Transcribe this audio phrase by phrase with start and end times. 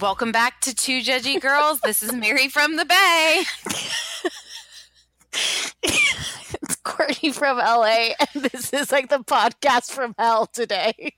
[0.00, 1.80] Welcome back to Two Judgy Girls.
[1.80, 3.42] This is Mary from the Bay.
[5.82, 11.14] it's Courtney from LA, and this is like the podcast from hell today.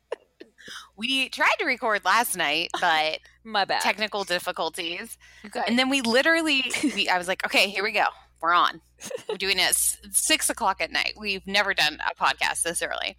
[0.97, 3.83] We tried to record last night, but My bad.
[3.83, 5.17] technical difficulties.
[5.47, 5.63] Okay.
[5.67, 8.07] And then we literally, we, I was like, okay, here we go.
[8.41, 8.81] We're on.
[9.29, 11.15] We're doing it six o'clock at night.
[11.17, 13.17] We've never done a podcast this early.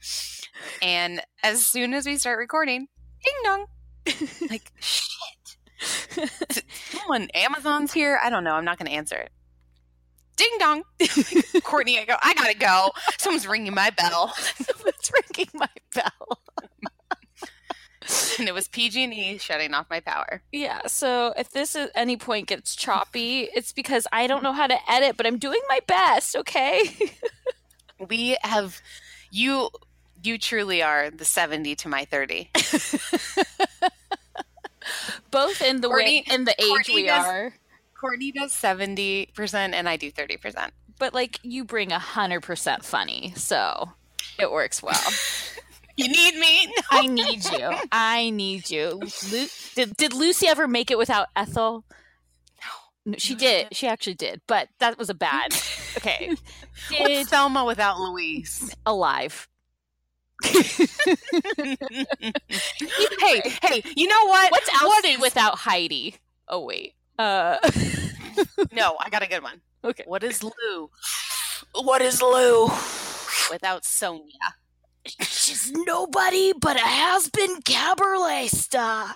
[0.81, 2.87] And as soon as we start recording,
[3.23, 3.65] ding dong.
[4.49, 5.11] like, shit.
[6.91, 8.19] Someone, Amazon's here.
[8.21, 8.53] I don't know.
[8.53, 9.31] I'm not going to answer it.
[10.35, 10.83] Ding dong.
[11.63, 12.91] Courtney, I go, I got to go.
[13.17, 14.33] Someone's ringing my bell.
[14.35, 16.39] Someone's ringing my bell.
[18.39, 20.41] and it was PG&E shutting off my power.
[20.51, 24.67] Yeah, so if this at any point gets choppy, it's because I don't know how
[24.67, 26.95] to edit, but I'm doing my best, okay?
[28.09, 28.81] We have
[29.31, 29.69] you
[30.23, 32.49] you truly are the 70 to my 30.
[35.31, 37.53] Both in the way Courtney- in the age Courtney we does- are.
[37.99, 40.71] Courtney does 70% and I do 30%.
[40.99, 43.91] But like you bring a hundred percent funny, so
[44.39, 45.01] it works well.
[45.95, 46.65] You need me?
[46.75, 46.81] No.
[46.89, 47.71] I need you.
[47.91, 48.99] I need you.
[49.31, 51.85] Lu- did, did Lucy ever make it without Ethel?
[53.05, 53.15] No.
[53.19, 53.67] she did.
[53.75, 55.53] She actually did, but that was a bad.
[55.97, 56.29] Okay.
[56.29, 58.75] What's Did Thelma without Louise?
[58.87, 59.47] alive.
[63.19, 64.51] Hey, hey, you know what?
[64.51, 66.15] What's What Elsie without Heidi?
[66.47, 66.93] Oh wait.
[67.17, 67.57] Uh
[68.71, 69.61] No, I got a good one.
[69.83, 70.03] okay.
[70.07, 70.89] What is Lou?
[71.73, 72.65] What is Lou
[73.51, 74.53] without Sonja?
[75.21, 79.15] She's nobody but a has-been cabaret star.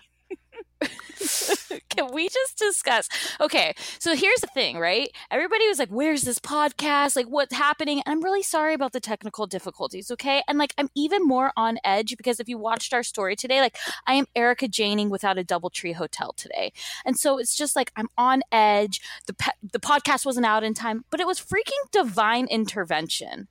[1.90, 3.10] Can we just discuss?
[3.42, 5.10] Okay, so here's the thing, right?
[5.32, 7.16] Everybody was like, "Where's this podcast?
[7.16, 10.12] Like, what's happening?" And I'm really sorry about the technical difficulties.
[10.12, 13.62] Okay, and like, I'm even more on edge because if you watched our story today,
[13.62, 16.72] like, I am Erica Janing without a DoubleTree hotel today,
[17.04, 19.02] and so it's just like I'm on edge.
[19.26, 23.48] The pe- the podcast wasn't out in time, but it was freaking divine intervention.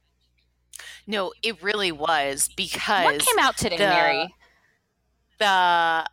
[1.07, 4.35] No, it really was because What came out today, the- Mary?
[5.39, 6.07] the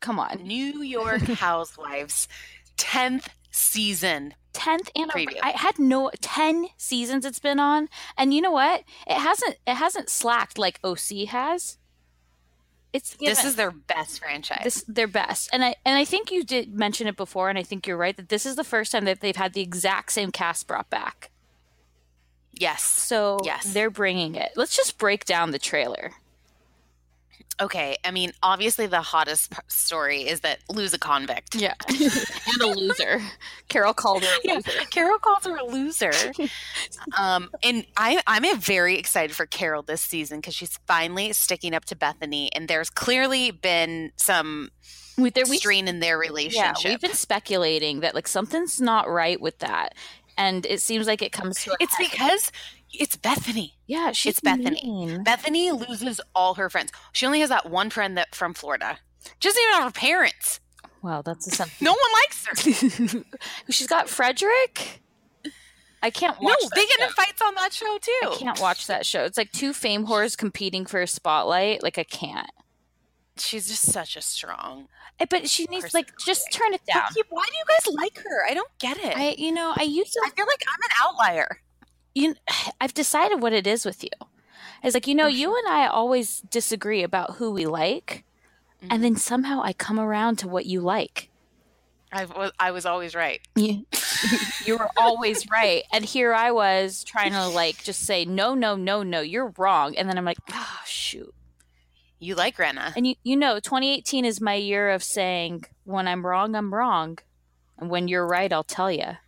[0.00, 0.38] Come on.
[0.42, 2.28] New York Housewives
[2.76, 4.34] 10th season.
[4.52, 5.40] 10th anniversary.
[5.42, 8.84] I had no 10 seasons it's been on and you know what?
[9.06, 11.76] It hasn't it hasn't slacked like OC has.
[12.92, 14.62] It's This is their best franchise.
[14.64, 15.50] this their best.
[15.52, 18.16] And I and I think you did mention it before and I think you're right
[18.16, 21.30] that this is the first time that they've had the exact same cast brought back.
[22.52, 22.82] yes.
[22.82, 23.74] So Yes.
[23.74, 24.52] they're bringing it.
[24.56, 26.12] Let's just break down the trailer.
[27.60, 27.96] Okay.
[28.04, 31.54] I mean, obviously, the hottest p- story is that Lou's a convict.
[31.54, 31.74] Yeah.
[31.88, 33.22] and a loser.
[33.68, 34.60] Carol called her a Yeah.
[34.90, 36.12] Carol calls her a loser.
[37.18, 41.86] um, and I, I'm very excited for Carol this season because she's finally sticking up
[41.86, 42.50] to Bethany.
[42.54, 44.70] And there's clearly been some
[45.16, 46.84] We, there, we, strain in their relationship.
[46.84, 49.94] yeah, we've been speculating that like something's not right with that,
[50.36, 51.70] and it seems like it comes to.
[51.72, 52.08] A it's head.
[52.10, 52.52] because
[52.92, 53.74] it's Bethany.
[53.86, 54.80] yeah, she's it's Bethany.
[54.84, 55.22] mean.
[55.24, 56.92] Bethany loses all her friends.
[57.12, 58.98] She only has that one friend that from Florida.
[59.38, 60.60] She doesn't even have her parents.
[61.02, 61.84] Well, that's a something.
[61.84, 63.24] No one likes her.
[63.70, 65.02] She's got Frederick.
[66.02, 66.56] I can't watch.
[66.62, 68.30] No, they get in fights on that show too.
[68.32, 69.24] I can't watch that show.
[69.24, 71.82] It's like two fame whores competing for a spotlight.
[71.82, 72.50] Like I can't.
[73.38, 74.88] She's just such a strong.
[75.18, 77.04] Eh, But she needs like just turn it down.
[77.30, 78.44] why do you guys like her?
[78.48, 79.16] I don't get it.
[79.16, 80.20] I, you know, I used to.
[80.24, 81.60] I feel like I'm an outlier.
[82.16, 82.34] You,
[82.80, 84.10] I've decided what it is with you.
[84.82, 88.24] It's like you know, you and I always disagree about who we like,
[88.82, 89.18] and then mm-hmm.
[89.18, 91.28] somehow I come around to what you like.
[92.12, 93.40] I was I was always right.
[93.56, 93.86] You,
[94.64, 98.74] you were always right, and here I was trying to like just say no, no,
[98.76, 101.34] no, no, you're wrong, and then I'm like, oh shoot.
[102.18, 102.96] You like Rinna.
[102.96, 107.18] And you, you know, 2018 is my year of saying when I'm wrong, I'm wrong,
[107.76, 109.18] and when you're right, I'll tell you.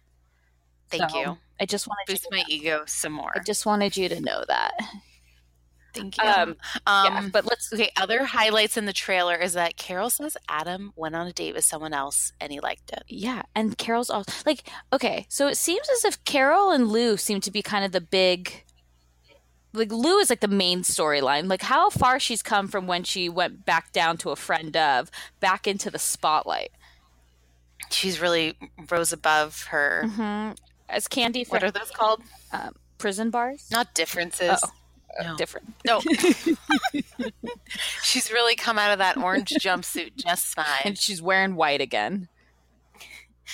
[0.91, 1.39] Thank So, you.
[1.61, 3.33] I just wanted to Boost my to, ego some more.
[3.35, 4.73] I just wanted you to know that.
[5.95, 6.29] Thank you.
[6.29, 6.57] Um,
[6.87, 7.73] Um, yeah, but let's.
[7.73, 7.91] okay.
[7.97, 11.65] Other highlights in the trailer is that Carol says Adam went on a date with
[11.65, 13.03] someone else and he liked it.
[13.09, 17.41] Yeah, and Carol's all like, okay, so it seems as if Carol and Lou seem
[17.41, 18.65] to be kind of the big.
[19.73, 21.49] Like Lou is like the main storyline.
[21.49, 25.11] Like how far she's come from when she went back down to a friend of,
[25.41, 26.71] back into the spotlight.
[27.91, 28.55] She's really
[28.91, 30.05] rose above her.
[30.07, 30.51] hmm
[30.89, 32.23] As Candy, What are those called?
[32.53, 33.69] Um, prison bars.
[33.71, 34.59] Not differences.
[34.63, 34.71] Oh.
[35.23, 35.37] No.
[35.37, 35.75] Different.
[35.85, 36.01] No.
[38.03, 40.67] She's really come out of that orange jumpsuit just fine.
[40.85, 42.29] and she's wearing white again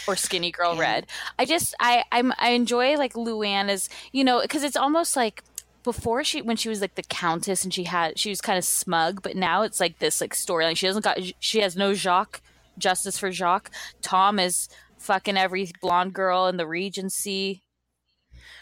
[0.08, 0.80] or skinny girl Yeah.
[0.80, 1.06] red
[1.38, 5.42] i just i i'm i enjoy like Luann is you know because it's almost like
[5.84, 8.64] before she when she was like the countess and she had she was kind of
[8.64, 12.40] smug but now it's like this like storyline she doesn't got she has no jacques
[12.76, 13.70] justice for jacques
[14.02, 14.68] tom is
[15.04, 17.62] fucking every blonde girl in the regency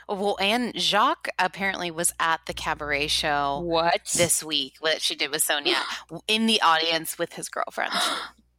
[0.09, 5.31] Well, and Jacques apparently was at the cabaret show what this week, what she did
[5.31, 5.77] with Sonja,
[6.29, 7.93] in the audience with his girlfriend.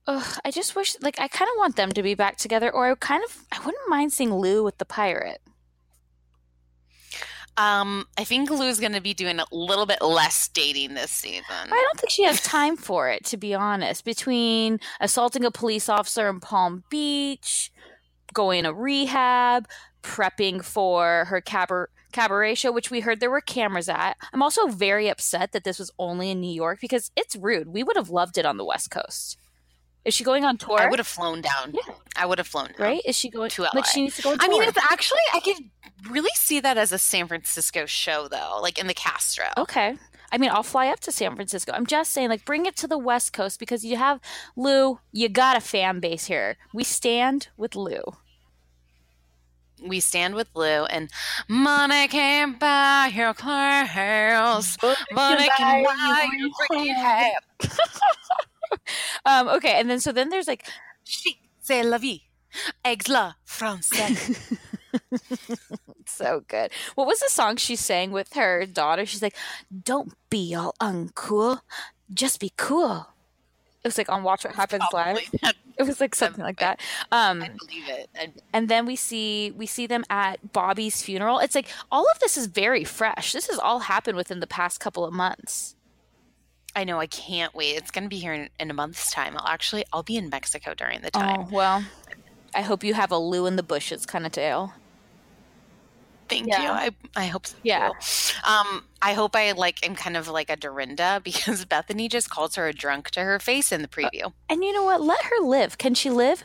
[0.06, 2.92] Ugh, i just wish like i kind of want them to be back together or
[2.92, 5.40] i kind of i wouldn't mind seeing lou with the pirate
[7.56, 11.44] Um, I think Lou's going to be doing a little bit less dating this season.
[11.50, 14.04] I don't think she has time for it, to be honest.
[14.04, 17.72] Between assaulting a police officer in Palm Beach,
[18.34, 19.68] going to rehab,
[20.02, 24.18] prepping for her cabaret, cabaret show, which we heard there were cameras at.
[24.34, 27.70] I'm also very upset that this was only in New York because it's rude.
[27.70, 29.38] We would have loved it on the West Coast.
[30.06, 30.80] Is she going on tour?
[30.80, 31.74] I would have flown down.
[31.74, 31.94] Yeah.
[32.18, 32.76] I would have flown down.
[32.80, 33.02] Right?
[33.06, 34.36] Is she going To Like she needs to go.
[34.38, 35.56] I mean, it's actually I could
[36.10, 39.46] really see that as a San Francisco show, though, like in the Castro.
[39.58, 39.96] Okay.
[40.32, 41.72] I mean, I'll fly up to San Francisco.
[41.74, 44.20] I'm just saying, like, bring it to the West Coast because you have
[44.56, 45.00] Lou.
[45.12, 46.58] You got a fan base here.
[46.74, 48.02] We stand with Lou.
[49.86, 51.10] We stand with Lou, and
[51.48, 57.44] money can't buy your clothes, it can buy your rehab.
[59.26, 60.66] Um, okay, and then so then there's like,
[61.04, 62.24] She c'est la vie,
[62.84, 64.58] eggs la français.
[66.06, 66.72] so good.
[66.96, 69.06] What was the song she sang with her daughter?
[69.06, 69.36] She's like,
[69.84, 71.62] "Don't be all uncool,
[72.14, 73.12] just be cool."
[73.84, 75.20] It was like on Watch What Happens Live.
[75.44, 76.80] I It was like something like that.
[77.12, 78.10] Um, believe it.
[78.16, 81.40] I, and then we see we see them at Bobby's funeral.
[81.40, 83.34] It's like all of this is very fresh.
[83.34, 85.75] This has all happened within the past couple of months.
[86.75, 87.00] I know.
[87.00, 87.75] I can't wait.
[87.75, 89.36] It's going to be here in, in a month's time.
[89.38, 91.42] I'll actually I'll be in Mexico during the time.
[91.42, 91.84] Oh well,
[92.54, 94.74] I hope you have a Lou in the bushes kind of tale.
[96.30, 96.62] Thank Yeah.
[96.63, 96.70] you.
[96.70, 97.56] I I hope so.
[97.63, 97.89] Yeah.
[98.48, 102.56] Um, I hope I like am kind of like a Dorinda because Bethany just calls
[102.56, 104.32] her a drunk to her face in the preview.
[104.50, 105.01] And you know what?
[105.01, 105.77] Let her live.
[105.77, 106.44] Can she live?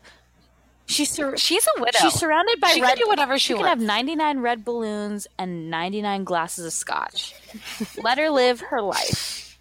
[0.86, 1.98] She's sur- She's a widow.
[2.00, 2.96] she's surrounded by She red.
[2.96, 3.68] can do whatever she she wants.
[3.68, 7.34] can have 99 red balloons and 99 glasses of scotch.
[8.02, 9.58] Let her live her life.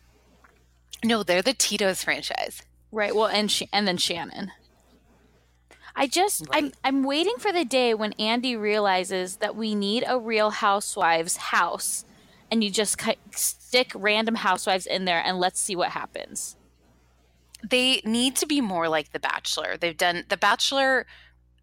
[1.03, 2.61] no, they're the Tito's franchise.
[2.93, 3.13] Right.
[3.13, 4.51] Well, and Sh- and then Shannon.
[5.99, 10.19] I just I'm I'm waiting for the day when Andy realizes that we need a
[10.19, 12.05] Real Housewives house,
[12.51, 16.55] and you just ki- stick random housewives in there and let's see what happens.
[17.67, 19.75] They need to be more like The Bachelor.
[19.75, 21.07] They've done The Bachelor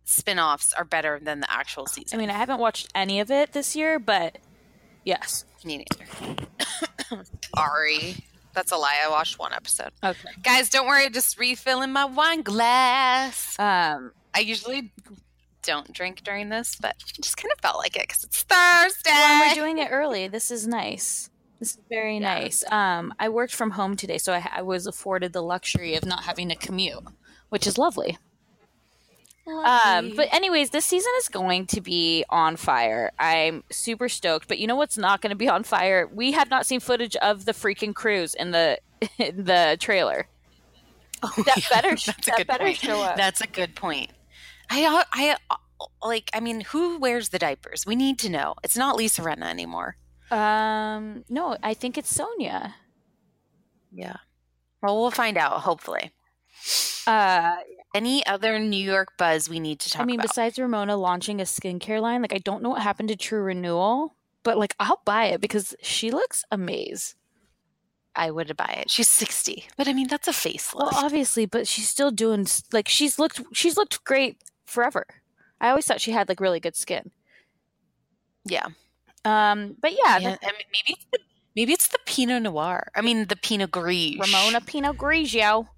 [0.04, 2.18] spin-offs are better than the actual season.
[2.18, 4.38] I mean, I haven't watched any of it this year, but
[5.04, 5.44] yes.
[5.64, 7.24] Me neither.
[7.56, 8.16] Sorry.
[8.52, 8.98] That's a lie.
[9.04, 9.92] I watched one episode.
[10.02, 10.28] Okay.
[10.42, 11.08] Guys, don't worry.
[11.08, 13.58] Just refilling my wine glass.
[13.58, 14.12] Um.
[14.34, 14.92] I usually
[15.62, 19.10] don't drink during this, but I just kind of felt like it because it's Thursday.
[19.10, 20.28] Well, we're doing it early.
[20.28, 21.30] This is nice.
[21.60, 22.64] This is very nice.
[22.70, 26.24] Um, I worked from home today, so I, I was afforded the luxury of not
[26.24, 27.02] having to commute,
[27.48, 28.18] which is lovely.
[29.46, 33.12] Um, but anyways, this season is going to be on fire.
[33.18, 34.48] I'm super stoked.
[34.48, 36.08] But you know what's not going to be on fire?
[36.12, 38.78] We have not seen footage of the freaking cruise in the
[39.18, 40.26] in the trailer.
[41.22, 42.76] that better That's a good better point.
[42.78, 43.16] show up.
[43.16, 44.10] That's a good point.
[44.71, 45.37] I I
[46.02, 46.30] like.
[46.35, 47.85] I mean, who wears the diapers?
[47.87, 48.54] We need to know.
[48.62, 49.97] It's not Lisa Rinna anymore.
[50.30, 52.75] Um, no, I think it's Sonja.
[53.92, 54.16] Yeah.
[54.83, 55.61] Well, we'll find out.
[55.61, 56.12] Hopefully.
[57.06, 57.56] Uh,
[57.94, 60.28] Any other New York buzz we need to talk I mean, about?
[60.28, 64.16] besides Ramona launching a skincare line, like I don't know what happened to True Renewal,
[64.42, 67.16] but like I'll buy it because she looks amazing.
[68.16, 68.90] I would buy it.
[68.90, 70.76] She's sixty, but I mean that's a facelift.
[70.76, 75.06] Well, obviously, but she's still doing like she's looked she's looked great forever.
[75.61, 77.11] I always thought she had like really good skin.
[78.44, 78.66] yeah.
[79.25, 81.18] Um, but yeah, Yeah, I mean, maybe it's the,
[81.56, 82.88] maybe it's the Pinot Noir.
[82.94, 84.18] I mean, the Pinot Gris.
[84.18, 85.68] Ramona Pinot Grigio.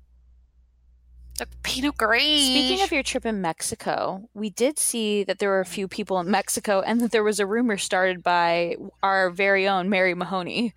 [1.39, 2.47] The Pinot Gris.
[2.47, 6.19] Speaking of your trip in Mexico, we did see that there were a few people
[6.19, 10.75] in Mexico, and that there was a rumor started by our very own Mary Mahoney.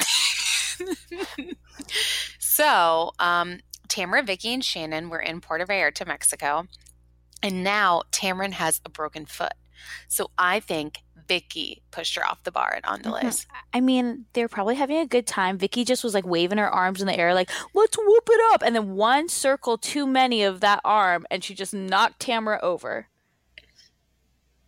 [2.39, 6.67] so, um, Tamara, Vicky, and Shannon were in Puerto Vallarta, Mexico,
[7.43, 9.53] and now Tamra has a broken foot.
[10.07, 13.21] So I think Vicky pushed her off the bar at Andales.
[13.21, 13.55] Mm-hmm.
[13.73, 15.57] I mean, they're probably having a good time.
[15.57, 18.63] Vicky just was like waving her arms in the air, like, let's whoop it up.
[18.63, 23.07] And then one circle too many of that arm, and she just knocked Tamara over.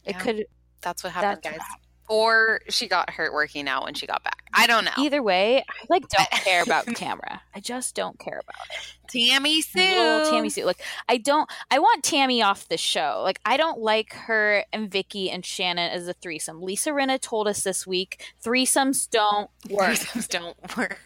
[0.05, 0.19] It Yeah.
[0.19, 0.45] could,
[0.81, 1.67] That's what happened, That's guys.
[2.09, 4.43] Or she got hurt working out when she got back.
[4.53, 4.91] I don't know.
[4.97, 7.39] either way, I like don't care about Tamra.
[7.55, 8.95] I just don't care about it.
[9.07, 9.79] Tammy Sue.
[9.79, 10.65] Little Tammy Sue.
[10.65, 13.21] Like, I don't, I want Tammy off the show.
[13.23, 16.61] Like, I don't like her and Vicky and Shannon as a threesome.
[16.61, 19.91] Lisa Rinna told us this week threesomes don't work.
[19.93, 20.99] Threesomes don't work.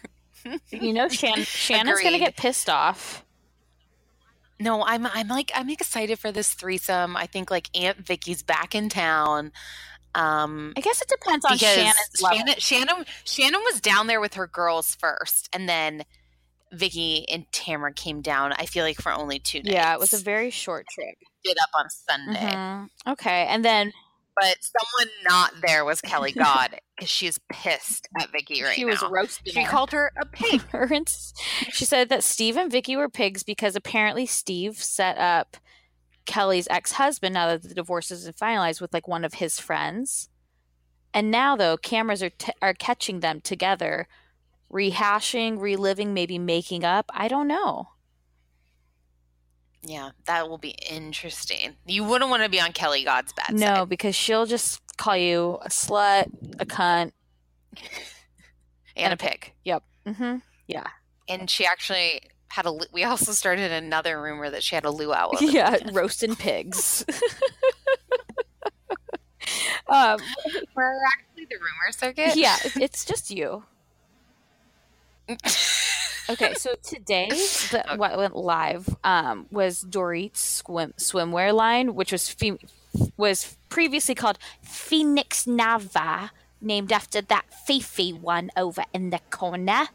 [0.70, 3.24] you know, Shan- Shannon's going to get pissed off.
[4.60, 7.16] No, I'm I'm like I'm excited for this threesome.
[7.16, 9.52] I think like Aunt Vicky's back in town.
[10.18, 11.94] Um I guess it depends on Shannon's.
[12.20, 16.04] Shannon, Shannon Shannon was down there with her girls first, and then
[16.72, 18.52] Vicky and Tamara came down.
[18.52, 19.70] I feel like for only two nights.
[19.72, 21.14] Yeah, it was a very short trip.
[21.44, 22.88] did up on Sunday, Mhm.
[23.06, 23.92] Okay, and then
[24.40, 28.84] but someone not there was Kelly Dodd because she is pissed at Vicky right she
[28.84, 28.90] now.
[28.90, 29.52] was roasting.
[29.52, 29.68] she her.
[29.70, 30.60] called her a pig.
[30.70, 31.32] her and s-
[31.70, 35.56] she said that Steve and Vicky were pigs because apparently Steve set up
[36.28, 40.28] Kelly's ex-husband now that the divorce isn't finalized with like one of his friends.
[41.14, 44.06] And now though, cameras are t- are catching them together,
[44.70, 47.10] rehashing, reliving, maybe making up.
[47.14, 47.88] I don't know.
[49.82, 51.76] yeah, that will be interesting.
[51.86, 53.88] You wouldn't want to be on Kelly Dodd's bad no, side.
[53.88, 56.26] because she'll just call you a slut,
[56.60, 57.12] a cunt.
[58.96, 59.52] and a pig.
[59.64, 59.82] Yep.
[60.06, 60.36] Mm-hmm.
[60.66, 60.86] Yeah.
[61.28, 62.78] And she actually had a.
[62.92, 65.32] We also started another rumor that she had a luau.
[65.40, 67.04] Yeah, roasting pigs.
[69.88, 70.18] um,
[70.74, 72.36] we're actually the rumor circuit.
[72.36, 73.64] yeah, it's just you.
[76.30, 77.28] Okay, so today
[77.70, 82.58] the, what went live um, was Dorit's swim, swimwear line, which was fe-
[83.16, 89.88] was previously called Phoenix Nava, named after that Fifi one over in the corner.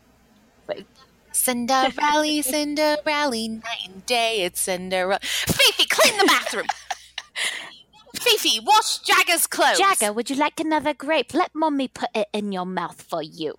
[1.33, 4.43] Cinderella, rally, Cinderella, night and day.
[4.43, 5.19] It's Cinderella.
[5.21, 6.67] Fifi, clean the bathroom.
[8.19, 9.77] Fifi, wash Jagger's clothes.
[9.77, 11.33] Jagger, would you like another grape?
[11.33, 13.55] Let mommy put it in your mouth for you.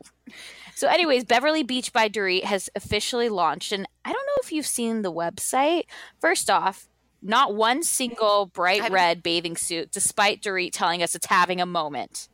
[0.74, 4.66] So, anyways, Beverly Beach by Dorit has officially launched, and I don't know if you've
[4.66, 5.84] seen the website.
[6.20, 6.88] First off,
[7.22, 12.28] not one single bright red bathing suit, despite Dorit telling us it's having a moment.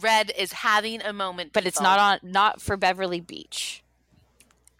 [0.00, 3.82] Red is having a moment, But it's not on not for Beverly Beach.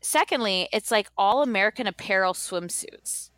[0.01, 3.31] Secondly, it's like all American apparel swimsuits.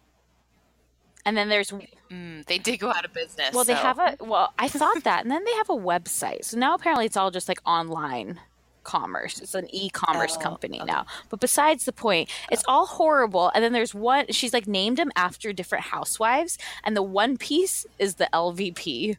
[1.27, 1.73] And then there's
[2.11, 3.55] Mm, they did go out of business.
[3.55, 6.45] Well, they so- have a well, I thought that, and then they have a website.
[6.45, 8.41] So now apparently it's all just like online
[8.85, 9.41] commerce.
[9.41, 11.07] It's an e-commerce Oh, company now.
[11.31, 13.51] But besides the point, it's all horrible.
[13.55, 14.27] And then there's one.
[14.31, 19.17] She's like named them after different housewives, and the one piece is the LVP.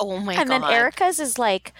[0.00, 0.54] Oh my and god!
[0.54, 1.72] And then Erica's is like,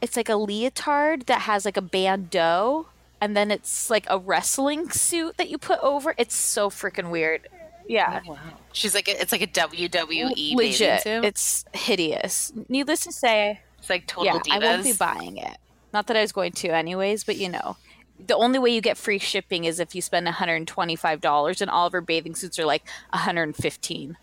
[0.00, 2.88] it's like a leotard that has like a bandeau,
[3.20, 6.14] and then it's like a wrestling suit that you put over.
[6.18, 7.48] It's so freaking weird.
[7.88, 8.20] Yeah.
[8.26, 8.38] Oh, wow.
[8.72, 11.02] She's like a, it's like a WWE bathing legit.
[11.02, 11.24] suit.
[11.24, 12.52] It's hideous.
[12.68, 14.50] Needless to say, It's like total yeah, divas.
[14.50, 15.56] I won't be buying it.
[15.92, 17.24] Not that I was going to, anyways.
[17.24, 17.76] But you know,
[18.24, 21.20] the only way you get free shipping is if you spend one hundred and twenty-five
[21.20, 24.16] dollars, and all of her bathing suits are like one hundred and fifteen.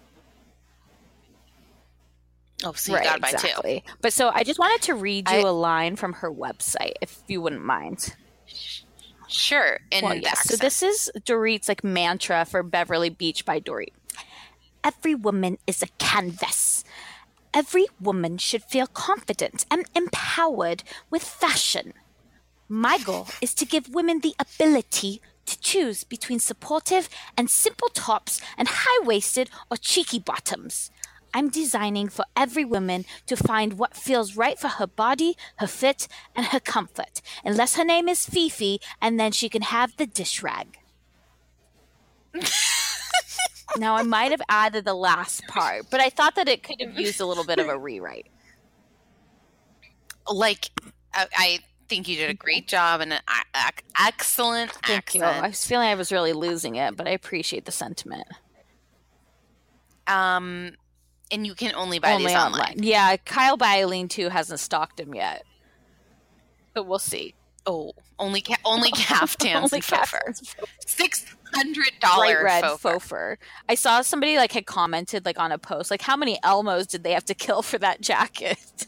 [2.64, 3.36] Oh, so you gotta buy two.
[3.36, 3.84] exactly.
[4.02, 7.22] But so I just wanted to read you I- a line from her website, if
[7.28, 8.16] you wouldn't mind.
[9.28, 9.80] Sure.
[9.92, 10.48] In Well, yes.
[10.48, 13.94] So this is Dorit's like mantra for Beverly Beach by Dorit.
[14.84, 16.84] Every woman is a canvas.
[17.54, 21.94] Every woman should feel confident and empowered with fashion.
[22.68, 28.42] My goal is to give women the ability to choose between supportive and simple tops
[28.58, 30.90] and high waisted or cheeky bottoms.
[31.34, 36.08] I'm designing for every woman to find what feels right for her body, her fit,
[36.36, 37.22] and her comfort.
[37.44, 40.78] Unless her name is Fifi, and then she can have the dish rag.
[43.78, 47.00] now, I might have added the last part, but I thought that it could have
[47.00, 48.28] used a little bit of a rewrite.
[50.32, 50.70] like
[51.14, 51.60] I, I
[51.90, 53.20] think you did a great job and an
[53.56, 55.22] ac- excellent Thank you.
[55.22, 55.44] accent.
[55.44, 58.28] I was feeling I was really losing it, but I appreciate the sentiment.
[60.08, 60.72] Um,
[61.34, 62.76] and you can only buy Only these online.
[62.78, 65.44] Yeah, Kyle Alene too hasn't stocked them yet,
[66.74, 67.34] but we'll see.
[67.66, 70.34] Oh, only ca- only caftans Only and faux fur.
[70.86, 71.26] Six
[71.56, 73.36] hundred dollar red faux faux, fur.
[73.36, 73.38] fur.
[73.70, 77.04] I saw somebody like had commented like on a post like how many Elmos did
[77.04, 78.58] they have to kill for that jacket?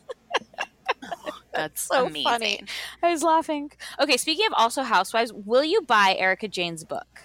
[1.54, 2.24] That's so amazing.
[2.24, 2.64] funny.
[3.02, 3.72] I was laughing.
[4.00, 7.22] Okay, speaking of also housewives, will you buy Erica Jayne's book?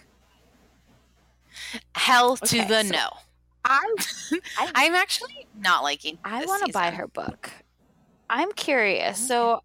[1.94, 3.08] Hell to Okay, the so- no.
[3.64, 3.88] I'm
[4.75, 6.19] I'm actually not liking.
[6.25, 7.50] I want to buy her book.
[8.29, 9.26] I'm curious.
[9.26, 9.62] So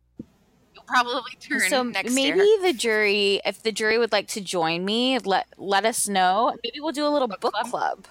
[0.73, 2.61] You'll probably turn so maybe year.
[2.61, 6.55] the jury if the jury would like to join me, let let us know.
[6.63, 8.07] Maybe we'll do a little book, club.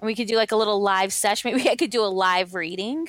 [0.00, 1.52] And we could do like a little live session.
[1.56, 3.08] Maybe I could do a live reading.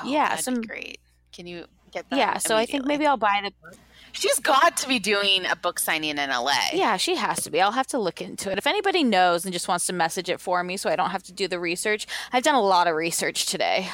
[0.00, 1.00] Oh, yeah, that'd some- be great.
[1.32, 2.16] Can you get that?
[2.18, 3.78] Yeah, so I think maybe I'll buy the book.
[4.18, 6.70] She's got to be doing a book signing in LA.
[6.72, 7.60] Yeah, she has to be.
[7.60, 8.58] I'll have to look into it.
[8.58, 11.22] If anybody knows and just wants to message it for me so I don't have
[11.24, 12.08] to do the research.
[12.32, 13.88] I've done a lot of research today.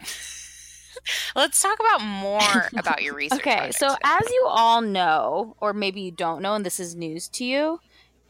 [1.34, 3.40] Let's talk about more about your research.
[3.40, 3.98] Okay, so today.
[4.04, 7.80] as you all know, or maybe you don't know, and this is news to you,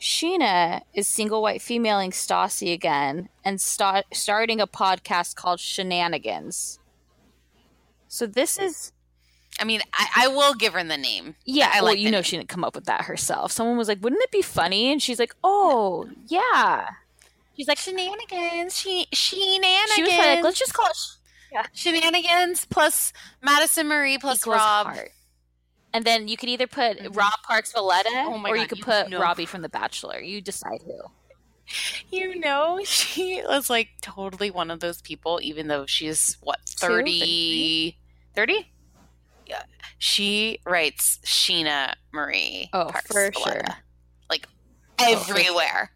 [0.01, 6.79] Scheana is single white femaling Stassi again and start, starting a podcast called Shenanigans.
[8.09, 8.93] So this is
[9.59, 11.35] I mean, I, I will give her the name.
[11.45, 11.71] yeah.
[11.73, 12.25] I well, like you know name.
[12.25, 13.53] she didn't come up with that herself.
[13.53, 16.89] Someone was like, "Wouldn't it be funny?" And she's like, "Oh yeah."
[17.57, 18.77] She's like, shenanigans.
[18.77, 19.93] She shenanigans.
[19.95, 24.87] she was like, "Let's just call it shenanigans plus Madison Marie plus equals Rob.
[24.87, 25.11] heart."
[25.95, 27.13] And then you could either put mm-hmm.
[27.13, 29.19] Rob Parks Valletta Oh my or you could you put know.
[29.19, 30.21] Robbie from The Bachelor.
[30.21, 31.01] You decide who.
[32.11, 37.97] You know, she was like totally one of those people, even though she's what, 30?
[38.35, 38.71] 30?
[39.47, 39.63] Yeah.
[39.99, 42.69] She writes Scheana Marie.
[42.73, 43.65] Oh, Parks for Valletta.
[43.67, 43.77] sure.
[44.29, 44.49] Like
[44.99, 45.93] Oh, everywhere.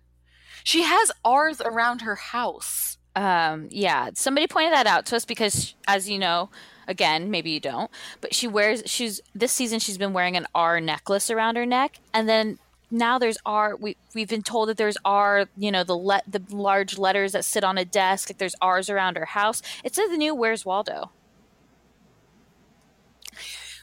[0.64, 2.98] She has R's around her house.
[3.16, 6.50] Um, yeah, somebody pointed that out to us because, as you know,
[6.86, 10.80] again, maybe you don't, but she wears she's this season she's been wearing an R
[10.80, 12.58] necklace around her neck, and then
[12.90, 13.74] now there's R.
[13.76, 15.46] We we've been told that there's R.
[15.56, 18.28] You know the let the large letters that sit on a desk.
[18.30, 19.62] Like there's R's around her house.
[19.82, 21.10] It's the new Where's Waldo.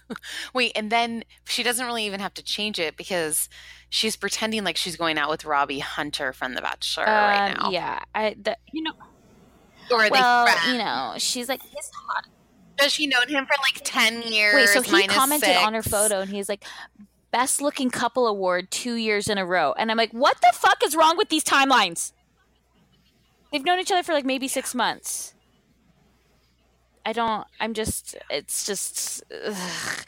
[0.53, 3.49] Wait, and then she doesn't really even have to change it because
[3.89, 7.69] she's pretending like she's going out with Robbie Hunter from The Bachelor right Um, now.
[7.71, 8.93] Yeah, I the, you know.
[9.91, 10.67] Or are Well, they friends?
[10.71, 12.25] you know, she's like his hot.
[12.79, 14.55] Has she known him for like 10 years?
[14.55, 16.63] Wait, so he minus commented on her photo and he's like,
[17.31, 19.73] best looking couple award two years in a row.
[19.77, 22.11] And I'm like, what the fuck is wrong with these timelines?
[23.51, 25.33] They've known each other for like maybe six months.
[27.07, 30.05] I don't, I'm just, it's just, ugh.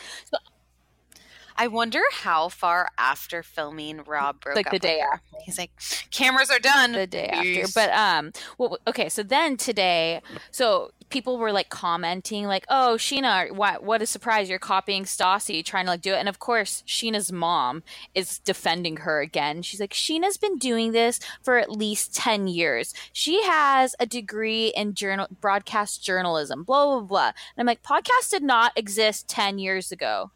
[1.60, 5.22] I wonder how far after filming Rob broke Like up the with day her.
[5.44, 5.72] He's like,
[6.10, 6.94] cameras are done.
[6.94, 7.66] the day after.
[7.76, 9.10] But um, well, okay.
[9.10, 14.50] So then today, so people were like commenting, like, "Oh, Scheana, what what a surprise!
[14.50, 17.84] You're copying Stassi, trying to like do it." And of course, Scheana's mom
[18.16, 19.62] is defending her again.
[19.62, 22.94] She's like, "Scheana's been doing this for at least ten years.
[23.12, 26.64] She has a degree in journal broadcast journalism.
[26.64, 30.32] Blah blah blah." And I'm like, "Podcast did not exist ten years ago."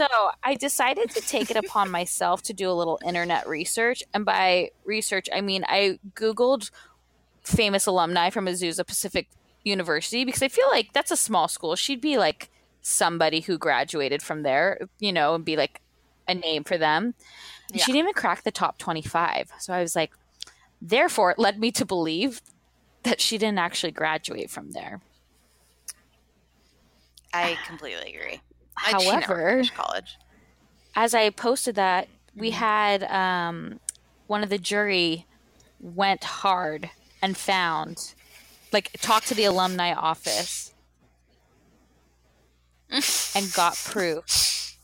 [0.00, 4.02] So I decided to take it upon myself to do a little internet research.
[4.14, 6.70] And by research, I mean I Googled
[7.42, 9.28] famous alumni from Azusa Pacific
[9.62, 11.76] University because I feel like that's a small school.
[11.76, 12.48] She'd be like
[12.80, 15.82] somebody who graduated from there, you know, and be like
[16.26, 17.14] a name for them.
[17.68, 17.84] And Yeah.
[17.84, 19.50] She didn't even crack the top 25.
[19.58, 20.12] So I was like,
[20.80, 22.40] therefore, it led me to believe
[23.02, 25.02] that she didn't actually graduate from there.
[27.34, 28.40] I completely agree.
[28.84, 30.16] I- However, college.
[30.94, 33.80] as I posted that, we had um,
[34.26, 35.26] one of the jury
[35.80, 36.90] went hard
[37.22, 38.14] and found,
[38.72, 40.72] like, talked to the alumni office
[43.34, 44.76] and got proof.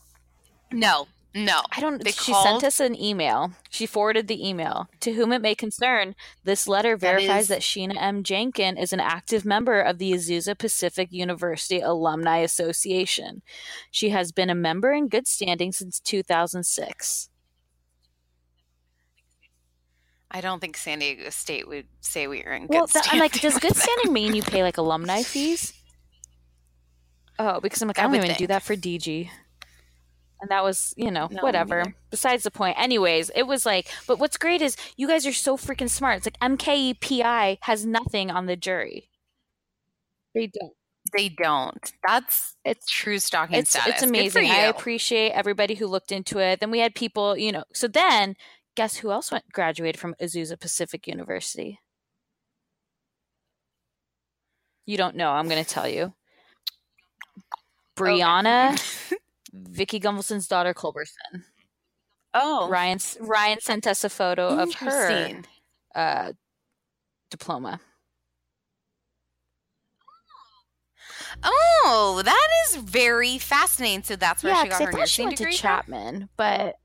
[0.71, 1.61] No, no.
[1.75, 2.05] I don't.
[2.07, 3.51] She called- sent us an email.
[3.69, 4.87] She forwarded the email.
[5.01, 8.23] To whom it may concern, this letter verifies is- that Scheana M.
[8.23, 13.41] Jenkin is an active member of the Azusa Pacific University Alumni Association.
[13.91, 17.29] She has been a member in good standing since 2006.
[20.29, 23.19] I don't think San Diego State would say we are in good Well, that, I'm
[23.19, 25.73] like, does good standing mean you pay like alumni fees?
[27.39, 29.29] Oh, because I'm like, I I don't even do that for DG.
[30.39, 31.77] And that was, you know, No, whatever.
[31.79, 31.95] neither.
[32.11, 32.77] Besides the point.
[32.79, 36.17] Anyways, it was like, but what's great is you guys are so freaking smart.
[36.17, 39.09] It's like MKEPI has nothing on the jury.
[40.35, 40.73] They don't.
[41.15, 41.93] They don't.
[42.05, 43.93] That's It's true stalking it's status.
[43.95, 44.49] it's amazing.
[44.51, 46.59] I appreciate everybody who looked into it.
[46.59, 47.63] Then we had people, you know.
[47.73, 48.35] So then,
[48.75, 51.79] guess who else went graduated from Azusa Pacific University?
[54.85, 55.31] You don't know.
[55.31, 56.13] I'm going to tell you.
[57.97, 58.77] Brianna,
[59.53, 61.43] Vicki Gunvalson's daughter, Culberson.
[62.33, 65.41] oh, Ryan Ryan sent us a photo of her
[65.95, 66.33] uh,
[67.29, 67.79] diploma.
[71.43, 74.03] Oh, that is very fascinating.
[74.03, 75.53] So that's where yeah, she got her I thought she nursing went to degree.
[75.53, 75.59] from?
[75.59, 76.75] Chapman, but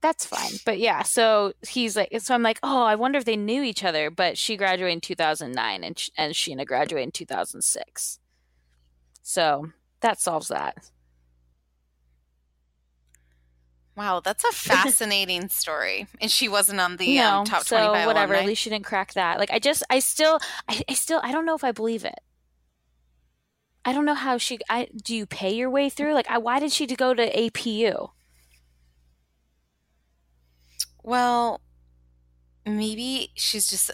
[0.00, 0.52] that's fine.
[0.66, 3.84] But yeah, so he's like, so I'm like, oh, I wonder if they knew each
[3.84, 4.10] other.
[4.10, 8.18] But she graduated in 2009, and and Scheana graduated in 2006.
[9.22, 10.90] So that solves that.
[13.96, 16.08] Wow, that's a fascinating story.
[16.20, 18.32] And she wasn't on the no, um, top so twenty-five whatever.
[18.32, 18.42] alumni.
[18.42, 19.38] At least she didn't crack that.
[19.38, 22.18] Like I just, I still, I, I still, I don't know if I believe it.
[23.84, 24.58] I don't know how she.
[24.68, 26.14] I do you pay your way through?
[26.14, 28.10] Like, I, why did she go to APU?
[31.02, 31.60] Well,
[32.64, 33.90] maybe she's just.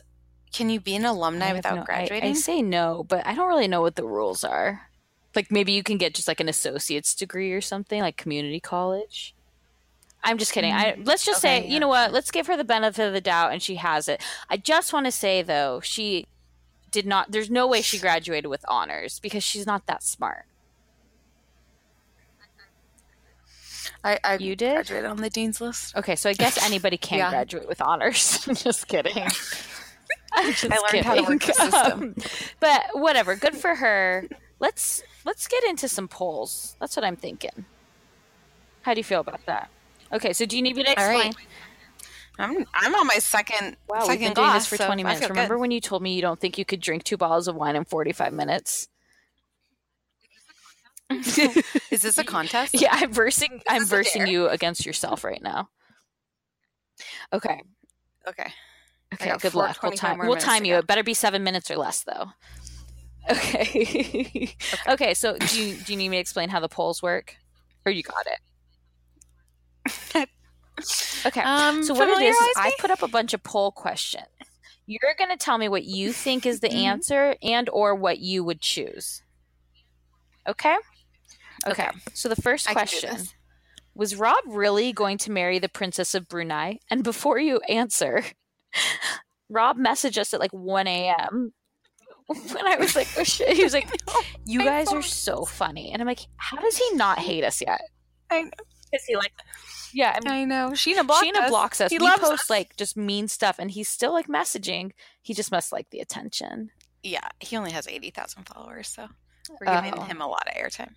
[0.52, 2.30] Can you be an alumni without no- I- graduating?
[2.30, 4.88] I, say no, but I don't really know what the rules are.
[5.34, 9.34] Like maybe you can get just like an associate's degree or something, like community college.
[10.22, 10.72] I'm just kidding.
[10.72, 11.72] I let's just Okay, say, yeah.
[11.74, 12.12] you know what?
[12.12, 14.22] Let's give her the benefit of the doubt, and she has it.
[14.48, 16.26] I just want to say though, she
[16.90, 17.30] did not.
[17.32, 20.44] There's no way she graduated with honors because she's not that smart.
[24.04, 24.74] I, I You did?
[24.74, 25.94] graduated on the dean's list.
[25.96, 27.30] Okay, so I guess anybody can Yeah.
[27.30, 28.44] graduate with honors.
[28.54, 29.16] just kidding.
[30.32, 30.72] I'm just kidding.
[30.78, 32.02] I learned how to work the system.
[32.02, 32.14] Um,
[32.60, 34.26] but whatever, good for her.
[34.58, 36.76] Let's let's get into some polls.
[36.80, 37.64] That's what I'm thinking.
[38.82, 39.70] How do you feel about that?
[40.12, 41.32] Okay, so do you need me to explain?
[41.32, 41.36] right.
[42.38, 45.02] I'm I'm on my second Wow, second we've been glass doing this for so 20
[45.02, 45.28] I minutes.
[45.28, 45.60] Remember good.
[45.60, 47.84] when you told me you don't think you could drink two bottles of wine in
[47.84, 48.88] 45 minutes?
[51.10, 52.80] Is this a contest?
[52.80, 53.60] Yeah, I'm versing.
[53.68, 55.68] I'm versing you against yourself right now.
[57.32, 57.60] Okay.
[58.28, 58.52] Okay.
[59.14, 59.36] Okay.
[59.38, 59.82] Good luck.
[59.82, 60.18] We'll time.
[60.18, 60.76] We'll time you.
[60.76, 62.26] It better be seven minutes or less, though.
[63.30, 64.56] Okay.
[64.88, 65.14] okay.
[65.14, 67.36] So, do you do you need me to explain how the polls work,
[67.84, 68.38] or you got it?
[71.26, 71.42] Okay.
[71.42, 74.24] Um, so what it is, is I put up a bunch of poll questions.
[74.86, 76.82] You're going to tell me what you think is the Mhm.
[76.84, 79.22] answer and or what you would choose.
[80.48, 80.76] Okay?
[81.66, 81.82] Okay.
[81.82, 81.90] Okay.
[82.14, 83.26] So the first I can do question
[83.94, 86.78] was Rob really going to marry the Princess of Brunei?
[86.90, 88.24] And before you answer,
[89.50, 91.52] Rob messaged us at like 1 a.m.
[92.26, 93.54] When I was like, oh shit.
[93.56, 93.88] He was like,
[94.46, 95.92] you guys are so funny.
[95.92, 97.82] And I'm like, how does he not hate us yet?
[98.30, 98.50] I know.
[98.92, 99.32] Is he like,
[99.92, 100.70] yeah, I mean, I know.
[100.72, 101.50] Scheana blocks Scheana us.
[101.50, 101.90] blocks us.
[101.90, 102.50] He we loves post us.
[102.50, 104.92] like just mean stuff, and he's still like messaging.
[105.22, 106.70] He just must like the attention.
[107.02, 109.08] yeah, he only has eighty thousand followers, so
[109.60, 110.02] we're giving Oh.
[110.02, 110.92] him a lot of airtime.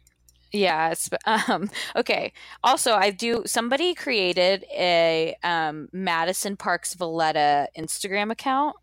[0.51, 0.91] Yeah.
[0.91, 1.09] It's,
[1.49, 1.71] um.
[1.95, 2.31] Okay.
[2.63, 3.41] Also, I do.
[3.47, 8.75] Somebody created a um Madison Parks Valletta Instagram account.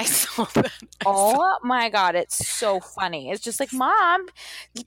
[0.00, 0.66] I saw that.
[0.66, 3.30] I saw- Oh my god, it's so funny.
[3.30, 4.26] It's just like, mom,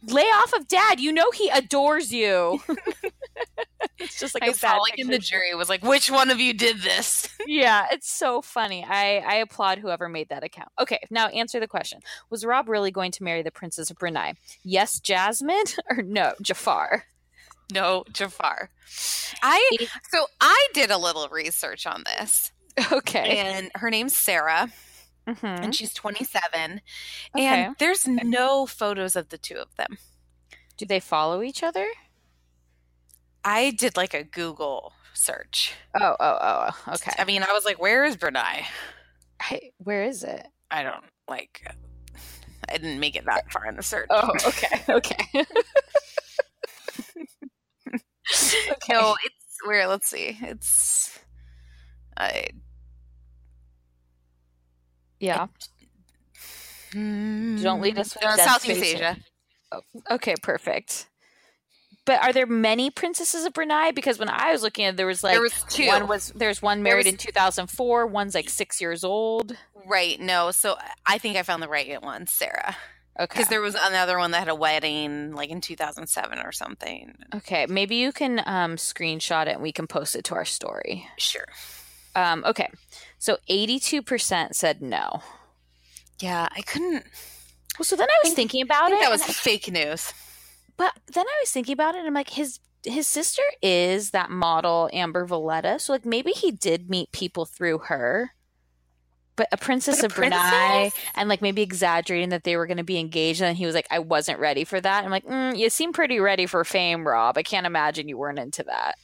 [0.08, 1.00] lay off of dad.
[1.00, 2.60] You know he adores you.
[4.00, 6.30] it's just like I a saw bad like in the jury was like, which one
[6.30, 7.28] of you did this?
[7.48, 8.84] yeah, it's so funny.
[8.88, 10.70] I, I applaud whoever made that account.
[10.80, 12.00] Okay, now answer the question.
[12.30, 14.34] Was Rob really going to marry the Princess of Brunei?
[14.64, 17.04] Yes, Jasmine, or no, Jafar?
[17.74, 18.70] no, Jafar.
[19.42, 19.78] I
[20.12, 22.52] so I did a little research on this,
[22.92, 23.38] Okay.
[23.38, 24.70] and her name's Sarah,
[25.28, 25.64] Mhm.
[25.64, 26.82] and she's 27,
[27.36, 27.46] Okay.
[27.46, 29.98] and there's no photos of the two of them.
[30.78, 31.88] Do they follow each other?
[33.46, 35.74] I did like a Google search.
[36.00, 37.12] Oh, oh, oh, oh, okay.
[37.18, 38.66] I mean, I was like, where is Brunei?
[39.42, 40.48] I, where is it?
[40.72, 41.66] I don't like.
[42.70, 44.08] I didn't make it that far in the search.
[44.10, 45.16] Oh, okay, okay.
[48.72, 48.94] okay.
[48.94, 49.88] No, it's where.
[49.88, 50.38] Let's see.
[50.42, 51.20] It's.
[52.18, 52.48] I.
[55.24, 55.48] yeah.
[56.94, 58.96] Don't Don't lead us with No, Southeast space.
[58.96, 59.18] Asia.
[60.12, 61.08] Okay, perfect.
[62.06, 63.92] But are there many princesses of Brunei?
[63.92, 65.88] Because when I was looking at, it, there was like There was two.
[65.88, 68.06] one was there's one There married was- in 2004.
[68.08, 69.58] One's like six years old.
[69.86, 70.20] Right.
[70.20, 70.52] No.
[70.52, 72.76] So I think I found the right one, Sarah.
[73.20, 73.26] Okay.
[73.38, 77.14] Because there was another one that had a wedding like in 2007 or something.
[77.36, 81.08] Okay, maybe you can um, screenshot it and we can post it to our story.
[81.18, 81.46] Sure.
[82.16, 82.70] Um, okay,
[83.18, 85.22] so 82% said no.
[86.20, 87.06] Yeah, I couldn't.
[87.78, 90.14] Well, so then I was thinking I about think it, that was fake news.
[90.78, 94.30] but then I was thinking about it, and I'm like, his his sister is that
[94.30, 98.32] model Amber Valletta, so like maybe he did meet people through her.
[99.36, 102.84] But a princess a of Brunei, and like maybe exaggerating that they were going to
[102.84, 105.72] be engaged, and he was like, "I wasn't ready for that." I'm like, mm, "You
[105.72, 107.38] seem pretty ready for fame, Rob.
[107.38, 108.96] I can't imagine you weren't into that."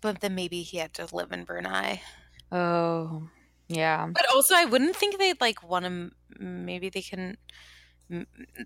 [0.00, 2.02] But then maybe he had to live in Brunei.
[2.50, 3.28] Oh,
[3.68, 4.08] yeah.
[4.12, 6.10] But also, I wouldn't think they'd like want to.
[6.38, 7.36] Maybe they can.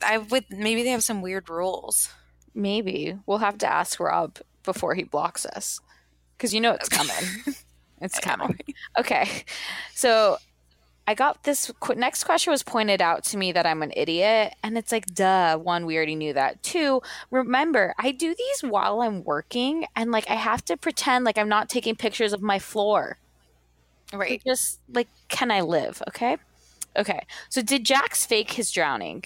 [0.02, 0.44] I would.
[0.50, 2.08] Maybe they have some weird rules.
[2.54, 5.80] Maybe we'll have to ask Rob before he blocks us,
[6.36, 7.14] because you know it's coming.
[8.04, 8.58] It's coming.
[8.98, 9.44] Okay,
[9.94, 10.36] so
[11.06, 14.54] I got this qu- next question was pointed out to me that I'm an idiot,
[14.64, 15.56] and it's like, duh.
[15.56, 16.64] One, we already knew that.
[16.64, 21.38] Two, remember, I do these while I'm working, and like I have to pretend like
[21.38, 23.18] I'm not taking pictures of my floor.
[24.12, 24.42] Right.
[24.46, 26.02] Just like, can I live?
[26.08, 26.36] Okay.
[26.96, 27.20] Okay.
[27.48, 29.24] So did Jax fake his drowning?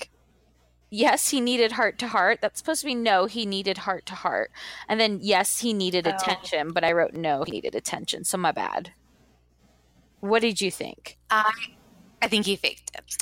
[0.91, 2.39] Yes, he needed heart to heart.
[2.41, 4.53] That's supposed to be no, he needed heart to heart.
[4.89, 6.15] And then yes, he needed Oh.
[6.15, 8.23] attention, but I wrote no, he needed attention.
[8.25, 8.93] So my bad.
[10.21, 11.19] What did you think?
[11.31, 11.51] I.
[12.23, 13.17] I think he faked it.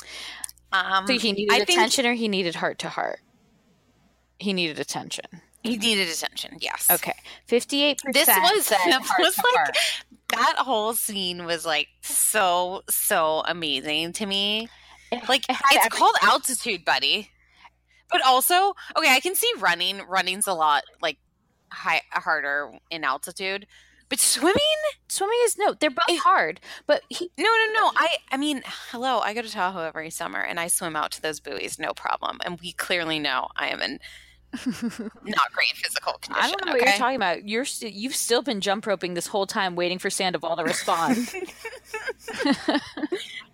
[0.71, 3.19] Um, So he needed I think attention or he needed heart to heart?
[4.39, 5.25] He needed attention.
[5.63, 6.57] he needed attention.
[6.61, 6.87] Yes.
[6.91, 7.13] Okay.
[7.47, 9.77] 58% This was this was like heart.
[10.29, 14.69] That whole scene was like so so amazing to me.
[15.11, 17.31] It- Like it it's called altitude, buddy.
[18.11, 20.01] But also, okay, I can see running.
[20.07, 21.17] Running's a lot like
[21.71, 23.67] high harder in altitude.
[24.09, 24.55] But swimming?
[25.09, 27.91] Swimming is no, they're both hard, but he No, no, no.
[27.97, 28.61] I I mean,
[28.91, 31.93] hello, I go to Tahoe every summer and I swim out to those buoys, no
[31.93, 32.39] problem.
[32.45, 33.99] And we clearly know I am in
[35.23, 36.35] not great physical condition.
[36.43, 37.47] I don't know what you're talking about.
[37.47, 41.17] You're st- you've still been jump roping this whole time, waiting for Sandoval to respond.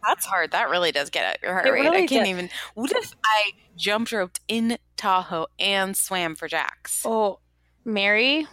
[0.03, 0.51] That's hard.
[0.51, 1.81] That really does get at your heart It rate.
[1.81, 2.29] really I can't does.
[2.29, 2.49] even.
[2.73, 7.03] What if I jumped roped in Tahoe and swam for Jax?
[7.05, 7.39] oh,
[7.85, 8.47] Mary,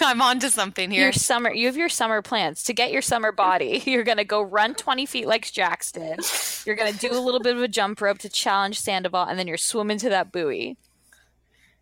[0.00, 1.02] I'm on to something here.
[1.04, 3.82] your summer you have your summer plans to get your summer body.
[3.86, 6.20] You're gonna go run 20 feet like Jax did.
[6.66, 9.46] You're gonna do a little bit of a jump rope to challenge Sandoval, and then
[9.46, 10.76] you're swimming to that buoy.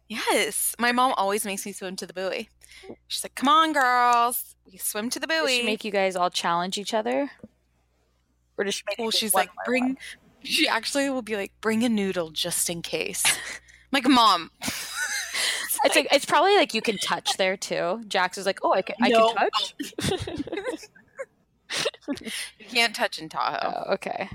[0.09, 2.49] Yes, my mom always makes me swim to the buoy.
[3.09, 5.37] She's like, "Come on, girls, we swim to the buoy.
[5.37, 7.31] Does buoy." she make you guys all challenge each other,
[8.59, 8.99] or does she make?
[8.99, 9.99] well, she's like, "Bring." one?
[10.43, 14.51] She actually will be like, "Bring a noodle just in case." I'm like, "Mom."
[15.85, 18.03] It's like it's probably like you can touch there too.
[18.09, 19.75] Jax is like, oh, I can, I can touch.
[22.59, 23.59] You can't touch in Tahoe.
[23.89, 24.29] Oh, okay.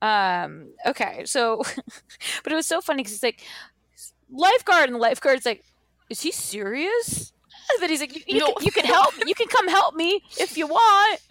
[0.00, 1.24] Um, okay.
[1.24, 1.62] So,
[2.44, 3.42] but it was so funny because it's like
[4.30, 5.64] lifeguard, and the lifeguard's like,
[6.10, 7.32] "Is he serious?"
[7.80, 8.52] Then he's like, "You, you, No.
[8.52, 9.14] can, you can help.
[9.26, 11.20] You can come help me if you want."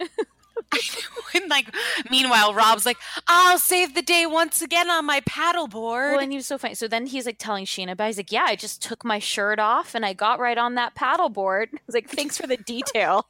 [1.34, 1.74] and like,
[2.10, 6.36] meanwhile, Rob's like, "I'll save the day once again on my paddleboard." Well, and he
[6.36, 6.74] was so funny.
[6.74, 8.06] So then he's like telling Scheana about.
[8.06, 10.94] He's like, "Yeah, I just took my shirt off and I got right on that
[10.94, 13.26] paddleboard." I was like, "Thanks for the detail."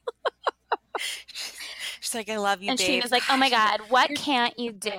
[2.01, 3.03] She's like, "I love you, and babe.
[3.03, 4.93] Scheana's like, "Oh my god, what can't you do?"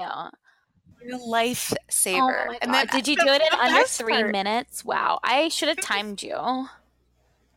[1.14, 2.88] A lifesaver." Oh and God.
[2.90, 4.84] Uh, did you do it in under three part- minutes?
[4.86, 6.68] Wow, I should have timed you.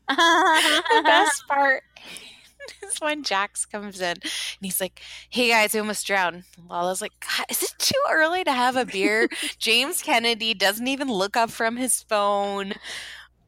[0.08, 1.82] The best part
[2.82, 4.22] is when Jax comes in and
[4.60, 8.52] he's like, "Hey guys, we almost drowned." Lala's like, God, "Is it too early to
[8.52, 12.74] have a beer?" James Kennedy doesn't even look up from his phone.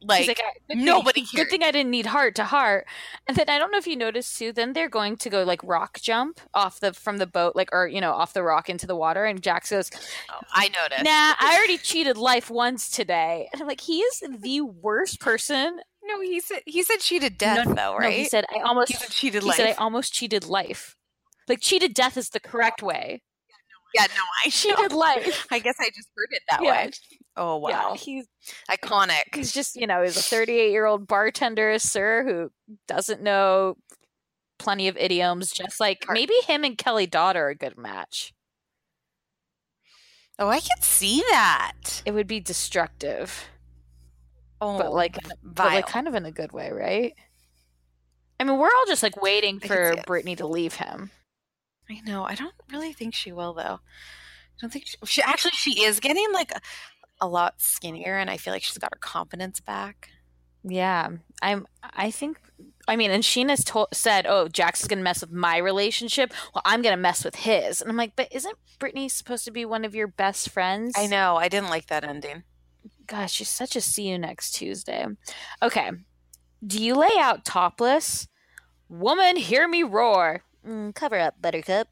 [0.05, 2.85] Like, like, "I- good thing- nobody Good thing I didn't need heart to heart.
[3.27, 4.51] And then I don't know if you noticed too.
[4.51, 7.87] Then they're going to go like rock jump off the from the boat, like or
[7.87, 9.25] you know off the rock into the water.
[9.25, 9.89] And Jax goes,
[10.31, 11.03] Oh, I noticed.
[11.03, 15.79] "Nah, I already cheated life once today." And I'm like, he is the worst person.
[16.05, 18.13] No, he said he said cheated death no, though, no, right?
[18.13, 19.57] he said, "I almost." He said cheated he life.
[19.57, 20.95] said, "I almost cheated life."
[21.47, 23.21] Like cheated death is the correct way.
[23.95, 25.45] yeah, no, I Cheated life.
[25.51, 26.71] I guess I just heard it that Yeah.
[26.71, 26.91] way.
[27.35, 28.27] Oh wow, Yeah, he's
[28.69, 29.33] iconic.
[29.33, 32.51] he's just you know he's a 38 year old bartender sir who
[32.87, 33.75] doesn't know
[34.59, 38.33] plenty of idioms just like maybe him and kelly dodd are a good match
[40.39, 42.01] Oh, I can see that.
[42.05, 43.45] it would be destructive
[44.61, 47.13] Oh, but like but like kind of in a good way right
[48.39, 51.11] i mean we're all just like waiting for brittany to leave him
[51.89, 52.23] I know.
[52.23, 53.61] I don't really think she will, though.
[53.81, 56.49] I don't think she, she actually she is getting like
[57.21, 60.09] a, lot skinnier, and I feel like she's got her confidence back.
[60.63, 61.09] Yeah,
[61.41, 61.67] I'm.
[61.83, 62.39] I think.
[62.87, 66.33] I mean, and Scheana's to- said, "Oh, Jax is gonna mess with my relationship.
[66.53, 69.65] Well, I'm gonna mess with his." And I'm like, "But isn't Brittany supposed to be
[69.65, 71.35] one of your best friends?" I know.
[71.37, 72.43] I didn't like that ending.
[73.07, 75.05] Gosh, she's such a see you next Tuesday.
[75.61, 75.91] Okay,
[76.65, 78.27] do you lay out topless?
[78.89, 80.43] Woman, hear me roar.
[80.65, 81.89] Mm, cover up, Buttercup.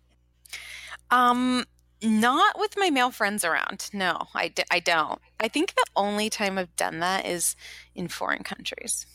[1.09, 1.65] Um,
[2.03, 3.89] not with my male friends around.
[3.93, 5.19] No, I, d- I don't.
[5.39, 7.55] I think the only time I've done that is
[7.95, 9.05] in foreign countries.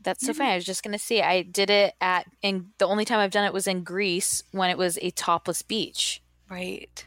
[0.00, 0.50] That's so funny.
[0.50, 3.44] I was just gonna say I did it at, and the only time I've done
[3.46, 6.20] it was in Greece when it was a topless beach.
[6.50, 7.06] Right.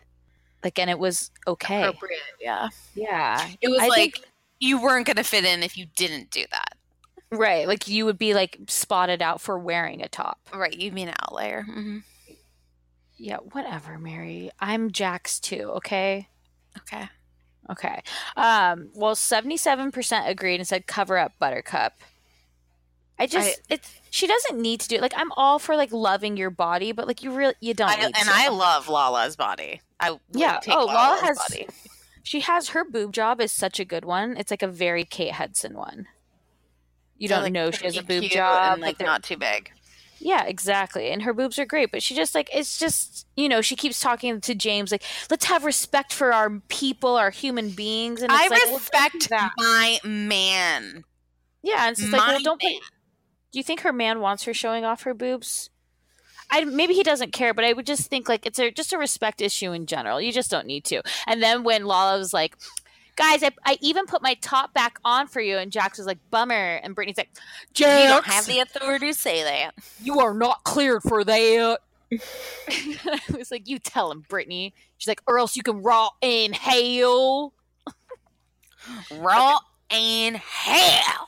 [0.64, 1.84] Like, and it was okay.
[1.84, 2.20] Appropriate.
[2.42, 2.70] Yeah.
[2.96, 4.26] Yeah, It was I like think-
[4.60, 6.76] you weren't going to fit in if you didn't do that.
[7.30, 7.68] right.
[7.68, 10.40] Like you would be like spotted out for wearing a top.
[10.52, 10.76] Right.
[10.76, 11.62] You mean an outlier.
[11.64, 12.00] hmm
[13.18, 14.52] Yeah, whatever, Mary.
[14.60, 15.72] I'm Jax too.
[15.76, 16.28] Okay.
[16.80, 17.10] Okay.
[17.70, 18.02] Okay.
[18.36, 18.90] Um.
[18.94, 21.94] Well, seventy-seven percent agreed and said cover up Buttercup.
[23.20, 25.02] I just it's she doesn't need to do it.
[25.02, 27.90] Like I'm all for like loving your body, but like you really you don't.
[27.90, 28.30] I, need and to.
[28.32, 29.82] I love Lala's body.
[30.00, 30.60] I Yeah.
[30.62, 31.38] Take Oh, Lala Lala's has.
[31.40, 31.68] body.
[32.22, 34.38] She has her boob job is such a good one.
[34.38, 36.08] It's like a very Kate Hudson one.
[37.18, 38.74] You They're, don't like, know she has a boob job.
[38.74, 39.72] and but like not too big.
[40.20, 41.10] Yeah, exactly.
[41.10, 44.00] And her boobs are great, but she just like it's just you know she keeps
[44.00, 48.22] talking to James like let's have respect for our people, our human beings.
[48.22, 49.52] And it's I like, well, respect that.
[49.58, 51.04] my man.
[51.64, 52.62] Yeah, and it's like well, don't.
[52.62, 52.72] Put,
[53.52, 55.70] do you think her man wants her showing off her boobs?
[56.50, 58.98] I maybe he doesn't care, but I would just think like it's a just a
[58.98, 60.22] respect issue in general.
[60.22, 61.02] You just don't need to.
[61.26, 62.58] And then when Lala was like.
[63.18, 66.20] Guys, I, I even put my top back on for you, and Jax was like,
[66.32, 67.32] "Bummer," and Brittany's like,
[67.74, 69.72] "Jax, You don't have the authority to say that.
[70.02, 71.80] you are not cleared for that.
[72.70, 74.74] I was like, you tell him, Brittany.
[74.98, 77.54] She's like, or else you can raw in hell.
[79.12, 81.28] Raw and hell.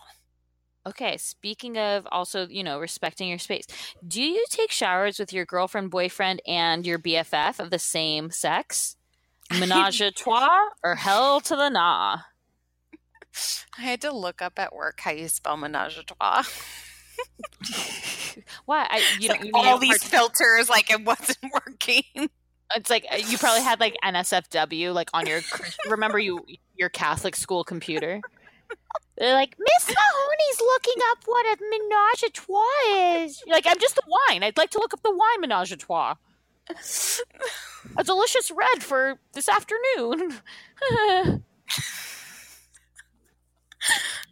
[0.88, 3.66] Okay, speaking of also, you know, respecting your space,
[4.08, 8.96] do you take showers with your girlfriend, boyfriend, and your BFF of the same sex?
[9.58, 12.18] Menage a trois or hell to the nah?
[13.78, 16.44] I had to look up at work how you spell menage a trois.
[18.66, 18.88] Why?
[18.90, 22.04] I, you Like you all these part- filters, like it wasn't working.
[22.76, 25.42] It's like you probably had like NSFW like on your
[25.90, 28.22] remember you your Catholic school computer.
[29.18, 33.42] They're like Miss Mahoney's looking up what a menage a trois is.
[33.46, 34.44] You're like I'm just the wine.
[34.44, 36.16] I'd like to look up the wine menage a trois.
[37.98, 40.34] A delicious red for this afternoon.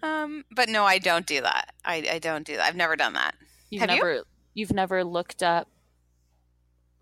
[0.03, 1.73] Um, but no, I don't do that.
[1.83, 2.65] I, I don't do that.
[2.65, 3.33] I've never done that.
[3.69, 3.95] You've Have you?
[3.95, 4.23] never
[4.53, 5.67] you've never looked up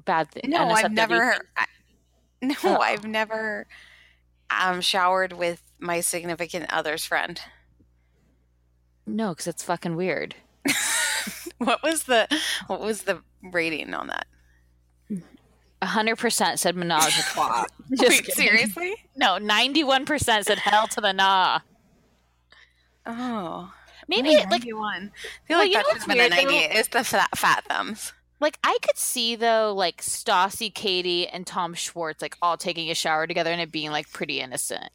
[0.06, 0.48] bad things.
[0.48, 1.36] No, I've never.
[1.58, 1.66] I,
[2.42, 2.78] no, Oh.
[2.78, 3.68] I've never
[4.50, 7.42] um showered with my significant other's friend.
[9.06, 10.36] No, because it's fucking weird.
[11.58, 12.28] What was the
[12.68, 14.28] what was the rating on that?
[15.84, 17.66] Hundred percent said menage a trois.
[17.96, 18.96] Just Wait, seriously?
[19.16, 21.60] No, ninety-one percent said hell to the nah.
[23.06, 23.72] Oh,
[24.08, 25.12] Maybe it, like 91.
[25.14, 26.74] I feel Well, like you that should have been a what's weird, 90.
[26.74, 26.80] though?
[26.80, 28.14] It's the fat, fat thumbs.
[28.40, 32.96] like I could see though, like Stassi, Katie, and Tom Schwartz like all taking a
[32.96, 34.90] shower together and it being like pretty innocent.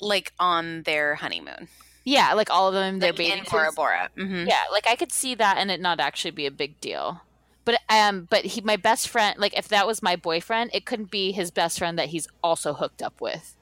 [0.00, 1.68] Like on their honeymoon.
[2.04, 3.72] Yeah, like all of them, they're Like bathing in Bora.
[3.72, 4.10] Bora.
[4.16, 7.22] hmm Yeah, like I could see that and it not actually be a big deal.
[7.64, 11.10] But um, but he, my best friend, like if that was my boyfriend, it couldn't
[11.10, 13.56] be his best friend that he's also hooked up with.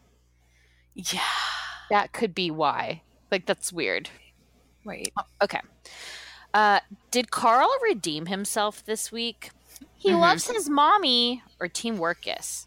[0.94, 1.20] Yeah.
[1.90, 3.02] That could be why.
[3.30, 4.10] Like that's weird.
[4.84, 5.12] Right.
[5.42, 5.60] Okay.
[6.52, 9.50] Uh, did Carl redeem himself this week?
[9.96, 12.66] He loves his mommy or Team Workus.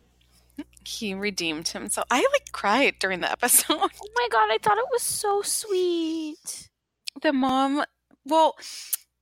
[0.85, 2.07] He redeemed himself.
[2.09, 3.77] I like cried during the episode.
[3.77, 6.69] Oh my god, I thought it was so sweet.
[7.21, 7.83] the mom,
[8.25, 8.55] well,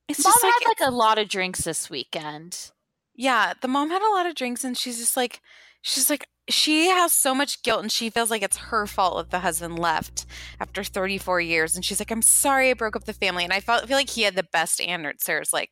[0.08, 2.70] it's Mom just like, had like a lot of drinks this weekend.
[3.14, 5.40] yeah, the mom had a lot of drinks and she's just like,
[5.82, 9.30] she's like, she has so much guilt and she feels like it's her fault that
[9.30, 10.26] the husband left
[10.60, 11.74] after 34 years.
[11.74, 13.44] And she's like, I'm sorry I broke up the family.
[13.44, 15.54] And I felt, feel like he had the best answers.
[15.54, 15.70] Like,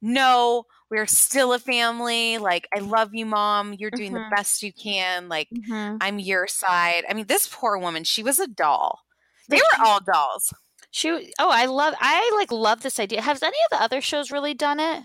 [0.00, 2.38] no, we're still a family.
[2.38, 3.74] Like, I love you, mom.
[3.76, 4.30] You're doing Mhm.
[4.30, 5.28] the best you can.
[5.28, 7.04] Like, I'm your side.
[7.10, 9.00] I mean, this poor woman, she was a doll.
[9.48, 10.52] They were all dolls.
[10.92, 13.22] She oh, I love I like love this idea.
[13.22, 15.04] Has any of the other shows really done it?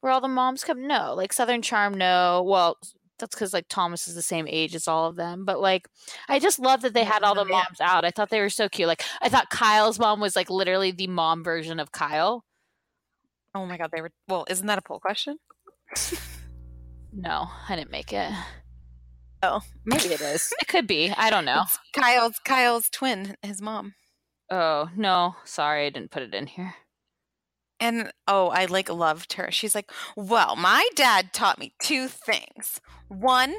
[0.00, 0.86] Where all the moms come?
[0.86, 1.14] No.
[1.14, 2.42] Like Southern Charm, no.
[2.46, 2.78] Well,
[3.18, 5.44] that's because like Thomas is the same age as all of them.
[5.44, 5.88] But like
[6.26, 8.06] I just love that they had all the moms out.
[8.06, 8.88] I thought they were so cute.
[8.88, 12.44] Like I thought Kyle's mom was like literally the mom version of Kyle.
[13.54, 14.10] Oh my God, they were.
[14.26, 15.38] Well, isn't that a poll question?
[17.12, 18.30] No, I didn't make it.
[19.42, 20.52] Oh, Maybe it is.
[20.60, 21.10] It could be.
[21.16, 21.62] I don't know.
[21.62, 23.94] It's Kyle's Kyle's twin, his mom.
[24.50, 26.74] Oh no, sorry, I didn't put it in here.
[27.80, 29.50] And oh, I like loved her.
[29.52, 32.80] She's like, well, my dad taught me two things.
[33.08, 33.54] One,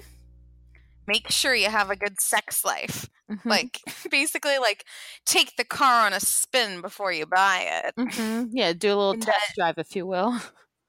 [1.08, 3.10] make sure you have a good sex life.
[3.30, 3.40] Mhm.
[3.46, 3.80] Like,
[4.12, 4.86] basically, like,
[5.26, 7.96] take the car on a spin before you buy it.
[7.98, 8.50] Mhm.
[8.54, 10.40] yeah, do a little And test drive, if you will.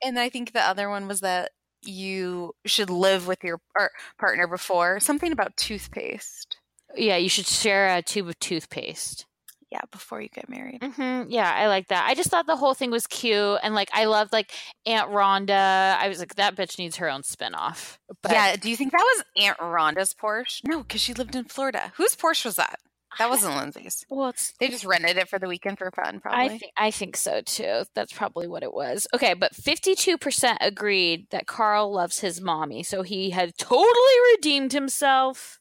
[0.03, 4.47] And I think the other one was that you should live with your par- partner
[4.47, 6.59] before something about toothpaste.
[6.95, 9.27] Yeah, you should share a tube of toothpaste.
[9.71, 10.83] Yeah, before you get married.
[10.83, 12.05] hmm Yeah, I like that.
[12.09, 14.51] I just thought the whole thing was cute, and like I loved like
[14.85, 15.97] Aunt Rhonda.
[15.97, 17.99] I was like, that bitch needs her own spinoff.
[18.23, 20.63] But yeah, do you think that was Aunt Rhonda's Porsche?
[20.65, 21.93] No, because she lived in Florida.
[21.97, 22.81] Whose Porsche was that?
[23.19, 24.05] That wasn't Lindsay's.
[24.09, 26.45] well, it's They just rented it for the weekend for fun, probably.
[26.45, 27.83] I think I think so too.
[27.95, 29.07] That's probably what it was.
[29.15, 34.73] Okay, but fifty-two percent agreed that Carl loves his mommy, so he had totally redeemed
[34.73, 35.59] himself.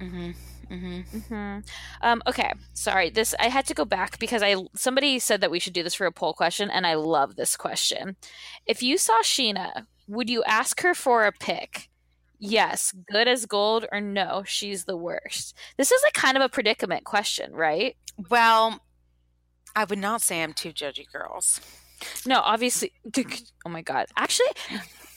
[0.00, 0.30] mm-hmm.
[0.70, 1.18] Mm-hmm.
[1.18, 1.58] hmm
[2.00, 3.10] Um, okay, sorry.
[3.10, 5.94] This I had to go back because I somebody said that we should do this
[5.94, 8.16] for a poll question, and I love this question.
[8.66, 11.88] If you saw Scheana, would you ask her for a pic?
[12.38, 15.54] Yes, good as gold, or no, she's the worst.
[15.76, 17.96] This is like kind of a predicament question, right?
[18.28, 18.80] Well,
[19.74, 21.60] I would not say I'm two judgy girls.
[22.26, 22.92] No, obviously.
[23.66, 24.06] Oh my god.
[24.16, 24.48] Actually,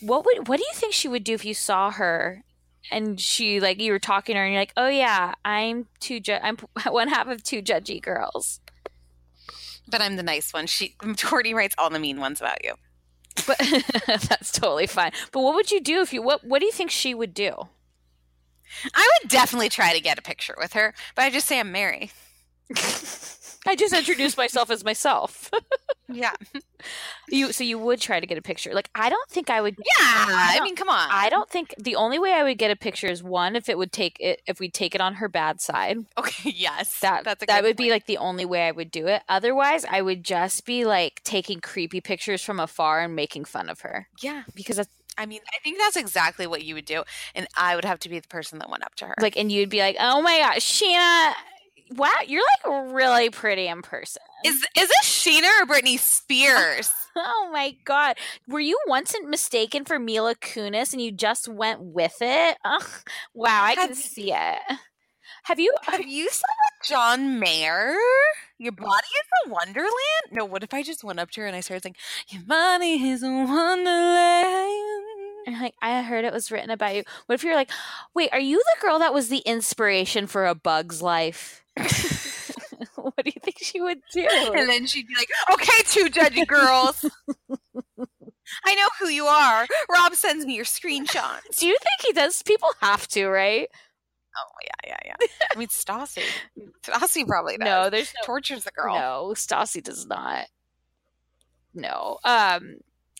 [0.01, 2.43] what would what do you think she would do if you saw her
[2.91, 6.19] and she like you were talking to her and you're like, "Oh yeah, I'm two
[6.19, 8.59] ju- I'm one half of two judgy girls."
[9.87, 10.67] But I'm the nice one.
[10.67, 12.75] She Tori writes all the mean ones about you.
[13.47, 13.57] But
[14.27, 15.11] that's totally fine.
[15.31, 17.53] But what would you do if you what what do you think she would do?
[18.93, 21.71] I would definitely try to get a picture with her, but I just say I'm
[21.71, 22.11] Mary.
[23.67, 25.51] I just introduced myself as myself.
[26.11, 26.31] Yeah.
[27.29, 28.73] you so you would try to get a picture.
[28.73, 29.83] Like I don't think I would Yeah.
[29.99, 31.07] I, don't- mean, come on.
[31.11, 33.77] I don't think the only way I would get a picture is one if it
[33.77, 35.99] would take it if we take it on her bad side.
[36.17, 36.99] Okay, yes.
[37.01, 39.21] That that's a that would be like the only way I would do it.
[39.29, 43.81] Otherwise, I would just be like taking creepy pictures from afar and making fun of
[43.81, 44.45] her Yeah.
[44.55, 47.03] because that's I mean, I think that's exactly what you would do.
[47.35, 49.15] And I would have to be the person that went up to her.
[49.21, 51.33] like, and you'd be like, "Oh my gosh, Scheana,
[51.95, 56.91] wow, you're like really pretty in person." is is it Scheana or Britney Spears?
[57.21, 58.15] Oh my god,
[58.47, 62.57] were you once mistaken for Mila Kunis and you just went with it?
[62.63, 62.83] Ugh,
[63.33, 64.59] wow, I can Have- see it.
[65.43, 65.73] Have you?
[65.83, 66.43] Have you seen
[66.87, 67.93] John Mayer?
[68.59, 69.91] Your body is a wonderland?
[70.31, 71.95] No, what if I just went up to her and I started saying,
[72.29, 75.18] Your body is a wonderland?
[75.45, 77.03] And like I heard it was written about you.
[77.25, 77.71] What if you're like,
[78.13, 81.63] wait, are you the girl that was the inspiration for A Bug's Life?
[82.95, 84.27] what do you think she would do?
[84.55, 87.05] And then she'd be like, Okay, two judgy girls.
[88.65, 89.67] I know who you are.
[89.91, 91.57] Rob sends me your screenshots.
[91.57, 92.41] do you think he does?
[92.43, 93.69] People have to, right?
[94.37, 95.27] Oh, yeah, yeah, yeah.
[95.53, 96.23] I mean, Stassi.
[96.83, 97.65] Stassi probably does.
[97.65, 98.25] No, there's no.
[98.25, 98.95] Tortures the girl.
[98.95, 100.47] No, Stassi does not.
[101.73, 102.17] No.
[102.23, 102.77] Um.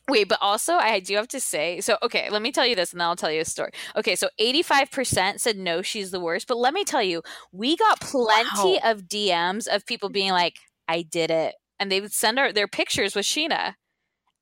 [0.10, 1.82] Wait, but also I do have to say.
[1.82, 3.72] So okay, let me tell you this, and then I'll tell you a story.
[3.96, 6.48] Okay, so eighty-five percent said no, she's the worst.
[6.48, 10.56] But let me tell you, we got plenty of DMs of people being like,
[10.88, 13.76] "I did it," and they would send our their pictures with Scheana,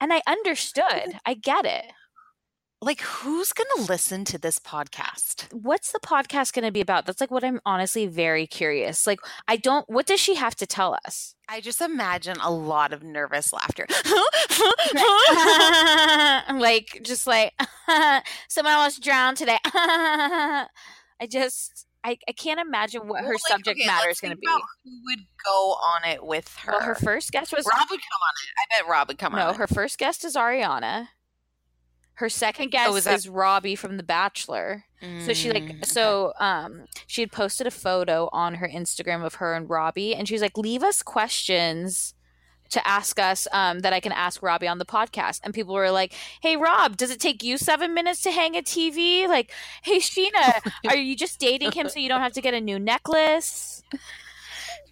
[0.01, 1.19] and I understood.
[1.25, 1.85] I get it.
[2.79, 5.51] Like, who's going to listen to this podcast?
[5.51, 7.07] What's the podcast going to be about?
[7.07, 9.07] That's like what I'm honestly very curious.
[9.07, 9.89] Like, I don't.
[9.89, 11.33] What does she have to tell us?
[11.49, 13.87] I just imagine a lot of nervous laughter.
[16.59, 17.53] like just like
[18.47, 19.57] someone almost drowned today.
[19.65, 20.67] I
[21.27, 24.37] just I, I can't imagine what her Well, like, subject okay, matter is going to
[24.37, 24.45] be.
[24.47, 26.73] Who would go on it with her?
[26.73, 28.49] Well, her first guest was Rob would come on it.
[28.59, 29.53] I bet Rob would come on no.
[29.53, 31.07] Her first guest is Ariana.
[32.17, 34.85] Her second guest Oh, is that- is Robbie from The Bachelor.
[35.25, 39.35] So she like Mm, so um she had posted a photo on her Instagram of
[39.35, 42.15] her and Robbie and she was like leave us questions
[42.69, 45.39] to ask us um that I can ask Robbie on the podcast.
[45.43, 48.63] And people were like hey Rob does it take you 7 minutes to hang a
[48.63, 49.51] TV like
[49.83, 50.59] hey Scheana
[50.89, 53.83] are you just dating him so you don't have to get a new necklace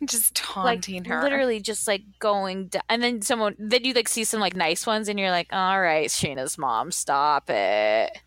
[0.05, 1.21] just like taunting her.
[1.21, 4.85] literally just like going down and then someone then you like see some like nice
[4.85, 8.17] ones and you're like all right Scheana's mom stop it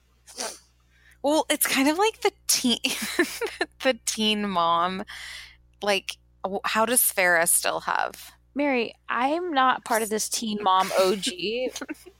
[1.22, 2.78] Well, it's kind of like the teen,
[3.82, 5.02] the teen mom.
[5.82, 6.16] Like,
[6.64, 8.32] how does Farrah still have?
[8.54, 11.24] Mary I'm not part of this teen mom OG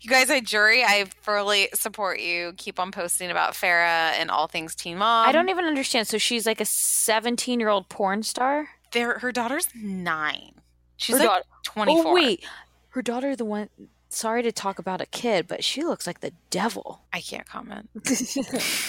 [0.00, 2.52] You guys I Jury, I fully support you.
[2.56, 5.28] Keep on posting about Farrah and all things teen mom.
[5.28, 6.06] I don't even understand.
[6.06, 8.68] So she's like a 17 year old porn star?
[8.92, 10.52] Their, her daughter's nine.
[10.96, 12.04] She's Her like daughter- 24.
[12.06, 12.44] Oh, wait.
[12.90, 13.68] Her daughter, the one,
[14.08, 17.00] sorry to talk about a kid, but she looks like the devil.
[17.12, 17.90] I can't comment.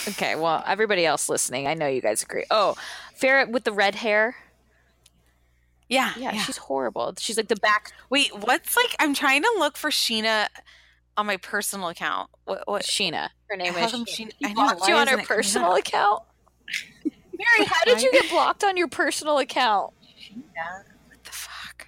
[0.09, 2.43] okay, well, everybody else listening, I know you guys agree.
[2.51, 2.75] Oh,
[3.19, 4.35] Farrah with the red hair.
[5.87, 6.41] Yeah, Yeah, yeah.
[6.41, 7.13] she's horrible.
[7.19, 8.95] She's like the back Wait, what's like?
[8.99, 10.47] I'm trying to look for Scheana
[11.17, 12.29] on my personal account.
[12.45, 12.67] What?
[12.67, 13.29] what Scheana.
[13.49, 14.31] Her name How is Scheana.
[14.43, 16.23] I blocked you on her personal account.
[17.03, 19.93] Mary, how did you get blocked on your personal account?
[20.19, 20.83] Scheana.
[21.07, 21.87] what the fuck?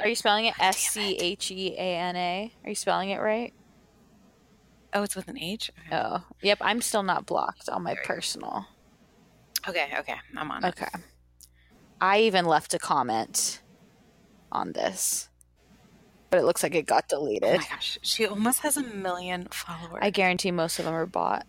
[0.00, 2.52] Are you spelling it S C H E A N A?
[2.64, 3.54] Are you spelling it right?
[4.92, 5.70] Oh, it's with an H.
[5.86, 5.96] Okay.
[5.96, 6.58] Oh, yep.
[6.60, 8.66] I'm still not blocked on my personal.
[9.66, 10.78] Okay, okay, I'm on it.
[12.00, 13.60] I even left a comment
[14.52, 15.28] on this,
[16.30, 17.58] but it looks like it got Oh deleted.
[17.58, 20.00] my gosh, she almost has a million followers.
[20.02, 21.46] I guarantee most of them are bought.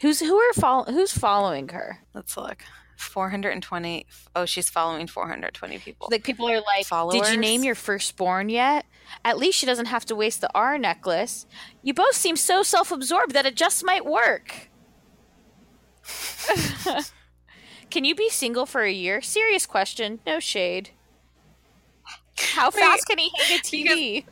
[0.00, 2.00] Who's who are follow, Who's following her?
[2.14, 2.62] Let's look.
[2.96, 4.06] 420.
[4.36, 6.08] Oh, she's following 420 people.
[6.10, 8.86] Like people are like, "Did you name your firstborn yet?"
[9.24, 11.46] At least she doesn't have to waste the R necklace.
[11.82, 14.68] You both seem so self-absorbed that it just might work.
[17.94, 19.22] Can you be single for a year?
[19.22, 20.18] Serious question.
[20.26, 20.90] No shade.
[22.36, 24.24] How Wait, fast can he hang a TV?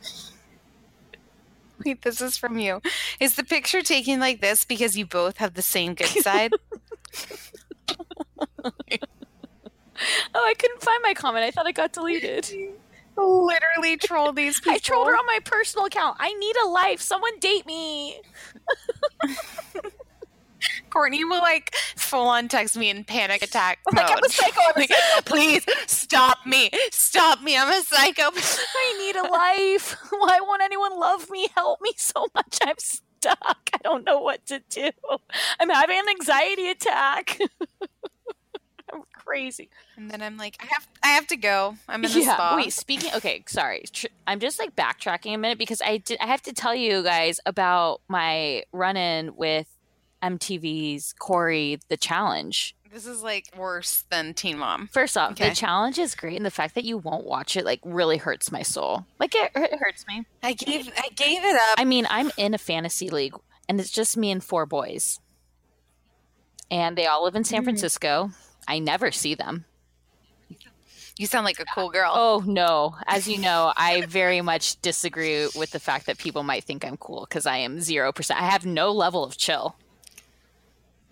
[1.85, 2.81] Wait, this is from you.
[3.21, 6.51] Is the picture taken like this because you both have the same good side?
[10.35, 11.45] Oh, I couldn't find my comment.
[11.45, 12.49] I thought it got deleted.
[13.15, 14.73] Literally troll these people.
[14.73, 16.17] I trolled her on my personal account.
[16.19, 16.99] I need a life.
[16.99, 18.19] Someone date me.
[20.89, 23.79] Courtney will like full on text me in panic attack.
[23.91, 24.79] Like, I'm a psycho, I'm a
[25.15, 26.69] Like, Please stop me.
[26.91, 27.57] Stop me.
[27.57, 28.23] I'm a psycho.
[28.35, 29.95] I need a life.
[30.09, 31.47] Why won't anyone love me?
[31.55, 32.59] Help me so much.
[32.63, 33.69] I'm stuck.
[33.73, 34.89] I don't know what to do.
[35.59, 37.39] I'm having an anxiety attack.
[38.93, 39.69] I'm crazy.
[39.97, 41.75] And then I'm like, I have I have to go.
[41.87, 42.33] I'm in the yeah.
[42.33, 42.55] spa.
[42.55, 42.73] Wait.
[42.73, 43.11] Speaking.
[43.15, 43.43] Okay.
[43.47, 43.83] Sorry.
[43.91, 46.19] Tr- I'm just like backtracking a minute because I did.
[46.21, 49.67] I have to tell you guys about my run-in with
[50.23, 52.75] MTV's Cory the Challenge.
[52.91, 54.87] This is like worse than Teen Mom.
[54.93, 55.49] First off, Okay.
[55.49, 58.51] the challenge is great, and the fact that you won't watch it like really hurts
[58.51, 59.05] my soul.
[59.19, 60.25] Like it, it hurts me.
[60.43, 61.75] I gave I gave it up.
[61.77, 63.33] I mean, I'm in a fantasy league,
[63.67, 65.19] and it's just me and four boys,
[66.69, 67.65] and they all live in San mm-hmm.
[67.65, 68.31] Francisco.
[68.67, 69.65] I never see them.
[71.17, 72.11] You sound like a cool girl.
[72.13, 72.95] Oh no!
[73.05, 76.97] As you know, I very much disagree with the fact that people might think I'm
[76.97, 78.41] cool because I am zero percent.
[78.41, 79.75] I have no level of chill,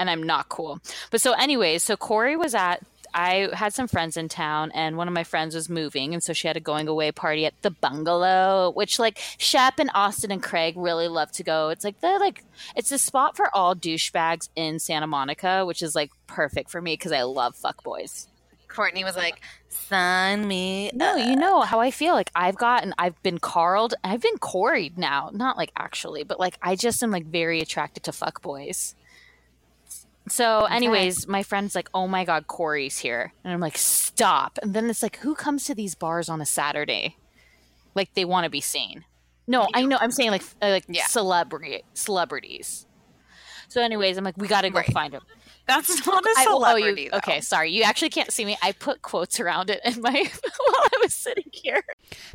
[0.01, 0.79] and I'm not cool.
[1.11, 2.83] But so, anyways, so Cory was at.
[3.13, 6.31] I had some friends in town, and one of my friends was moving, and so
[6.31, 10.41] she had a going away party at the bungalow, which like Shep and Austin and
[10.41, 11.69] Craig really love to go.
[11.69, 12.43] It's like the like
[12.75, 16.93] it's a spot for all douchebags in Santa Monica, which is like perfect for me
[16.93, 18.27] because I love fuckboys.
[18.69, 22.13] Courtney was like, "Sign me." No, you know how I feel.
[22.13, 25.29] Like I've gotten, I've been carled, I've been quarried now.
[25.33, 28.95] Not like actually, but like I just am like very attracted to fuck boys.
[30.29, 34.73] So, anyways, my friend's like, "Oh my god, Cory's here," and I'm like, "Stop!" And
[34.73, 37.17] then it's like, who comes to these bars on a Saturday?
[37.95, 39.03] Like they want to be seen.
[39.47, 39.97] No, I know.
[39.99, 41.07] I'm saying like uh, like Yeah.
[41.07, 42.85] celebrity celebrities.
[43.67, 44.93] So, anyways, I'm like, we got to go Right.
[44.93, 45.21] find him.
[45.67, 47.03] That's not a I- oh, celebrity.
[47.03, 47.17] you, though.
[47.17, 47.71] okay, sorry.
[47.71, 48.57] You actually can't see me.
[48.61, 51.83] I put quotes around it in my while I was sitting here.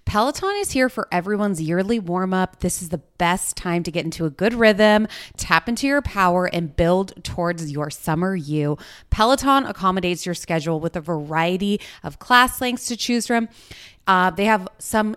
[0.05, 2.61] Peloton is here for everyone's yearly warm up.
[2.61, 6.47] This is the best time to get into a good rhythm, tap into your power,
[6.47, 8.79] and build towards your summer you.
[9.11, 13.49] Peloton accommodates your schedule with a variety of class lengths to choose from.
[14.07, 15.17] Uh, they have some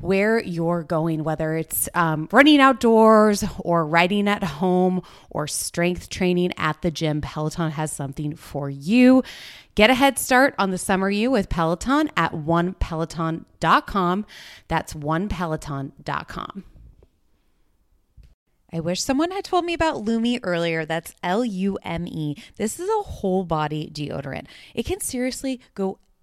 [0.00, 6.52] where you're going, whether it's um, running outdoors or riding at home or strength training
[6.56, 9.22] at the gym, Peloton has something for you.
[9.74, 14.26] Get a head start on the summer you with Peloton at onepeloton.com.
[14.68, 16.64] That's onepeloton.com.
[18.70, 20.84] I wish someone had told me about Lume earlier.
[20.84, 22.36] That's L U M E.
[22.56, 24.46] This is a whole body deodorant.
[24.74, 25.98] It can seriously go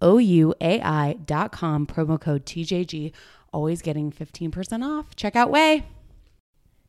[0.00, 3.12] O-U-A-I.com, promo code TJG,
[3.52, 5.16] always getting 15% off.
[5.16, 5.82] Check out Ouai.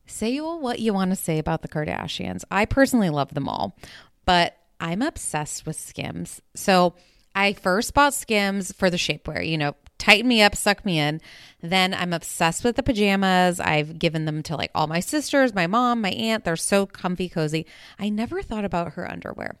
[0.06, 2.44] Say all what you want to say about the Kardashians.
[2.50, 3.76] I personally love them all,
[4.24, 6.40] but I'm obsessed with Skims.
[6.54, 6.94] So
[7.34, 11.20] I first bought Skims for the shapewear, you know, tighten me up, suck me in.
[11.60, 13.60] Then I'm obsessed with the pajamas.
[13.60, 16.44] I've given them to like all my sisters, my mom, my aunt.
[16.44, 17.66] They're so comfy, cozy.
[17.98, 19.60] I never thought about her underwear.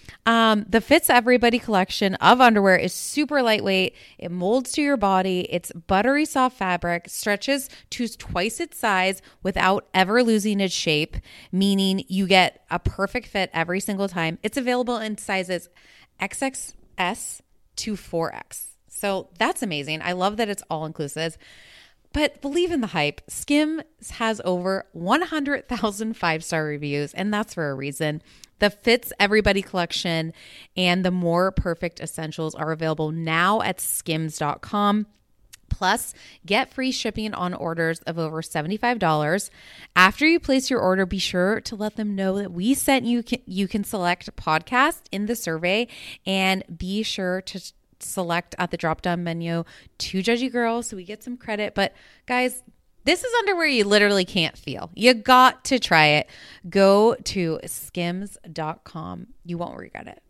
[0.25, 3.95] Um, the Fits Everybody collection of underwear is super lightweight.
[4.19, 5.47] It molds to your body.
[5.49, 11.17] It's buttery soft fabric, stretches to twice its size without ever losing its shape,
[11.51, 14.37] meaning you get a perfect fit every single time.
[14.43, 15.69] It's available in sizes
[16.19, 17.41] XXS
[17.77, 18.67] to 4X.
[18.87, 20.01] So that's amazing.
[20.03, 21.37] I love that it's all inclusive.
[22.13, 23.21] But believe in the hype.
[23.29, 28.21] Skims has over 100,000 five star reviews, and that's for a reason.
[28.61, 30.33] The Fits Everybody collection
[30.77, 35.07] and the More Perfect Essentials are available now at skims.com.
[35.69, 36.13] Plus,
[36.45, 39.49] get free shipping on orders of over $75.
[39.95, 43.23] After you place your order, be sure to let them know that we sent you.
[43.47, 45.87] You can select podcast in the survey
[46.27, 49.63] and be sure to select at the drop down menu
[49.97, 51.73] to Judgy Girl so we get some credit.
[51.73, 51.95] But
[52.27, 52.61] guys,
[53.03, 54.91] this is underwear you literally can't feel.
[54.95, 56.29] You got to try it.
[56.69, 59.27] Go to skims.com.
[59.43, 60.21] You won't regret it.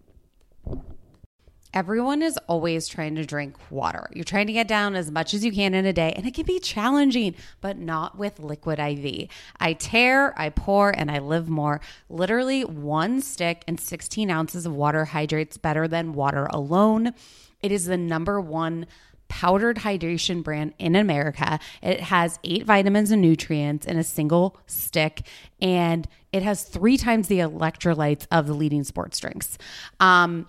[1.74, 4.10] Everyone is always trying to drink water.
[4.14, 6.34] You're trying to get down as much as you can in a day, and it
[6.34, 9.30] can be challenging, but not with Liquid IV.
[9.58, 11.80] I tear, I pour, and I live more.
[12.10, 17.14] Literally, one stick and 16 ounces of water hydrates better than water alone.
[17.62, 18.86] It is the number one
[19.32, 21.58] powdered hydration brand in America.
[21.82, 25.26] It has eight vitamins and nutrients in a single stick,
[25.62, 29.58] and it has three times the electrolytes of the leading sports drinks.
[30.02, 30.48] Um,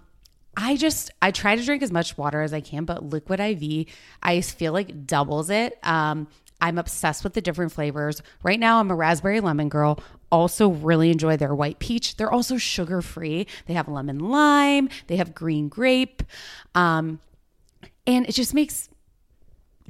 [0.57, 3.87] I just I try to drink as much water as I can, but liquid IV
[4.21, 5.79] I feel like doubles it.
[5.85, 6.27] Um,
[6.61, 8.21] I'm obsessed with the different flavors.
[8.43, 10.01] Right now, I'm a raspberry lemon girl.
[10.33, 12.17] Also, really enjoy their white peach.
[12.17, 13.47] They're also sugar free.
[13.67, 14.89] They have lemon lime.
[15.07, 16.23] They have green grape,
[16.75, 17.21] um,
[18.07, 18.89] and it just makes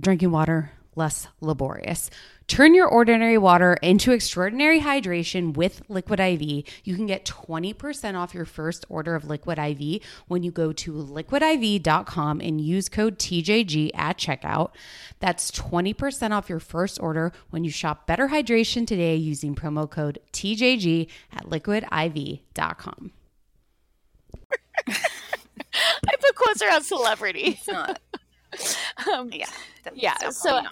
[0.00, 2.10] drinking water less laborious.
[2.46, 6.42] Turn your ordinary water into extraordinary hydration with Liquid IV.
[6.84, 10.92] You can get 20% off your first order of Liquid IV when you go to
[10.92, 14.72] liquidiv.com and use code TJG at checkout.
[15.20, 20.18] That's 20% off your first order when you shop Better Hydration today using promo code
[20.32, 23.12] TJG at liquidiv.com.
[26.42, 27.60] I quotes around celebrity.
[29.12, 29.46] um, yeah,
[29.94, 30.30] yeah.
[30.30, 30.62] So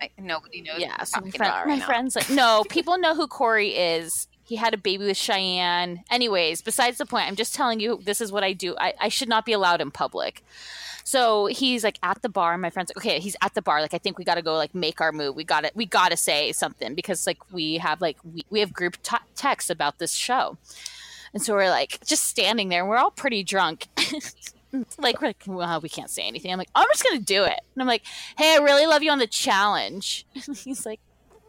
[0.00, 0.78] like, nobody knows.
[0.78, 4.28] Yeah, so my, friend, my friends like no, people know who Cory is.
[4.44, 6.02] He had a baby with Cheyenne.
[6.10, 8.74] Anyways, besides the point, I'm just telling you this is what I do.
[8.78, 10.42] I, I should not be allowed in public.
[11.04, 12.56] So he's like at the bar.
[12.58, 13.80] My friend's like, okay, he's at the bar.
[13.80, 15.36] Like, I think we got to go like make our move.
[15.36, 18.60] We got to we got to say something because like we have like we, we
[18.60, 20.56] have group t- texts about this show.
[21.34, 22.80] And so we're like just standing there.
[22.80, 23.88] And we're all pretty drunk.
[24.98, 26.52] like we're like, well, we can't say anything.
[26.52, 27.60] I'm like, I'm just gonna do it.
[27.74, 28.02] And I'm like,
[28.36, 30.26] hey, I really love you on the challenge.
[30.32, 31.00] He's like,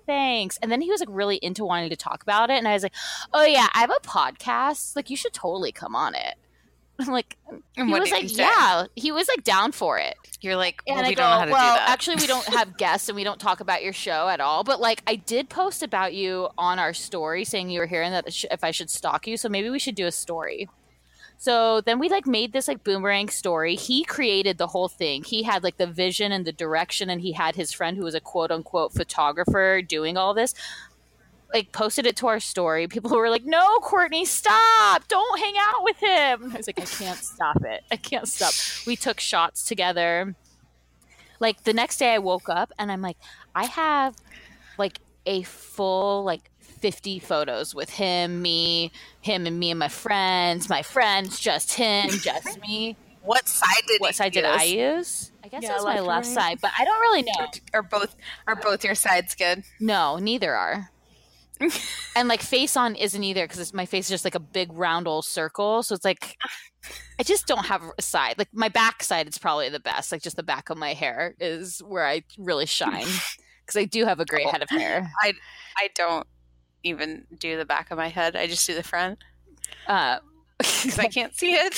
[0.06, 0.58] thanks.
[0.62, 2.58] And then he was like really into wanting to talk about it.
[2.58, 2.96] And I was like,
[3.34, 4.96] oh yeah, I have a podcast.
[4.96, 6.36] Like, you should totally come on it.
[7.00, 7.38] I'm like,
[7.78, 10.18] And he what was like, yeah, he was like down for it.
[10.42, 11.90] You're like, well, and we I go, don't know how to well, do that.
[11.90, 14.64] actually, we don't have guests and we don't talk about your show at all.
[14.64, 18.14] But like, I did post about you on our story saying you were here and
[18.14, 19.38] that if I should stalk you.
[19.38, 20.68] So maybe we should do a story.
[21.42, 23.76] So then we like made this like boomerang story.
[23.76, 25.24] He created the whole thing.
[25.24, 28.14] He had like the vision and the direction, and he had his friend who was
[28.14, 30.54] a quote unquote photographer doing all this.
[31.54, 32.90] Like posted it to our story.
[32.90, 35.08] People were like, "No, Courtney, stop!
[35.08, 37.86] Don't hang out with him." I was like, "I can't stop it.
[37.90, 38.54] I can't stop."
[38.86, 40.36] We took shots together.
[41.40, 43.18] Like the next day, I woke up and I'm like,
[43.56, 44.14] I have
[44.78, 50.70] like a full like 50 photos with him, me, him and me and my friends,
[50.70, 52.98] my friends, just him, just me.
[53.22, 54.64] what side did What you side did I use?
[54.64, 55.32] use?
[55.44, 56.34] I guess Yeah, it was my left right?
[56.36, 57.48] side, but I don't really know.
[57.74, 58.16] Are both
[58.48, 59.64] are both your sides good?
[59.80, 60.92] No, neither are.
[62.16, 65.08] and like face on isn't either because my face is just like a big round
[65.08, 65.84] old circle.
[65.84, 66.38] So it's like
[67.20, 68.36] I just don't have a side.
[68.38, 70.12] Like my back side is probably the best.
[70.12, 73.08] Like just the back of my hair is where I really shine
[73.66, 75.10] because I do have a great oh, head of hair.
[75.22, 75.34] I
[75.78, 76.26] I don't
[76.84, 78.36] even do the back of my head.
[78.36, 79.20] I just do the front
[79.88, 80.20] Uh,
[80.58, 81.74] because I can't see it.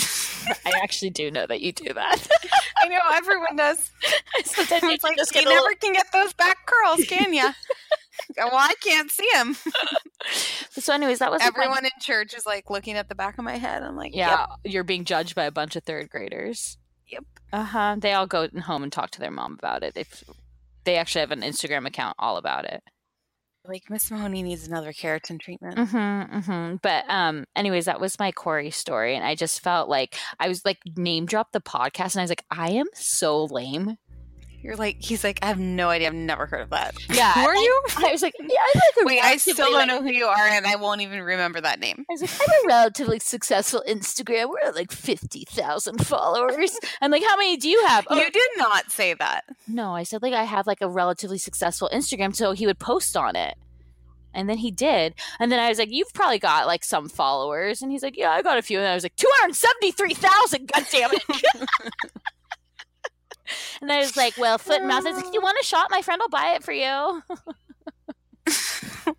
[0.65, 2.27] I actually do know that you do that.
[2.83, 3.91] I know everyone does.
[4.43, 7.47] Sometimes you It's like just you never can get those back curls, can you?
[8.37, 9.55] well, I can't see them.
[10.71, 13.57] So, anyways, that was Everyone in church is like looking at the back of my
[13.57, 13.83] head.
[13.83, 14.73] I'm like, Yeah, yep.
[14.73, 16.77] you're being judged by a bunch of third graders.
[17.07, 17.25] Yep.
[17.53, 17.95] Uh huh.
[17.99, 19.93] They all go home and talk to their mom about it.
[19.93, 20.05] They
[20.85, 22.81] they actually have an Instagram account all about it.
[23.71, 25.77] Like Miss Mahoney needs another keratin treatment.
[25.77, 26.75] Mm-hmm, mm-hmm.
[26.81, 30.65] But um, anyways, that was my Cory story, and I just felt like I was
[30.65, 33.97] like name dropped the podcast, and I was like, I am so lame.
[34.63, 36.07] You're like, he's like, I have no idea.
[36.07, 36.93] I've never heard of that.
[37.09, 37.81] Yeah, Who are I- you?
[38.07, 40.25] I was like, yeah, I'm like a Wait, I still don't like- know who you
[40.25, 42.05] are, and I won't even remember that name.
[42.09, 44.49] I was like, I'm a relatively successful Instagram.
[44.49, 46.77] We're at like fifty thousand followers.
[47.01, 48.05] I'm like, how many do you have?
[48.09, 49.45] Oh, You did not say that.
[49.67, 53.17] No, I said like I have like a relatively successful Instagram, so he would post
[53.17, 53.55] on it.
[54.33, 55.13] And then he did.
[55.41, 57.81] And then I was like, You've probably got like some followers.
[57.81, 58.77] And he's like, Yeah, I got a few.
[58.79, 61.23] And I was like, 273,000, God damn it.
[63.81, 65.87] And I was like, well, foot and mouth is like, you want a shot?
[65.89, 67.23] My friend will buy it for you.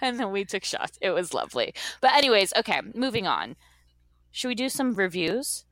[0.00, 0.98] and then we took shots.
[1.00, 1.74] It was lovely.
[2.00, 3.56] But anyways, okay, moving on.
[4.30, 5.64] Should we do some reviews?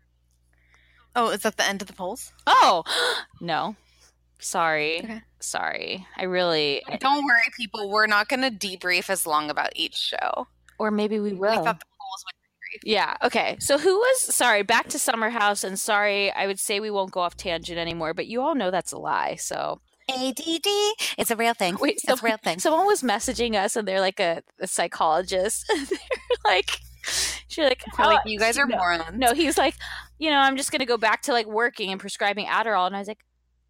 [1.14, 2.32] Oh, is that the end of the polls?
[2.46, 2.84] Oh,
[3.40, 3.76] no.
[4.38, 4.98] Sorry.
[4.98, 5.22] Okay.
[5.40, 6.06] Sorry.
[6.16, 7.90] I really Don't worry, people.
[7.90, 10.46] We're not going to debrief as long about each show.
[10.78, 11.64] or maybe we We will.
[11.64, 11.95] thought the polls would debrief.
[12.84, 13.16] Yeah.
[13.22, 13.56] Okay.
[13.60, 14.62] So who was sorry?
[14.62, 18.14] Back to Summer House, and sorry, I would say we won't go off tangent anymore,
[18.14, 19.36] but you all know that's a lie.
[19.36, 20.66] So ADD.
[21.18, 21.76] It's a real thing.
[21.80, 22.58] wait, it's a real thing.
[22.58, 25.64] Someone was messaging us, and they're like a, a psychologist.
[25.68, 25.98] they're
[26.44, 26.78] like,
[27.48, 29.16] she's like, We're oh, like, "Oh, you guys are no, morons.
[29.16, 29.74] No, he was like,
[30.18, 33.00] you know, I'm just gonna go back to like working and prescribing Adderall, and I
[33.00, 33.18] was like.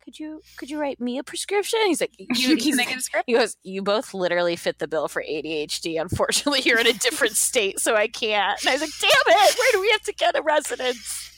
[0.07, 1.81] Could you could you write me a prescription?
[1.87, 3.25] He's like, you, Can I a script?
[3.27, 6.01] he goes, you both literally fit the bill for ADHD.
[6.01, 8.59] Unfortunately, you're in a different state, so I can't.
[8.61, 11.33] And I was like, damn it, where do we have to get a residence?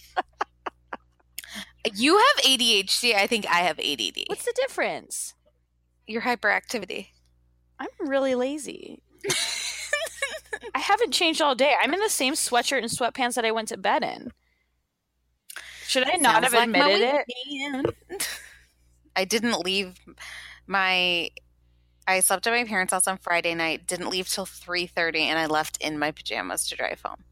[1.95, 3.15] You have ADHD.
[3.15, 4.25] I think I have ADD.
[4.27, 5.35] What's the difference?
[6.09, 7.09] your hyperactivity?
[7.79, 9.03] I'm really lazy.
[10.75, 11.75] I haven't changed all day.
[11.81, 14.33] I'm in the same sweatshirt and sweatpants that I went to bed in.
[15.87, 18.29] Should I not have like admitted it?
[19.19, 19.99] I didn't leave
[20.69, 21.31] my.
[22.07, 23.85] I slept at my parents' house on Friday night.
[23.87, 27.25] Didn't leave till three thirty, and I left in my pajamas to drive home.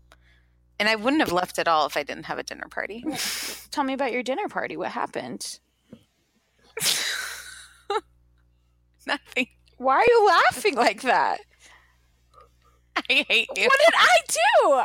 [0.80, 3.05] And I wouldn't have left at all if I didn't have a dinner party.
[3.70, 4.76] Tell me about your dinner party.
[4.76, 5.61] What happened?
[9.07, 9.47] Nothing.
[9.78, 11.39] Why are you laughing like that?
[12.97, 13.68] I hate you.
[13.68, 14.41] What did I do?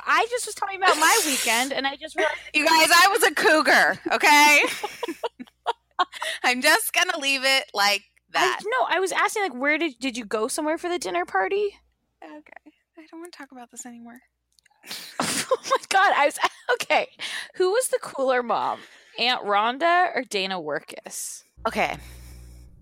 [0.05, 3.23] I just was talking about my weekend, and I just realized You guys, I was
[3.23, 3.99] a cougar.
[4.13, 4.61] Okay.
[6.43, 8.59] I'm just gonna leave it like I, that.
[8.63, 8.87] no.
[8.89, 11.75] I was asking like, where did did you go somewhere for the dinner party?
[12.23, 12.71] Okay.
[12.97, 14.19] I don't want to talk about this anymore.
[15.19, 16.13] oh my god!
[16.15, 16.37] I was
[16.73, 17.07] okay.
[17.55, 18.79] Who was the cooler mom,
[19.19, 21.43] Aunt Rhonda or Dana Workus?
[21.67, 21.97] Okay.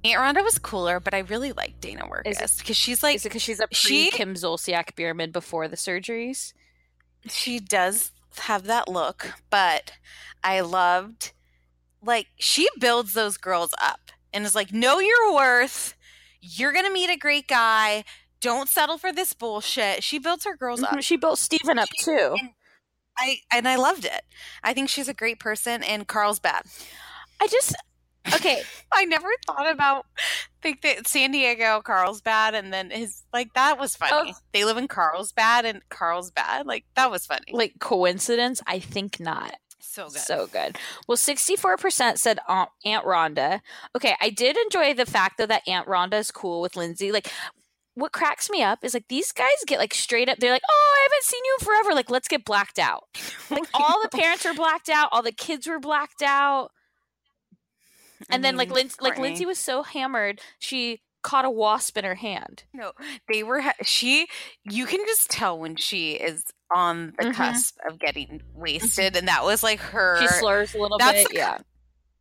[0.06, 3.30] Aunt Rhonda was cooler, but I really like Dana Workus because she's like Is it
[3.30, 6.54] because she's a pre she- Kim Zolciak Biermann before the surgeries?
[7.28, 9.92] she does have that look, but
[10.44, 11.34] I loved
[12.04, 15.96] like she builds those girls up and is like, know your worth.
[16.42, 18.04] You're gonna meet a great guy.
[18.42, 20.04] Don't settle for this bullshit.
[20.04, 20.92] She builds her girls up.
[20.92, 22.36] Mhm, She built Stephen up She- too.
[22.40, 22.50] and
[23.18, 24.22] I and I loved it.
[24.64, 26.64] I think she's a great person, and Carl's bad.
[27.42, 27.76] I just
[28.34, 28.62] okay.
[28.94, 30.06] I never thought about
[30.62, 34.34] think that San Diego Carlsbad and then his like that was funny.
[34.34, 34.40] Oh.
[34.54, 37.52] They live in Carlsbad and Carlsbad like that was funny.
[37.52, 38.62] Like coincidence?
[38.68, 39.56] I think not.
[39.80, 40.20] So good.
[40.20, 40.78] So good.
[41.08, 43.62] Well, 64% said Aunt, Aunt Rhonda.
[43.96, 47.12] Okay, I did enjoy the fact though that Aunt Rhonda is cool with Lindsay.
[47.12, 47.32] Like,
[47.96, 50.38] what cracks me up is like these guys get like straight up.
[50.38, 51.94] They're like, "Oh, I haven't seen you in forever.
[51.94, 53.04] Like, let's get blacked out."
[53.52, 56.70] Like all the parents were blacked out, all the kids were blacked out,
[58.30, 62.06] and then like Mm, Lin- like Lindsay was so hammered, she caught a wasp in
[62.06, 62.64] her hand.
[62.74, 62.92] No,
[63.28, 63.62] they were.
[63.62, 64.28] Ha- she,
[64.64, 66.44] you can just tell when she is
[66.74, 67.34] on the Mhm.
[67.36, 70.20] cusp of getting wasted, and that was like her.
[70.22, 71.28] She slurs a little bit.
[71.30, 71.58] the- Yeah.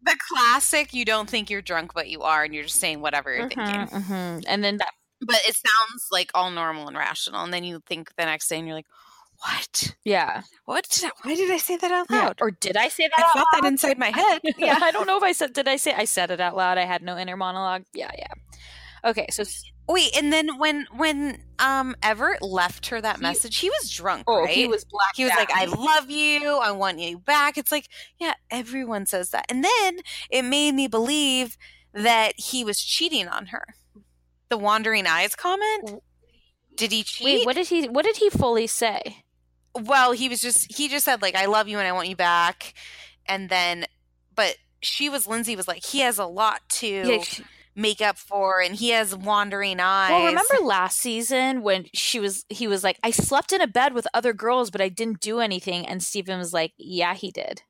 [0.02, 0.94] the classic.
[0.94, 3.86] You don't think you're drunk, but you are, and you're just saying whatever you're thinking.
[3.86, 4.44] Mhm, mhm.
[4.46, 4.90] And then that
[5.20, 8.56] But it sounds like all normal and rational, and then you think the next day,
[8.58, 8.86] and you're like,
[9.40, 9.96] "What?
[10.04, 10.42] yeah.
[10.64, 10.88] What?
[10.88, 12.26] Did I, why did I say that out Yeah.
[12.26, 12.38] loud?
[12.40, 13.18] Or did I say that?
[13.26, 14.40] I thought that inside my head.
[14.56, 15.52] yeah, I don't know if I said.
[15.54, 15.92] Did I say?
[15.92, 16.78] I said it out loud.
[16.78, 17.84] I had no inner monologue.
[17.92, 18.32] Yeah, yeah.
[19.04, 19.42] Okay, so
[19.88, 24.24] Wait, and then when when um Everett left her that He- message, he was drunk,
[24.26, 24.50] oh, right?
[24.50, 25.16] he was black.
[25.16, 26.58] He was like, "I love you.
[26.58, 29.46] I want you back." It's like, yeah, everyone says that.
[29.48, 31.56] And then it made me believe
[31.94, 33.64] that he was cheating on her.
[34.50, 36.02] The wandering eyes comment.
[36.76, 37.24] Did he cheat?
[37.24, 37.88] Wait, what did he?
[37.88, 39.24] What did he fully say?
[39.74, 42.16] well, he was just he just said like, "I love you and I want you
[42.16, 42.74] back,"
[43.26, 43.86] and then,
[44.34, 47.44] but she was Lindsay was like, he has a lot to Yeah, she-
[47.78, 50.10] make up for, and he has wandering eyes.
[50.10, 52.44] well, remember last season when she was?
[52.50, 55.40] He was like, "I slept in a bed with other girls, but I didn't do
[55.40, 57.62] anything," and Stephen was like, "Yeah, he did."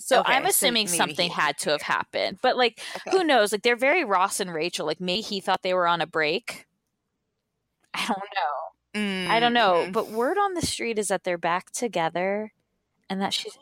[0.00, 3.10] So Okay, I'm assuming maybe something had to have happened, but like, Okay.
[3.16, 3.50] who knows?
[3.52, 4.86] Like, they're very Ross and Rachel.
[4.86, 6.66] Like, maybe he thought they were on a break.
[7.94, 9.30] I don't know.
[9.30, 12.52] I don't know, Mm, but word on the street is that they're back together,
[13.10, 13.56] and that she's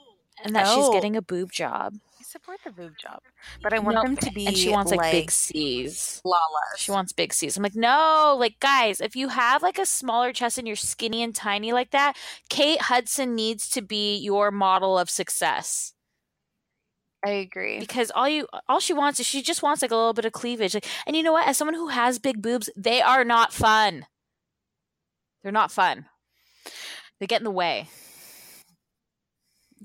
[0.45, 0.93] and that she's Oh.
[0.93, 1.95] getting a boob job.
[2.29, 3.21] Support the boob job,
[3.63, 6.19] but I want No, them to be and she wants like, big C's.
[6.23, 6.41] flawless.
[6.77, 7.57] She wants big C's.
[7.57, 11.23] I'm like, no, like guys, if you have like a smaller chest and you're skinny
[11.23, 12.17] and tiny like that,
[12.51, 15.93] Kate Hudson needs to be your model of success.
[17.25, 17.79] I agree.
[17.79, 20.33] Because all you all she wants is she just wants like a little bit of
[20.33, 20.75] cleavage.
[20.75, 21.47] Like, and you know what?
[21.47, 24.05] As someone who has big boobs, they are not fun.
[25.45, 26.07] They're not fun.
[27.21, 27.89] They get in the way.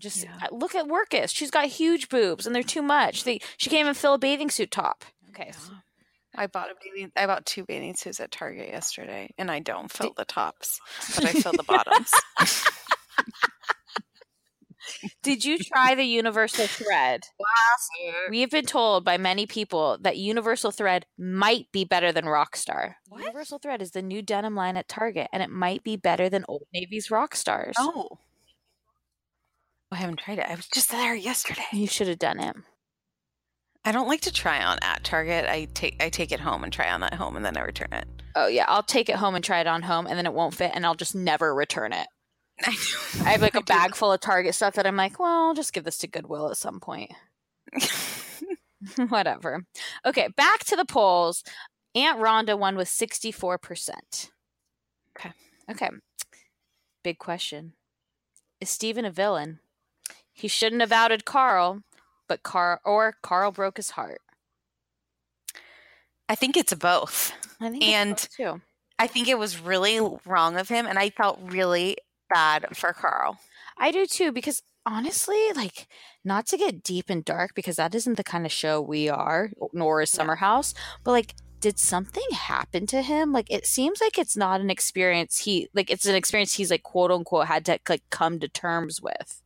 [0.01, 0.35] Just Yeah.
[0.41, 1.29] uh, look at Workus.
[1.33, 3.23] She's got huge boobs, and they're too much.
[3.23, 5.05] They she can't even fill a bathing suit top.
[5.29, 5.73] Okay, so-
[6.35, 7.11] I bought a bathing.
[7.15, 10.79] I bought two bathing suits at Target yesterday, and I don't fill the tops,
[11.15, 12.09] but I fill the bottoms.
[15.23, 17.21] Did you try the universal thread?
[18.29, 22.95] We have been told by many people that universal thread might be better than Rockstar.
[23.15, 26.45] Universal thread is the new denim line at Target, and it might be better than
[26.47, 27.73] Old Navy's Rockstars.
[27.77, 28.19] Oh,
[29.91, 30.45] I haven't tried it.
[30.47, 31.63] I was just there yesterday.
[31.73, 32.55] You should have done it.
[33.83, 35.45] I don't like to try on at Target.
[35.49, 37.89] I take I take it home and try on at home, and then I return
[37.91, 38.07] it.
[38.35, 40.53] Oh yeah, I'll take it home and try it on home, and then it won't
[40.53, 42.07] fit, and I'll just never return it.
[42.65, 45.73] I have like a bag full of Target stuff that I'm like, well, I'll just
[45.73, 47.11] give this to Goodwill at some point.
[49.09, 49.65] Whatever.
[50.05, 51.43] Okay, back to the polls.
[51.93, 54.29] Aunt Rhonda won with 64%.
[55.17, 55.31] Okay.
[55.69, 55.89] Okay.
[57.03, 57.73] Big question.
[58.61, 59.59] Is Stephen a villain?
[60.33, 61.83] He shouldn't have outed Carl,
[62.27, 64.21] but Carl or Carl broke his heart.
[66.29, 67.33] I think it's both.
[67.59, 68.61] I think it's And- both, too.
[68.97, 71.97] I think it was really wrong of him, and I felt really
[72.29, 73.39] bad for Carl.
[73.75, 75.87] I do too, because honestly, like,
[76.23, 79.49] not to get deep and dark, because that isn't the kind of show we are,
[79.73, 83.31] nor is Summer House, but like, did something happen to him?
[83.31, 86.83] Like, it seems like it's not an experience he, like, it's an experience he's, like,
[86.83, 89.41] quote unquote, had to, like, come to terms with.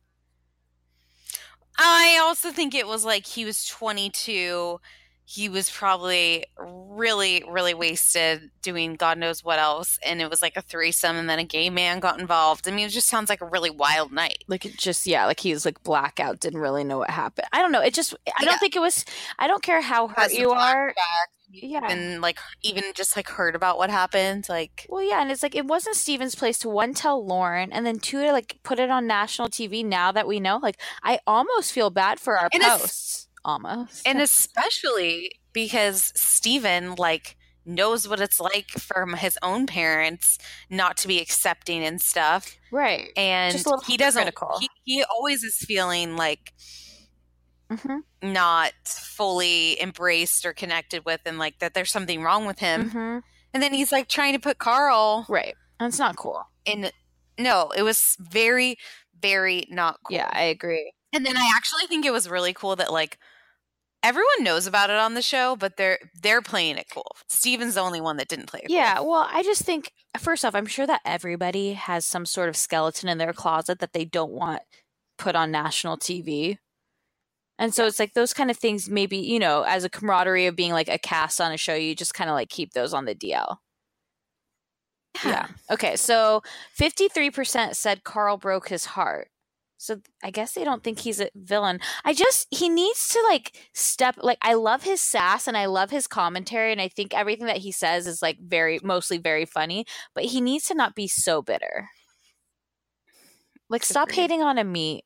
[1.78, 4.80] I also think it was like he was 22.
[5.28, 9.98] He was probably really, really wasted doing God knows what else.
[10.06, 12.68] And it was like a threesome, and then a gay man got involved.
[12.68, 14.44] I mean, it just sounds like a really wild night.
[14.46, 17.48] Like, it just, yeah, like, he was, like, blackout, didn't really know what happened.
[17.52, 17.82] I don't know.
[17.82, 18.50] It just, I Yeah.
[18.50, 19.04] don't think it was,
[19.38, 20.94] I don't care how hurt you are.
[21.50, 21.86] Yeah.
[21.88, 24.46] And like, even just like heard about what happened.
[24.48, 27.86] Like, Well, yeah, and it's like it wasn't Stephen's place to one tell Lauren, and
[27.86, 29.84] then two to like put it on national TV.
[29.84, 33.28] Now that we know, like I almost feel bad for our And posts.
[33.44, 40.38] Almost, and especially because Stephen, like, knows what it's like from his own parents
[40.68, 42.56] not to be accepting and stuff.
[42.72, 46.52] right, and Just a little he doesn't he, he always is feeling like
[47.70, 52.90] hmm not fully embraced or connected with and like that there's something wrong with him
[52.90, 53.18] hmm
[53.54, 55.54] and then he's like trying to put carl right.
[55.78, 56.42] That's not cool.
[56.66, 56.90] And
[57.38, 58.76] no it was very
[59.20, 60.92] very not cool Yeah, I agree.
[61.12, 63.18] and then i actually think it was really cool that like
[64.02, 67.80] everyone knows about it on the show but they're they're playing it cool stephen's the
[67.80, 68.76] only one that didn't play it cool.
[68.76, 72.56] Yeah, well, I just think first off, I'm sure that everybody has some sort of
[72.56, 74.62] skeleton in their closet that they don't want
[75.18, 76.58] put on national TV.
[77.58, 80.56] And so it's like those kind of things maybe, you know, as a camaraderie of
[80.56, 83.06] being like a cast on a show, you just kind of like keep those on
[83.06, 83.56] the DL.
[85.24, 85.48] Yeah.
[85.70, 85.96] Okay.
[85.96, 86.42] So
[86.78, 89.28] 53% said Carl broke his heart.
[89.78, 91.80] So I guess they don't think he's a villain.
[92.04, 95.90] I just, he needs to like step, like, I love his sass and I love
[95.90, 96.72] his commentary.
[96.72, 100.40] And I think everything that he says is like very, mostly very funny, but he
[100.40, 101.88] needs to not be so bitter.
[103.68, 104.22] Like, stop Agreed.
[104.22, 105.00] hating on Amit.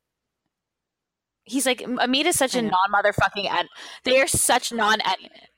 [1.51, 3.67] He's like Amit is such a I non motherfucking en-
[4.05, 4.99] they are such non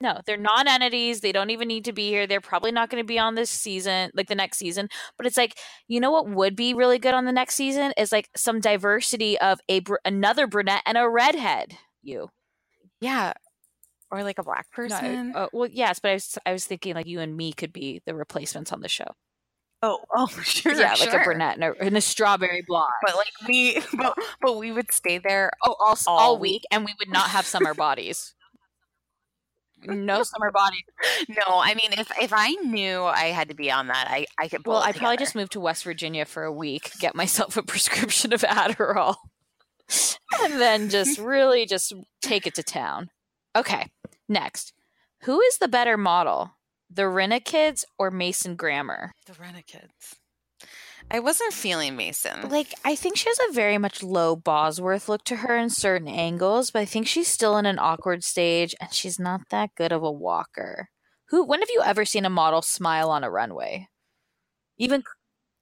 [0.01, 3.01] no they're non entities they don't even need to be here they're probably not going
[3.03, 6.27] to be on this season like the next season but it's like you know what
[6.27, 9.95] would be really good on the next season is like some diversity of a br-
[10.03, 12.29] another brunette and a redhead you.
[12.99, 13.33] Yeah
[14.11, 15.31] or like a black No, person.
[15.35, 18.01] uh, well yes but I was I was thinking like you and me could be
[18.05, 19.07] the replacements on the show
[19.83, 23.47] oh oh sure yeah like a brunette and a, and a strawberry blonde but like
[23.47, 26.63] we but, but we would stay there oh all, all, all week week.
[26.71, 28.33] and we would not have summer bodies
[29.85, 30.83] no summer bodies
[31.29, 34.47] No, I mean, if if I knew I had to be on that, I I
[34.47, 34.65] could.
[34.65, 38.33] Well, I'd probably just move to West Virginia for a week, get myself a prescription
[38.33, 39.15] of Adderall,
[40.41, 43.09] and then just really just take it to town.
[43.55, 43.87] Okay,
[44.27, 44.73] next.
[45.23, 46.51] Who is the better model,
[46.95, 49.11] the kids or Mason Grammer?
[49.25, 50.15] the Renegades.
[51.11, 52.49] I wasn't feeling Mason.
[52.49, 56.07] Like, I think she has a very much Lo Bosworth look to her in certain
[56.07, 59.91] angles, but I think she's still in an awkward stage and she's not that good
[59.91, 60.89] of a walker.
[61.29, 63.87] Who when have you ever seen a model smile on a runway?
[64.77, 65.03] Even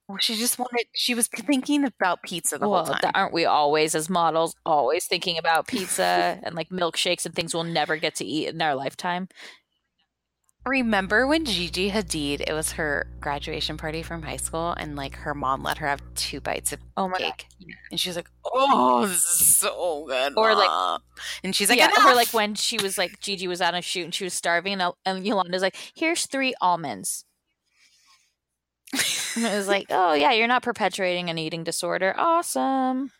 [0.08, 0.86] Well, she just wanted.
[0.94, 3.12] She was thinking about pizza the well, whole time.
[3.14, 7.64] aren't we always as models always thinking about pizza and like milkshakes and things we'll
[7.64, 9.28] never get to eat in our lifetime?
[10.64, 12.40] Remember when Gigi Hadid?
[12.46, 16.00] It was her graduation party from high school, and like her mom let her have
[16.14, 17.46] two bites of Oh my cake,
[17.90, 21.00] and she was like, "Oh, so good." Or, like-
[21.42, 24.04] and she's like, yeah, or like when she was like Gigi was on a shoot
[24.04, 27.24] and she was starving and, and Yolanda's like, "Here's three almonds."
[29.36, 32.14] And it was like, "Oh yeah, you're not perpetuating an eating disorder.
[32.16, 33.10] Awesome."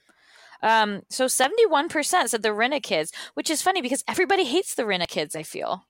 [0.63, 5.09] Um, so 71% said the Rinna kids, which is funny because everybody hates the Rinna
[5.09, 5.87] kids, I feel.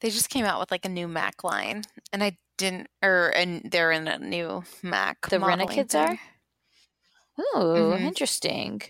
[0.00, 3.62] They just came out with like a new Mac line, and I didn't, or and
[3.70, 5.28] they're in a new Mac.
[5.28, 6.02] The Rinna kids thing.
[6.02, 6.18] are?
[7.40, 8.00] Ooh, Mhm.
[8.00, 8.82] interesting.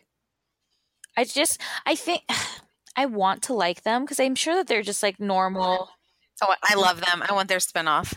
[1.17, 2.23] I just, I think,
[2.97, 5.91] I want to like them because I'm sure that they're just like normal.
[6.37, 7.23] So I- love them.
[7.29, 8.15] I want their spinoff.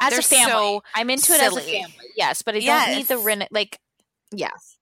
[0.00, 1.94] As They're a family, so I'm into it as a family.
[2.16, 3.48] Yes, but I don't need the Yes.
[3.52, 3.80] Like,
[4.32, 4.76] yes.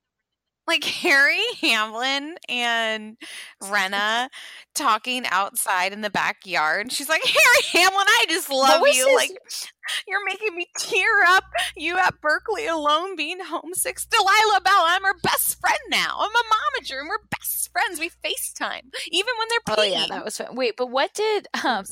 [0.66, 3.16] Like Harry Hamlin and
[3.62, 4.28] Rinna
[4.74, 6.92] talking outside in the backyard.
[6.92, 9.06] She's like, Harry Hamlin, I just love you.
[9.06, 9.30] his- Like,
[10.06, 11.44] you're making me tear up.
[11.76, 13.98] You at Berkeley alone being homesick.
[14.10, 16.16] Delilah Belle, I'm her best friend now.
[16.20, 17.98] I'm a momager and we're best friends.
[17.98, 18.82] We FaceTime.
[19.10, 19.92] Even when they're Oh peeing.
[19.92, 20.54] yeah, that was fun.
[20.54, 21.84] Wait, but what did um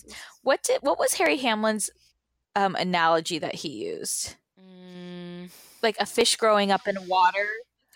[0.42, 1.90] what did what was Harry Hamlin's
[2.54, 4.36] um analogy that he used?
[4.60, 5.50] Mm.
[5.82, 7.46] Like a fish growing up in water.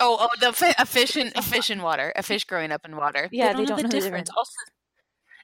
[0.01, 2.84] Oh, oh, the fi- a fish in a fish in water, a fish growing up
[2.84, 3.28] in water.
[3.30, 4.30] Yeah, they don't, know the difference.
[4.36, 4.51] Also,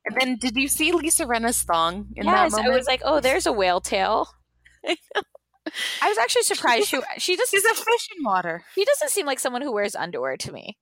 [0.04, 3.20] And then, did you see Lisa Rinna's thong in yes, that I was like, oh,
[3.20, 4.28] there's a whale tail.
[4.86, 4.96] I
[6.02, 6.88] I was actually surprised.
[6.88, 8.64] She she just She's a fish in water.
[8.74, 10.76] she doesn't seem like someone who wears underwear to me.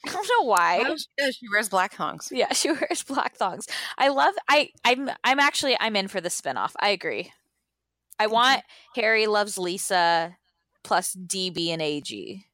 [0.06, 0.84] I don't know why.
[0.86, 1.36] Oh, she does.
[1.36, 2.28] She wears black thongs.
[2.30, 3.66] Yeah, she wears black thongs.
[3.96, 4.34] I love.
[4.48, 6.72] I I'm I'm actually I'm in for the spinoff.
[6.80, 7.32] I agree.
[8.18, 8.62] I want
[8.96, 10.36] Harry loves Lisa
[10.82, 12.44] plus DB and AG.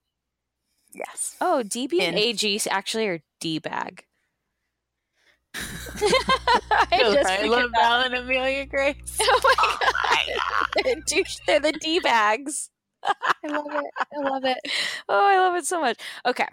[0.95, 1.37] Yes.
[1.41, 2.17] Oh, DB and.
[2.19, 4.05] AG actually are D bag.
[5.57, 8.97] I just figured that- and Amelia Grace.
[9.21, 10.25] Oh my
[10.85, 12.71] god, they're, they're the D bags.
[13.05, 13.13] I
[13.49, 13.85] love it.
[14.17, 14.59] I love it.
[15.09, 15.99] Oh, I love it so much.
[16.25, 16.49] Okay,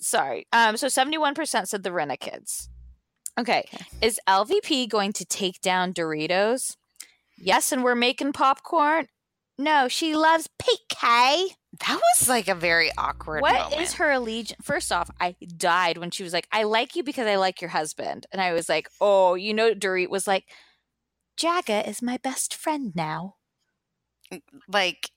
[0.00, 0.46] sorry.
[0.52, 2.68] Um, so seventy-one percent said the Rinna kids.
[3.38, 3.68] Okay,
[4.02, 6.76] is LVP going to take down Doritos?
[7.38, 9.08] Yes, and we're making popcorn.
[9.58, 11.48] No, she loves PK.
[11.80, 13.92] That was like a very awkward What is moment.
[13.94, 14.60] her allegiance?
[14.62, 17.70] First off, I died when she was like, "I like you because I like your
[17.70, 20.44] husband," and I was like, "Oh, you know." Dorit was like,
[21.38, 23.34] "Jagga is my best friend now."
[24.68, 25.10] like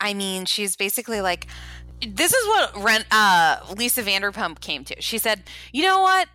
[0.00, 1.46] I mean, she's basically like
[2.06, 5.00] this is what Ren, uh, Lisa Vanderpump came to.
[5.00, 6.28] She said, "You know what?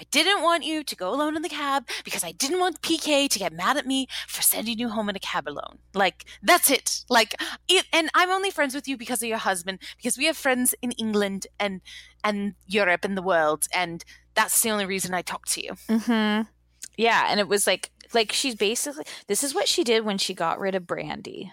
[0.00, 3.28] I didn't want you to go alone in the cab because I didn't want PK
[3.28, 5.78] to get mad at me for sending you home in a cab alone.
[5.94, 7.04] Like that's it.
[7.08, 7.34] Like
[7.68, 10.74] it, and I'm only friends with you because of your husband because we have friends
[10.82, 11.80] in England and
[12.24, 15.72] and Europe and the world and that's the only reason I talk to you.
[15.88, 16.48] Mm-hmm.
[16.96, 20.34] Yeah, and it was like, like she's basically this is what she did when she
[20.34, 21.50] got rid of Brandi.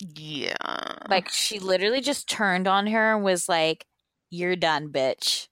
[0.00, 0.54] Yeah.
[1.08, 3.86] Like she literally just turned on her and was like,
[4.30, 5.48] "You're done, bitch."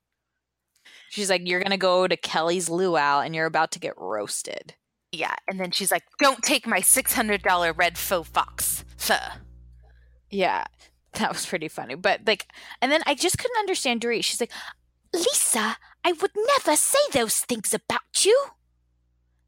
[1.10, 4.74] She's like, "You're gonna go to Kelly's luau and you're about to get roasted."
[5.12, 9.32] Yeah, and then she's like, "Don't take my six hundred dollar red faux fox fur."
[10.30, 10.64] Yeah,
[11.14, 11.96] that was pretty funny.
[11.96, 12.46] But like,
[12.80, 14.22] and then I just couldn't understand Dorit.
[14.24, 14.52] She's like,
[15.12, 18.44] Lisa, I would never say those things about you.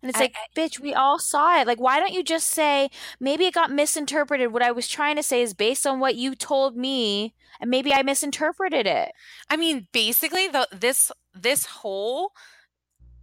[0.03, 1.69] And it's I- like, bitch, we all saw it.
[1.69, 2.91] Like, why don't you just say,
[3.21, 4.53] maybe it got misinterpreted?
[4.53, 7.95] What I was trying to say is based on what you told me, and maybe
[7.95, 9.13] I misinterpreted it.
[9.49, 12.33] I mean, basically, the this this whole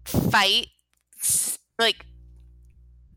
[0.06, 0.68] fight,
[1.78, 2.06] like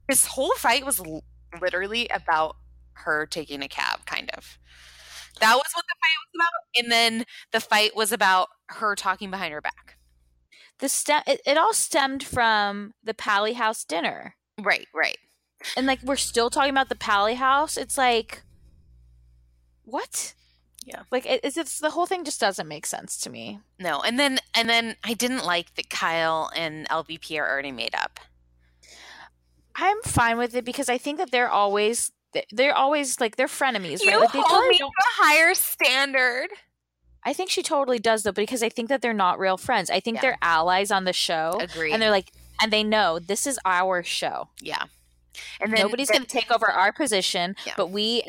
[0.09, 1.25] this whole fight, was l-
[1.61, 2.57] literally about
[2.95, 4.05] her taking a cab.
[4.07, 4.59] Kind of.
[5.41, 9.31] That was what the fight was about, and then the fight was about her talking
[9.31, 9.97] behind her back.
[10.79, 14.37] The stem, it, it all stemmed from the Pally House dinner.
[14.61, 15.17] Right, right.
[15.77, 17.77] And like, we're still talking about the Pally House.
[17.77, 18.43] It's like,
[19.85, 20.35] what?
[20.85, 21.03] Yeah.
[21.11, 23.61] Like, it, it's, it's the whole thing just doesn't make sense to me.
[23.79, 27.95] No, and then and then I didn't like that Kyle and LVP are already made
[27.95, 28.19] up.
[29.75, 32.11] I'm fine with it because I think that they're always
[32.51, 34.19] they're always like they're frenemies, right?
[34.19, 36.49] Like, they hold me to a higher standard.
[37.25, 39.91] I think she totally does though, because I think that they're not real friends.
[39.91, 40.23] I think Yeah.
[40.23, 41.93] they're allies on the show, Agreed.
[41.93, 44.49] and they're like, and they know this is our show.
[44.61, 44.85] Yeah.
[45.61, 47.75] And then Nobody's going to take over our position, Yeah.
[47.77, 48.23] but we.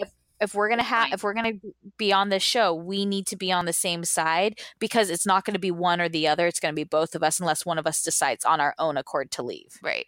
[0.43, 1.53] If, we're gonna have, if we're gonna
[1.97, 5.45] be on this show, we need to be on the same side because it's not
[5.45, 6.47] going to be one or the other.
[6.47, 8.97] It's going to be both of us, unless one of us decides on our own
[8.97, 9.77] accord to leave.
[9.81, 10.05] Right.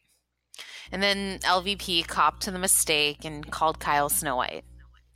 [0.92, 4.64] And then LVP copped to the mistake and called Kyle Snow White.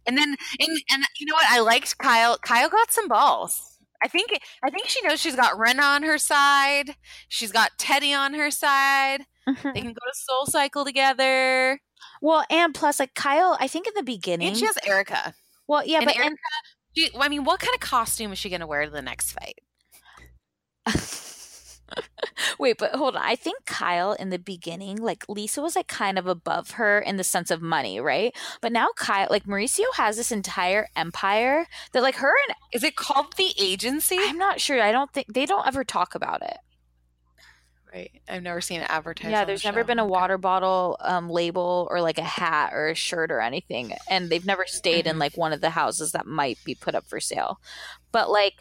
[0.05, 1.45] And then and and you know what?
[1.49, 2.37] I liked Kyle.
[2.39, 3.77] Kyle got some balls.
[4.03, 6.95] I think I think she knows she's got Rinna on her side.
[7.27, 9.25] She's got Teddi on her side.
[9.45, 11.79] They can go to Soul Cycle together.
[12.21, 15.33] Well, and plus, like Kyle, I think in the beginning, And she has Erica.
[15.67, 16.35] well, yeah, and but Erica,
[16.95, 19.31] she, I mean, what kind of costume is she going to wear to the next
[19.31, 19.59] fight?
[22.59, 23.21] Wait, but hold on.
[23.23, 27.17] I think Kyle in the beginning, like Lisa was like kind of above her in
[27.17, 28.35] the sense of money, right?
[28.61, 32.95] But now Kyle, like Mauricio has this entire empire that like her and Is it
[32.95, 34.17] called the agency?
[34.19, 34.81] I'm not sure.
[34.81, 36.57] I don't think they don't ever talk about it.
[37.91, 38.11] Right.
[38.30, 39.32] I've never seen it advertised.
[39.32, 39.88] Yeah, on the there's never show.
[39.88, 43.94] been a water bottle um, label or like a hat or a shirt or anything,
[44.07, 47.07] and they've never stayed in like one of the houses that might be put up
[47.07, 47.60] for sale.
[48.11, 48.56] But like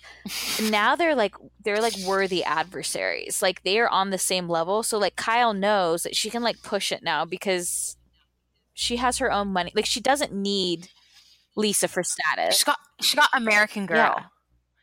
[0.71, 3.43] now they're like they're like worthy adversaries.
[3.43, 4.83] Like they are on the same level.
[4.83, 7.97] So like Kyle knows that she can like push it now because
[8.73, 9.73] she has her own money.
[9.75, 10.89] Like she doesn't need
[11.55, 12.57] Lisa for status.
[12.57, 13.97] She got she got American Girl.
[13.99, 14.25] Yeah.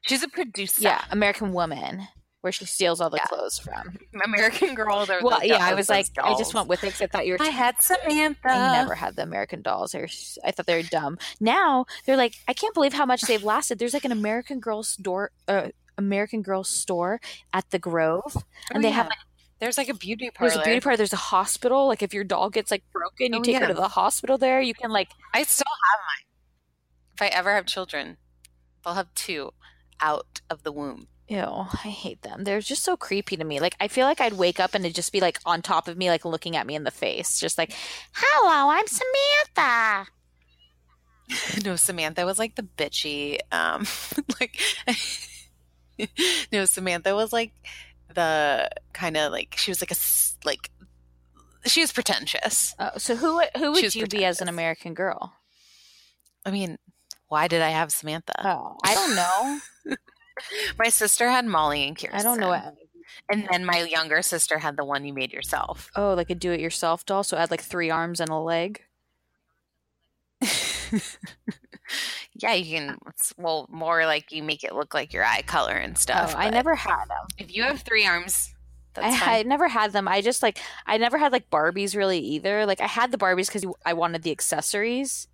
[0.08, 0.84] She's a producer.
[0.84, 2.08] Yeah, American Woman,
[2.46, 3.26] where she steals all the Yeah.
[3.26, 3.98] clothes from.
[4.24, 5.06] American Girl.
[5.22, 7.26] Well, the yeah, I was like, those I just went with it because I thought
[7.26, 8.50] you were I had Samantha.
[8.50, 9.94] I never had the American dolls.
[9.94, 10.08] They're,
[10.46, 11.18] I thought they were dumb.
[11.42, 13.80] Now they're like, I can't believe how much they've lasted.
[13.80, 17.20] There's like an American Girl store, uh, American Girl store
[17.52, 18.36] at the Grove,
[18.70, 18.94] and Oh, they yeah.
[18.94, 19.18] have like,
[19.60, 20.52] There's like a beauty parlor.
[20.52, 20.98] there's a beauty parlor.
[20.98, 21.88] There's a hospital.
[21.88, 24.38] Like if your doll gets like broken, you Oh, take her to the hospital.
[24.38, 25.10] There, you can like.
[25.34, 26.26] I still have mine.
[27.16, 28.18] If I ever have children,
[28.84, 29.52] they'll have two
[30.00, 31.08] out of the womb.
[31.28, 31.40] Ew,
[31.84, 32.44] I hate them.
[32.44, 33.60] They're just so creepy to me.
[33.60, 35.98] Like I feel like I'd wake up and it'd just be like on top of
[35.98, 37.74] me, like looking at me in the face, just like,
[38.14, 40.12] "Hello, I'm Samantha."
[41.66, 43.86] no, Samantha was like the bitchy, um,
[44.40, 44.60] like,
[46.52, 47.52] no, Samantha was like
[48.14, 50.70] the kind of like, she was like a, s- like,
[51.66, 52.76] she was pretentious.
[52.78, 54.48] Uh, so who who would you be as an.
[54.50, 55.34] American Girl?
[56.46, 56.78] I mean,
[57.28, 58.34] why did I have Samantha?
[58.48, 59.60] Oh, I don't know.
[60.78, 62.20] My sister had Molly and Kirsten.
[62.20, 62.76] I don't know what.
[63.30, 65.90] And then my younger sister had the one you made yourself.
[65.96, 67.24] Oh, like a do-it-yourself doll.
[67.24, 68.82] So add like three arms and a leg.
[72.42, 72.90] Yeah, you can.
[72.90, 76.00] Uh it's, well, more like you make it look like your eye color and oh,
[76.00, 76.34] stuff.
[76.36, 77.26] oh, I never had them.
[77.38, 78.54] If you have three arms,
[78.94, 80.08] that's I, I never had them.
[80.08, 82.66] I just like I never had like Barbies really either.
[82.66, 85.28] Like I had the Barbies because I wanted the accessories.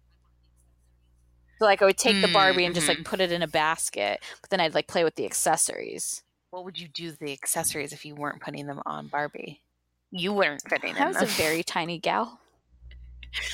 [1.61, 3.47] So like I would take the Mm, Barbie and just like put it in a
[3.47, 6.23] basket, but then I'd like play with the accessories.
[6.49, 9.61] What would you do with the accessories if you weren't putting them on Barbie?
[10.09, 12.39] You weren't fitting I in was a very tiny gal.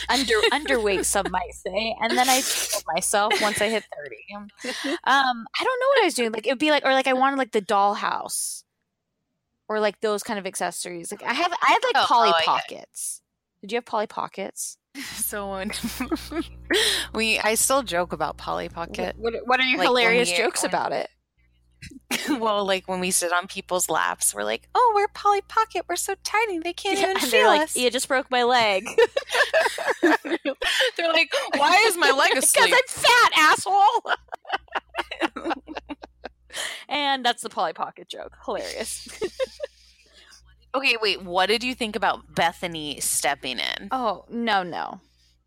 [0.08, 4.24] Under underweight, some might say, and then I told myself once I hit thirty.
[4.34, 4.48] Um,
[5.04, 6.32] I don't know what I was doing.
[6.32, 8.64] Like it would be like, or like I wanted like the dollhouse,
[9.68, 11.12] or like those kind of accessories.
[11.12, 12.46] Like I have, I had like Oh, Polly oh, I get.
[12.46, 13.22] Pockets.
[13.62, 14.78] Did you have Polly Pockets?
[15.16, 15.72] so when
[17.14, 19.16] we, I still joke about Polly Pocket.
[19.18, 21.10] What, what are your Like, hilarious we- jokes when- about it?
[22.40, 25.86] well, like when we sit on people's laps, we're like, "Oh, we're Polly Pocket.
[25.88, 28.88] We're so tiny they can't even and feel like, us." "You just broke my leg."
[30.02, 30.18] They're
[31.14, 32.82] like, "Why is my leg asleep?" Because?
[32.98, 34.04] I'm fat, asshole.
[36.90, 38.36] and that's the Polly Pocket joke.
[38.46, 39.08] Hilarious.
[40.76, 41.24] Okay, wait.
[41.24, 43.90] What did you think about Bethany stepping in?
[43.92, 45.02] Oh no, no.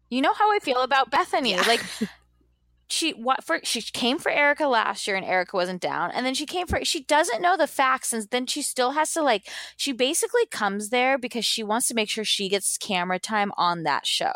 [0.09, 1.52] You know how I feel about Bethany.
[1.52, 1.64] Yeah.
[1.66, 1.84] Like
[2.88, 6.10] she what for she came for Erica last year and Erica wasn't down.
[6.10, 9.12] And then she came for she doesn't know the facts and then she still has
[9.14, 13.18] to like she basically comes there because she wants to make sure she gets camera
[13.18, 14.32] time on that show.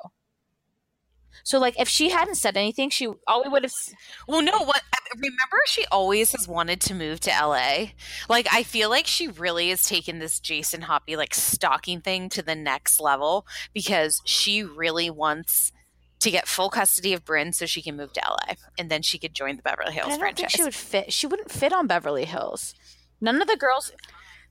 [1.42, 3.72] So like if she hadn't said anything, she all we would have
[4.28, 4.58] Well, no.
[4.58, 4.82] What?
[5.14, 7.86] Remember, she always has wanted to move to LA.
[8.28, 12.42] Like, I feel like she really has taken this Jason Hoppy like stalking thing to
[12.42, 15.70] the next level because she really wants
[16.20, 19.18] to get full custody of Bryn so she can move to LA and then she
[19.18, 20.38] could join the Beverly Hills I don't franchise.
[20.40, 21.12] think she would fit.
[21.12, 22.74] She wouldn't fit on Beverly Hills.
[23.20, 23.92] None of the girls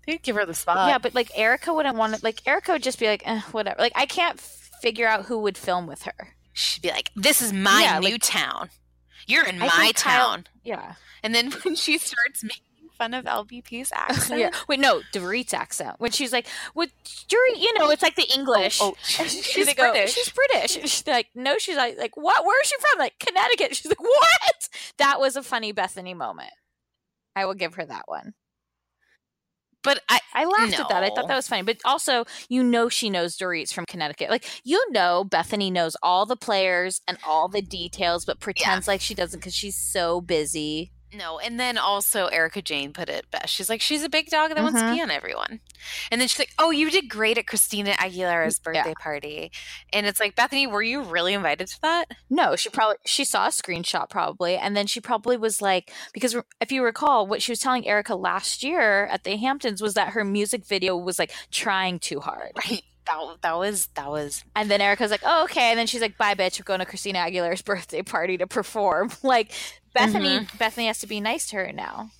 [0.05, 0.89] They'd give her the spot.
[0.89, 2.19] yeah, but like Erica wouldn't want to.
[2.23, 3.77] Like Erica would just be like, eh, whatever.
[3.80, 6.35] Like I can't figure out who would film with her.
[6.53, 8.69] She'd be like, "This is my Yeah, new like- town.
[9.27, 13.13] You're in I my think Kyle- town." Yeah, And then when she starts making fun
[13.15, 14.51] of LVP's accent, yeah.
[14.67, 16.89] Wait, no, Dorit's accent when she's like, "What,
[17.27, 17.59] Dorit?
[17.59, 20.13] You know, it's like the oh, English." oh, And she's she's oh, British.
[20.13, 20.75] she's British.
[20.77, 22.45] And she's like, no, she's like, like, what?
[22.45, 22.99] Where is she from?
[22.99, 23.75] Like Connecticut.
[23.75, 24.69] She's like, what?
[24.99, 26.51] That was a funny Bethany moment.
[27.35, 28.35] I will give her that one.
[29.84, 31.03] But I I laughed at that.
[31.03, 31.64] I thought that was funny.
[31.64, 34.30] But also, you know, she knows Dorit's from Connecticut.
[34.30, 39.01] Like, you know, Bethany knows all the players and all the details, but pretends like
[39.01, 40.93] she doesn't because she's so busy.
[41.15, 43.53] No, and then also Erica Jayne put it best.
[43.53, 44.95] She's like, she's a big dog that wants to Mhm.
[44.95, 45.60] pee on everyone.
[46.11, 48.72] And then she's like, oh, you did great at Christina Aguilera's Yeah.
[48.84, 49.52] birthday party.
[49.91, 52.06] And it's like, Bethany, were you really invited to that?
[52.30, 56.35] No, she probably she saw a screenshot probably, and then she probably was like, because
[56.60, 60.10] if you recall, what she was telling Erica last year at the Hamptons was that
[60.14, 62.84] her music video was like trying too hard, Right.
[63.05, 66.17] That, that was, that was, and then Erica's like, oh okay, and then she's like,
[66.17, 69.11] bye bitch, we're going to Christina Aguilera's birthday party to perform.
[69.23, 69.51] Like
[69.93, 72.11] Bethany, Bethany has to be nice to her now.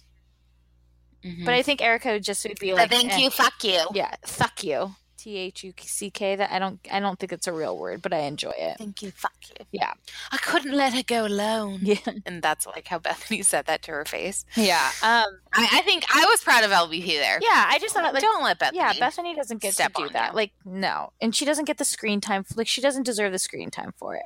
[1.24, 1.46] Mhm.
[1.46, 3.18] But I think Erica just would be But like, thank eh.
[3.18, 3.82] you, fuck you.
[3.94, 4.96] Yeah, fuck you.
[5.24, 6.36] T H U C K.
[6.36, 6.80] That I don't.
[6.92, 8.76] I don't think it's a real word, but I enjoy it.
[8.78, 9.66] Thank you, fuck you.
[9.72, 9.94] Yeah.
[10.32, 11.80] I couldn't let her go alone.
[11.82, 11.96] Yeah.
[12.26, 14.44] And that's like how Bethany said that to her face.
[14.58, 14.86] Yeah.
[15.02, 15.26] Um.
[15.54, 17.40] I, I think I was proud of LVP there.
[17.42, 17.66] Yeah.
[17.70, 18.22] I just thought like.
[18.22, 18.80] Don't let Bethany.
[18.80, 20.32] yeah, Bethany doesn't get to do that.
[20.32, 20.36] you.
[20.36, 22.44] Like, no, and she doesn't get the screen time.
[22.56, 24.24] Like, she doesn't deserve the screen time for it.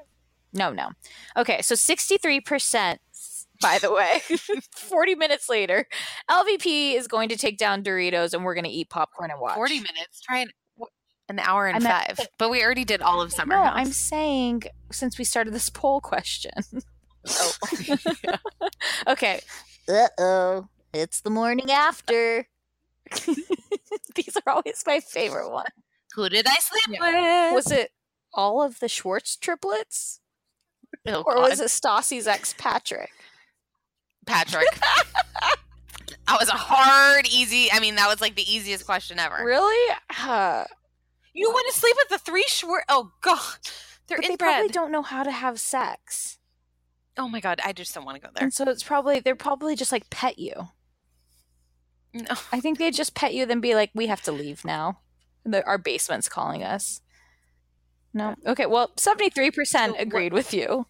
[0.54, 0.92] No, no.
[1.36, 3.02] Okay, so sixty-three percent.
[3.62, 4.22] By the way,
[4.72, 5.88] forty minutes later,
[6.30, 9.56] LVP is going to take down Doritos, and we're going to eat popcorn and watch.
[9.56, 10.22] 40 minutes.
[10.22, 10.50] Try an,
[11.30, 12.28] an hour and I meant- five.
[12.38, 13.56] But we already did all of summer.
[13.56, 13.74] No, House.
[13.76, 16.52] I'm saying since we started this poll question.
[17.30, 17.52] Oh.
[19.08, 19.42] okay.
[19.90, 20.68] Uh oh.
[20.94, 22.48] It's the morning after.
[24.16, 25.66] These are always my favorite one.
[26.16, 27.54] Who did I sleep with?
[27.54, 27.92] Was it
[28.34, 30.20] all of the Schwartz triplets?
[31.06, 33.12] Oh, Or was it Stassi's ex Patrick?
[34.26, 34.68] Patrick?
[36.28, 37.70] that was a hard, easy.
[37.72, 39.44] I mean, that was like the easiest question ever.
[39.44, 39.96] Really?
[40.20, 40.64] Uh,
[41.38, 42.84] You want to sleep with the three short?
[42.90, 43.38] Oh God,
[44.08, 44.38] they're but they inbred.
[44.40, 46.40] probably don't know how to have sex.
[47.16, 48.44] Oh my God, I just don't want to go there.
[48.44, 50.70] And so it's probably they're probably just like pet you.
[52.14, 52.26] No.
[52.52, 55.00] I think they just pet you, then be like, "We have to leave now.
[55.46, 57.02] The, our basement's calling us."
[58.14, 58.36] No.
[58.46, 58.66] Okay.
[58.66, 60.88] Well, seventy-three percent agreed with you.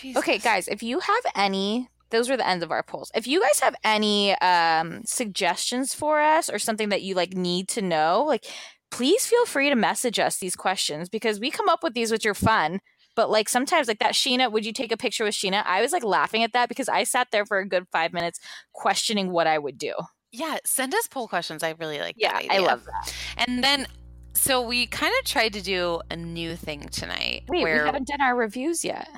[0.00, 0.18] Jesus.
[0.18, 3.10] Okay, guys, if you have any, those were the ends of our polls.
[3.14, 7.68] If you guys have any um, suggestions for us or something that you like need
[7.70, 8.44] to know, like
[8.92, 12.26] please feel free to message us these questions because we come up with these which
[12.26, 12.78] are fun.
[13.16, 15.62] But like sometimes, like that Scheana, would you take a picture with Scheana?
[15.66, 18.38] I was like laughing at that because I sat there for a good five minutes
[18.72, 19.92] questioning what I would do.
[20.30, 21.62] Yeah, send us poll questions.
[21.62, 22.14] I really like.
[22.16, 23.14] Yeah, that I love that.
[23.36, 23.86] And then,
[24.34, 27.42] so we kind of tried to do a new thing tonight.
[27.48, 29.08] Wait, where we haven't done our reviews yet.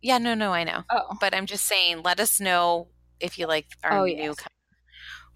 [0.00, 0.82] yeah, no, no, I know.
[0.90, 2.88] Oh, But I'm just saying, let us know
[3.20, 4.16] if you like our Oh, new.
[4.16, 4.34] yes.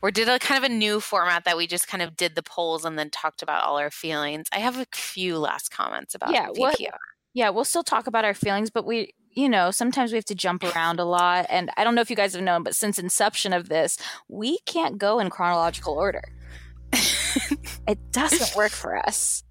[0.07, 2.43] We did a kind of a new format that we just kind of did the
[2.45, 4.47] polls and then talked about all our feelings.
[4.53, 6.97] I have a few last comments about Yeah, what- VPR.
[7.35, 10.35] yeah, we'll still talk about our feelings, but we, you know, sometimes we have to
[10.37, 11.47] jump around a lot.
[11.49, 14.59] And I don't know if you guys have known, but since inception of this, we
[14.61, 16.23] can't go in chronological order.
[17.89, 19.43] it doesn't work for us.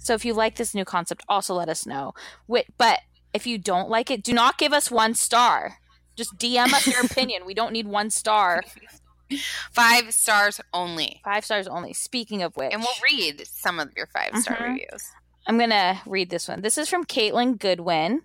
[0.00, 2.14] So if you like this new concept, also let us know.
[2.48, 2.98] Wait, but
[3.32, 5.78] if you don't like it, do not give us one star.
[6.16, 7.46] Just DM us your opinion.
[7.46, 8.64] We don't need one star.
[9.72, 11.20] Five stars only.
[11.24, 11.92] Five stars only.
[11.92, 14.68] Speaking of which, And we'll read some of your five star Mhm.
[14.68, 15.10] reviews.
[15.46, 16.62] I'm gonna read this one.
[16.62, 18.22] This is from Caitlin Goodwin.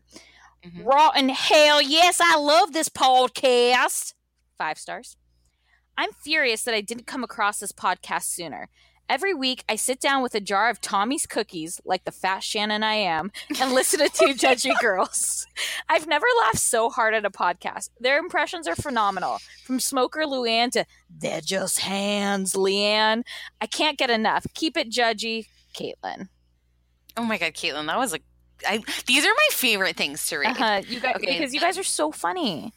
[0.64, 0.86] Mhm.
[0.86, 4.14] Rotten hell, yes, I love this podcast.
[4.58, 5.16] Five stars.
[5.98, 8.70] I'm furious that I didn't come across this podcast sooner.
[9.10, 12.84] Every week, I sit down with a jar of Tommy's cookies, like the fat Shannon
[12.84, 15.48] I am, and listen to two judgy girls.
[15.90, 17.90] I've never laughed so hard at a podcast.
[18.00, 19.40] Their impressions are phenomenal.
[19.66, 23.24] From Smoker Luann to They're Just Hands, Leanne.
[23.60, 24.46] I can't get enough.
[24.54, 26.30] Keep it judgy, Caitlin.
[27.18, 28.20] Oh my god, Caitlin, that was a.
[28.68, 30.52] I, these are my favorite things to read.
[30.52, 30.82] Uh-huh.
[30.88, 31.40] You guys, Okay.
[31.40, 32.74] because you guys are so funny.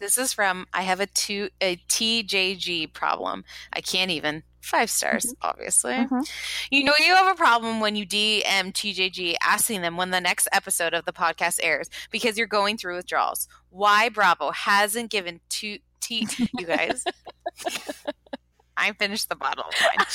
[0.00, 3.44] This is from I have a two a TJG problem.
[3.72, 5.92] I can't even five stars, obviously.
[5.94, 6.28] Mhm.
[6.70, 10.48] You know you have a problem when you DM TJG asking them when the next
[10.52, 13.48] episode of the podcast airs because you're going through withdrawals.
[13.70, 16.26] Why Bravo hasn't given two T
[16.58, 17.04] you guys.
[18.76, 20.06] I finished the bottle of wine.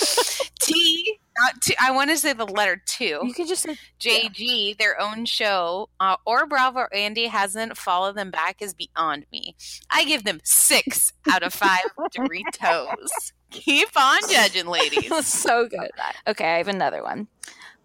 [0.62, 3.20] T not two, I want to say the letter two.
[3.24, 8.32] You could just say JG, their own show, uh, or Bravo Andy hasn't followed them
[8.32, 9.56] back is beyond me.
[9.90, 11.84] I give them six out of five
[12.16, 13.34] Doritos.
[13.52, 15.28] Keep on judging, ladies.
[15.28, 15.92] so good.
[16.28, 17.28] Okay, I have another one.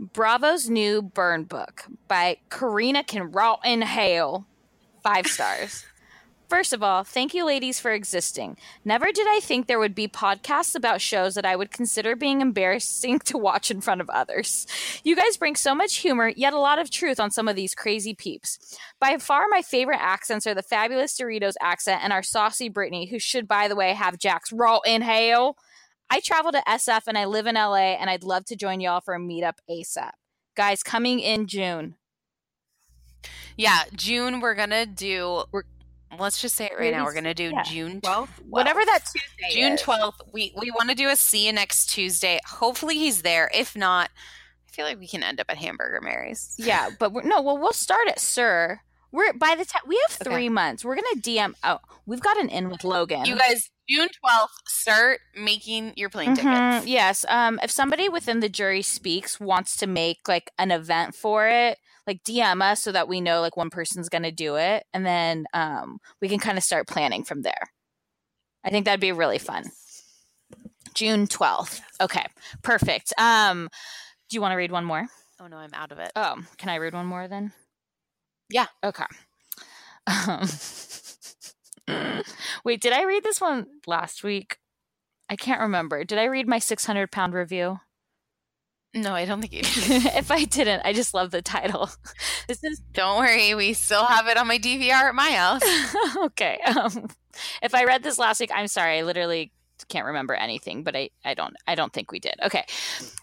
[0.01, 4.47] Bravo's new burn book by Karina Can Rot in Hell.
[5.03, 5.85] Five stars.
[6.49, 8.57] First of all, thank you, ladies, for existing.
[8.83, 12.41] Never did I think there would be podcasts about shows that I would consider being
[12.41, 14.67] embarrassing to watch in front of others.
[15.05, 17.75] You guys bring so much humor, yet a lot of truth on some of these
[17.75, 18.79] crazy peeps.
[18.99, 23.19] By far, my favorite accents are the fabulous Doritos accent and our saucy Brittany, who
[23.19, 25.59] should, by the way, have Jack's raw inhale.
[26.09, 29.03] I travel to SF and I live in LA, and I'd love to join y'all
[29.03, 30.13] for a meetup ASAP.
[30.57, 31.97] Guys, coming in June.
[33.59, 35.65] Yeah, June, we're going to do, we're,
[36.19, 37.05] let's just say it right now.
[37.05, 37.63] We're going to do Yeah.
[37.63, 38.29] June 12th.
[38.49, 39.77] Whatever that Tuesday June.
[39.77, 40.15] 12th.
[40.33, 42.39] We, we want to do a see you next Tuesday.
[42.47, 43.51] Hopefully he's there.
[43.55, 44.11] If not,
[44.69, 46.55] I feel like we can end up at Hamburger Mary's.
[46.59, 48.81] Yeah, but we're, no, well, we'll start at Sir.
[49.11, 50.31] We're by the time we have Okay.
[50.31, 50.85] three months.
[50.85, 51.55] We're gonna DM.
[51.65, 53.25] Oh, we've got an in with Logan.
[53.25, 56.87] You guys, June 12th, start making your plane Mhm, tickets.
[56.87, 57.25] Yes.
[57.27, 61.79] Um, if somebody within the jury speaks wants to make like an event for it,
[62.09, 65.45] like DM us so that we know like one person's gonna do it, and then
[65.55, 67.71] um we can kind of start planning from there.
[68.65, 69.71] I think that'd be really fun.
[70.95, 71.81] June 12th.
[72.01, 72.27] Okay,
[72.63, 73.13] perfect.
[73.19, 73.69] Um,
[74.29, 75.07] do you want to read one more?
[75.41, 76.11] Oh no, I'm out of it.
[76.17, 77.53] Oh, can I read one more then?
[78.51, 78.67] Yeah.
[78.83, 79.05] Okay.
[80.07, 80.49] Um,
[82.65, 84.59] wait, did I read this one last week?
[85.29, 86.03] I can't remember.
[86.05, 87.81] Did I read my 600 pound review?
[88.95, 91.91] No, I don't think you if I didn't, I just love the title.
[92.49, 96.17] This is Don't worry, we still have it on my DVR at my house.
[96.17, 96.59] okay.
[96.65, 97.09] Um,
[97.63, 98.99] if I read this last week, I'm sorry.
[98.99, 99.53] I literally
[99.91, 102.37] can't remember anything, but I, I don't I don't think we did.
[102.43, 102.65] Okay.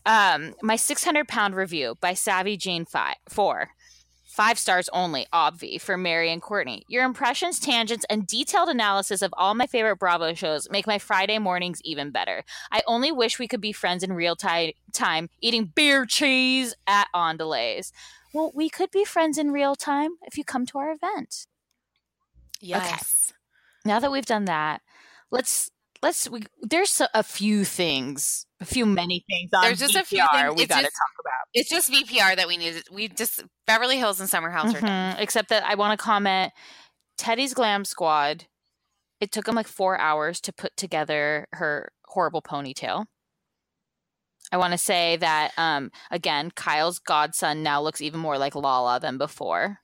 [0.06, 3.70] Um, my 600 pound review by Savvy Jane Five Four.
[4.36, 6.84] Five stars only, obvi, for Mary and Courtney.
[6.90, 11.40] Your impressions, tangents, and detailed analysis of all my favorite Bravo shows make my Friday
[11.40, 12.44] mornings even better.
[12.70, 17.08] I only wish we could be friends in real ti- time, eating beer cheese at
[17.14, 17.94] On Delays.
[18.34, 21.48] Well, we could be friends in real time if you come to our event.
[22.60, 23.32] Yes.
[23.86, 24.82] Now that we've done that,
[25.32, 25.72] let's
[26.04, 30.20] let's we, there's a few things, a few many things on There's just a few
[30.34, 31.48] things- we got to talk about.
[31.54, 32.84] It's just VPR that we needed.
[32.92, 35.16] We just Beverly Hills and Summer House are done.
[35.16, 35.20] Mhm.
[35.22, 36.52] Except that I want to comment
[37.18, 38.46] Teddi's Glam Squad.
[39.22, 43.06] It took him like four hours to put together her horrible ponytail.
[44.52, 49.00] I want to say that um, again, Kyle's godson now looks even more like Lala
[49.00, 49.80] than before.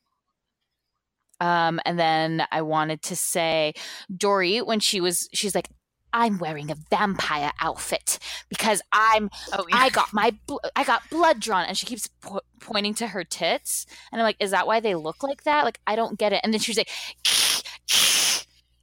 [1.40, 3.74] Um, and then I wanted to say
[4.16, 5.70] Dory when she was, she's like,
[6.14, 8.20] I'm wearing a vampire outfit
[8.50, 9.78] because I'm Oh, yeah.
[9.78, 13.24] I got my bl- I got blood drawn, and she keeps po- pointing to her
[13.24, 15.64] tits, and I'm like, is that why they look like that?
[15.66, 16.42] Like, I don't get it.
[16.44, 16.90] And then she's like,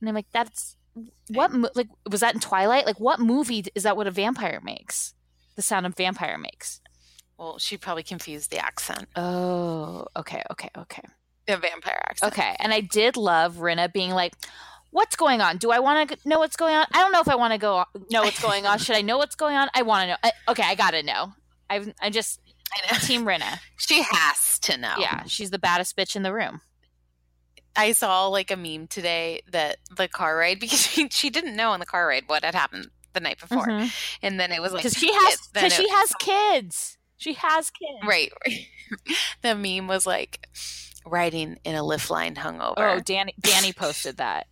[0.00, 0.76] and I'm like, that's
[1.28, 2.86] what mo- like was that in Twilight?
[2.86, 3.96] Like, what movie is that?
[3.96, 5.14] What a vampire makes?
[5.56, 6.80] The sound a vampire makes.
[7.36, 9.06] Well, she probably confused the accent.
[9.16, 11.02] Oh, okay, okay, okay,
[11.46, 12.32] The vampire accent.
[12.32, 12.56] okay.
[12.59, 14.34] And I did love Rinna being like.
[14.90, 15.59] What's going on?
[15.59, 16.86] Do I want to know what's going on?
[16.93, 18.78] I don't know if I want to go know what's going on.
[18.78, 19.69] Should I know what's going on?
[19.74, 20.16] I want to know.
[20.23, 21.32] I, okay, I gotta know.
[21.69, 22.40] I I just
[22.73, 22.98] I.
[22.98, 23.59] Team Rinna.
[23.77, 24.94] She has to know.
[24.98, 26.60] Yeah, she's the baddest bitch in the room.
[27.77, 31.70] I saw like a meme today that the car ride because she, she didn't know
[31.70, 33.86] on the car ride what had happened the night before, mm-hmm.
[34.23, 36.98] and then it was like Because she has because she has kids.
[37.16, 38.06] She has kids.
[38.06, 38.32] right.
[39.43, 40.47] the meme was like
[41.06, 42.74] riding in a lift line hungover.
[42.78, 44.47] Oh, Danny Danny posted that.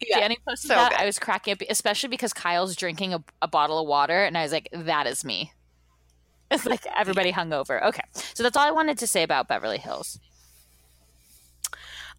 [0.00, 0.90] Yeah, Danny posted so that.
[0.92, 1.00] good.
[1.00, 4.42] I was cracking up, especially because Kyle's drinking a, a bottle of water, and I
[4.42, 5.52] was like, "That is me."
[6.50, 7.82] It's like everybody hungover.
[7.84, 10.18] Okay, so that's all I wanted to say about Beverly Hills.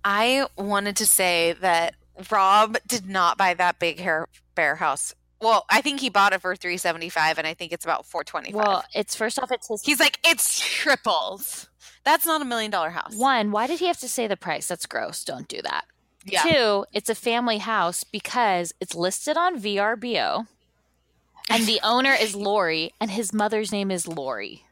[0.03, 1.95] I wanted to say that
[2.29, 5.15] Rob did not buy that big hair bear house.
[5.41, 8.05] Well, I think he bought it for three seventy five, and I think it's about
[8.05, 8.61] four twenty five.
[8.61, 11.67] Well, it's first off, it's his He's like, it's triples.
[12.03, 13.15] That's not a million dollar house.
[13.15, 13.51] one.
[13.51, 14.67] Why did he have to say the price?
[14.67, 15.23] That's gross.
[15.23, 15.85] Don't do that.
[16.31, 16.43] Yeah.
[16.43, 20.47] Two, it's a family house because it's listed on VRBO,
[21.49, 24.65] and the owner is Lori, and his mother's name is Lori.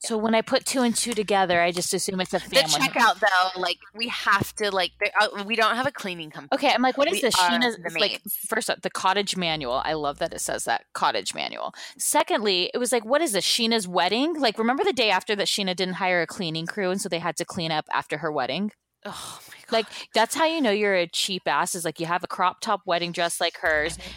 [0.00, 2.60] So when I put two and two together, I just assume it's a family.
[2.60, 6.56] The checkout though, like we have to like uh, we don't have a cleaning company.
[6.56, 7.34] Okay, I'm like, what is We this?
[7.34, 9.82] Scheana's like first up, the cottage manual.
[9.84, 11.74] I love that it says that cottage manual.
[11.98, 13.44] Secondly, it was like, what is this?
[13.44, 14.38] Scheana's wedding?
[14.38, 17.18] Like, remember the day after that Scheana didn't hire a cleaning crew, and so they
[17.18, 18.70] had to clean up after her wedding.
[19.04, 19.72] Oh my god!
[19.72, 21.74] Like that's how you know you're a cheap ass.
[21.74, 24.10] Is like you have a crop top wedding dress like hers, mm-hmm.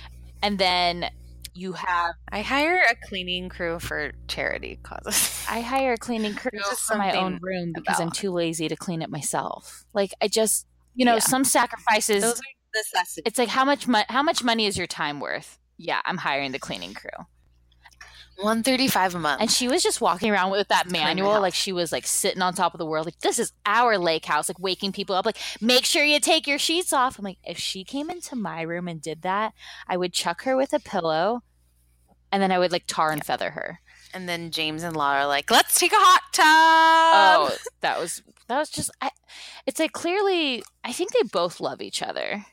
[0.43, 1.09] and then
[1.53, 5.45] you have I hire a cleaning crew for charity causes.
[5.49, 8.67] I hire a cleaning crew There's just for my own room because I'm too lazy
[8.67, 9.83] to clean it myself.
[9.93, 11.19] Like I just, you know, Yeah.
[11.19, 12.23] some sacrifices.
[12.23, 12.43] Those are
[12.75, 13.23] necessities.
[13.25, 15.59] it's like how much mo- how much money is your time worth?
[15.77, 17.25] Yeah, I'm hiring the cleaning crew.
[18.41, 19.41] One thirty five a month.
[19.41, 22.53] And she was just walking around with that manual, like she was like sitting on
[22.53, 23.05] top of the world.
[23.05, 25.25] Like this is our lake house, like waking people up.
[25.25, 27.19] Like make sure you take your sheets off.
[27.19, 29.53] I'm like, if she came into my room and did that,
[29.87, 31.41] I would chuck her with a pillow,
[32.31, 33.79] and then I would like tar and feather her.
[34.13, 36.45] and then James and Laura are like, let's take a hot tub.
[36.45, 38.89] oh, that was that was just.
[39.01, 39.11] I,
[39.65, 42.45] it's like clearly, I think they both love each other.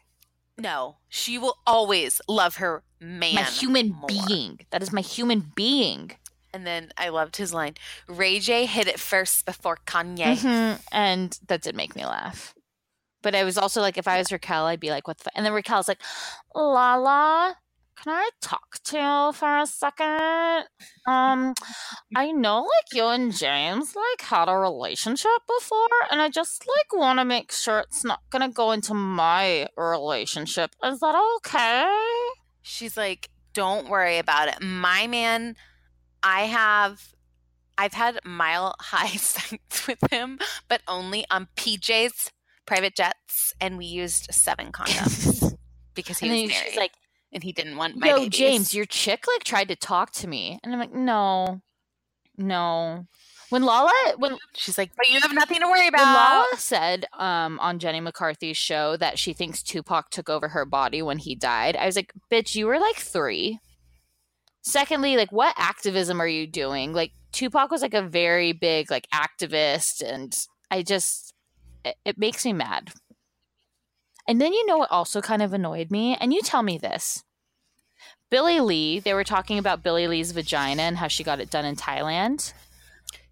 [0.59, 3.35] no, she will always love her man.
[3.35, 4.07] my human more.
[4.07, 4.61] being.
[4.71, 6.13] That is my human being.
[6.55, 7.75] And then I loved his line.
[8.09, 10.37] Ray J hit it first before Kanye.
[10.39, 10.81] Mhm.
[10.91, 12.55] And that did make me laugh.
[13.23, 15.33] But I was also like, if I was Raquel, I'd be like, what the fuck?
[15.37, 16.01] And then Raquel's like,
[16.55, 17.57] Lala,
[18.03, 20.65] can I talk to you for a second?
[21.07, 21.55] Um,
[22.17, 26.99] I know like you and James like had a relationship before, and I just like
[27.01, 30.77] want to make sure it's not gonna go into my relationship.
[30.85, 31.93] Is that okay?
[32.69, 34.63] She's like, don't worry about it.
[34.63, 35.57] My man,
[36.23, 37.15] I have,
[37.79, 40.39] I've had mile high sex with him,
[40.69, 42.31] but only on PJ's
[42.67, 45.57] private jets, and we used seven condoms
[45.95, 46.77] because he and was married.
[46.77, 46.93] like,
[47.33, 48.39] and he didn't want my Yo, babies.
[48.39, 51.63] James, your chick like tried to talk to me, and I'm like, no,
[52.37, 53.07] no.
[53.51, 56.01] When Lala, when She's like, but you have nothing to worry about.
[56.01, 56.15] when.
[56.15, 61.01] Lala said um, on Jenny McCarthy's show that she thinks Tupac took over her body
[61.01, 63.59] when he died, I was like, bitch, you were like three.
[64.61, 66.93] Secondly, like, what activism are you doing?
[66.93, 70.37] Like, Tupac was like a very big like activist, and
[70.71, 71.33] I just
[71.85, 72.93] it, it makes me mad.
[74.27, 77.25] And then you know what also kind of annoyed me, and you tell me this.
[78.31, 81.65] Billie Lee, they were talking about Billie Lee's vagina and how she got it done
[81.65, 82.53] in Thailand.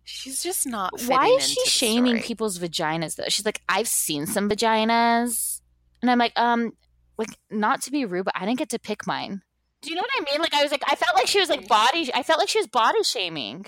[0.09, 1.03] She's just not.
[1.07, 2.23] Why is she shaming story.
[2.23, 3.24] people's vaginas though?
[3.28, 5.61] She's like, I've seen some vaginas,
[6.01, 6.73] and I'm like, um,
[7.19, 9.43] like not to be rude, but I didn't get to pick mine.
[9.83, 10.41] Do you know what I mean?
[10.41, 12.11] Like, I was like, I felt like she was like body.
[12.15, 13.66] I felt like she was body shaming.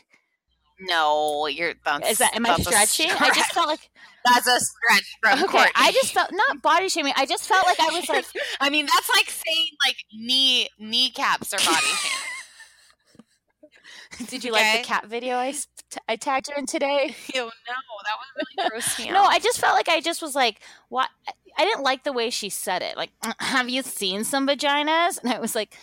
[0.80, 1.74] No, you're.
[1.84, 3.10] That's, Is that am I stretching?
[3.10, 3.90] I just felt like
[4.24, 5.52] that's a stretch from okay.
[5.52, 5.72] Courtney.
[5.74, 7.14] I just felt not body shaming.
[7.16, 8.24] I just felt like I was like,
[8.60, 12.27] I mean, that's like saying like knee kneecaps are body shaming.
[14.28, 15.54] did you like the cat video I
[16.08, 17.14] I tagged you in today?
[17.34, 19.22] Ew, no, that was really gross me No.
[19.24, 21.08] I just felt like I just was like, what?
[21.56, 22.96] I didn't like the way she said it.
[22.96, 23.10] Like,
[23.40, 25.20] have you seen some vaginas?
[25.22, 25.74] And I was like,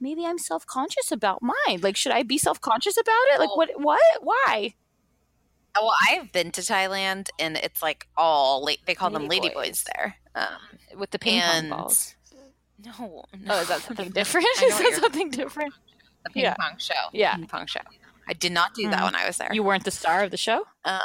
[0.00, 1.80] maybe I'm self conscious about mine.
[1.82, 3.40] Like, should I be self conscious about it?
[3.40, 3.70] Like, what?
[3.76, 4.00] What?
[4.22, 4.74] Why?
[5.76, 9.54] Oh, Well, I've been to Thailand, and it's like all la- they call them ladyboys
[9.54, 9.84] boys.
[9.94, 10.16] there.
[10.34, 12.14] Um, With the ping pong balls.
[12.82, 14.46] no, no, Oh, is that something different?
[14.62, 15.74] Is that something different?
[16.24, 16.54] The ping Yeah.
[16.58, 16.94] pong show.
[17.12, 17.34] Yeah.
[17.36, 17.80] ping pong show.
[18.28, 19.04] I did not do that Mhm.
[19.04, 19.48] when I was there.
[19.52, 20.64] You weren't the star of the show?
[20.84, 21.00] Uh,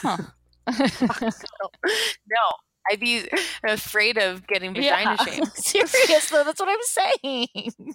[0.00, 0.16] Huh.
[0.68, 2.44] no,
[2.90, 3.28] I'd be
[3.64, 5.24] afraid of getting vagina Yeah.
[5.24, 5.52] shamed.
[5.54, 7.94] Serious though, that's what I'm saying.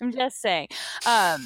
[0.00, 0.68] I'm just saying.
[1.06, 1.42] Um, I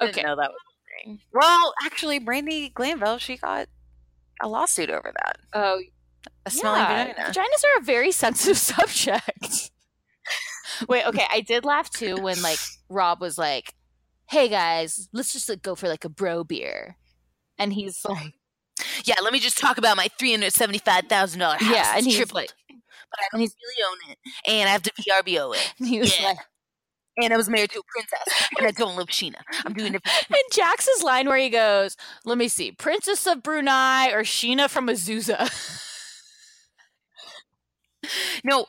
[0.00, 0.22] didn't Okay.
[0.22, 0.60] know that was
[1.04, 1.20] thing.
[1.32, 3.68] Well, actually, Brandi Glanville, she got
[4.42, 5.38] a lawsuit over that.
[5.54, 5.80] oh,
[6.44, 7.28] A smelling yeah, vagina.
[7.32, 9.70] vaginas are a very sensitive subject.
[10.88, 12.58] Wait, okay, I did laugh too when like
[12.88, 13.74] Rob was like,
[14.28, 16.96] "Hey guys, let's just like, go for like a bro beer,"
[17.58, 18.34] and he's like,
[19.04, 21.70] Yeah, let me just talk about my three hundred seventy-five thousand dollar house.
[21.74, 24.92] "Yeah," and It's he's like, but I don't really own it, and I have to
[24.92, 26.28] VRBO it, and he was Yeah.
[26.28, 26.38] like,
[27.22, 29.40] and I was married to a princess, and I don't love Scheana.
[29.64, 30.02] I'm doing it.
[30.28, 34.88] And Jax's line where he goes, "Let me see, Princess of Brunei or Scheana from
[34.88, 35.82] Azusa."
[38.44, 38.66] no,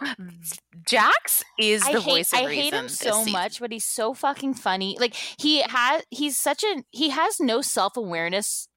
[0.87, 2.63] Jax is the I hate, voice of I reason.
[2.63, 3.31] hate him so season.
[3.33, 4.97] much, but he's so fucking funny.
[4.99, 8.67] Like he has, he's such a he has no self awareness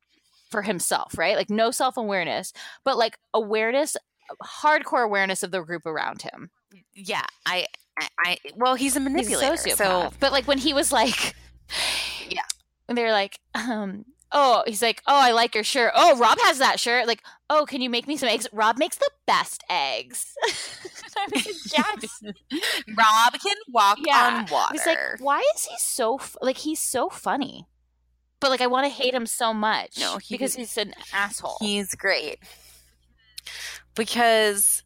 [0.51, 1.37] for himself, right?
[1.37, 2.53] Like no self awareness,
[2.85, 3.97] but like awareness,
[4.43, 6.51] hardcore awareness of the group around him.
[6.95, 7.66] Yeah, I,
[7.99, 9.53] I, I well, he's a He's a manipulator.
[9.55, 9.77] sociopath.
[9.77, 11.35] So but like when he was like,
[12.28, 12.43] Yeah.
[12.87, 14.05] when they were like, um.
[14.32, 15.93] Oh, he's like, oh, I like your shirt.
[15.97, 17.07] Oh, Rob has that shirt.
[17.09, 18.47] Like, oh, can you make me some eggs?
[18.52, 20.35] Rob makes the best eggs.
[21.16, 22.35] I was like,
[22.97, 24.44] Rob can walk Yeah.
[24.47, 24.73] on water.
[24.74, 27.66] Was like, why is he so f- like he's so funny,
[28.39, 29.98] but like I want to hate him so much.
[29.98, 31.57] No, he- because he's an asshole.
[31.61, 32.39] He's great.
[33.94, 34.82] Because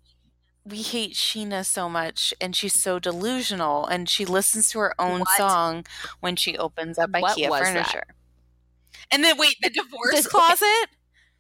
[0.65, 5.21] we hate Scheana so much and she's so delusional and she listens to her own
[5.21, 5.37] What?
[5.37, 5.85] song
[6.21, 8.07] when she opens up What IKEA was that?
[9.11, 10.89] And then wait, the divorce This- closet?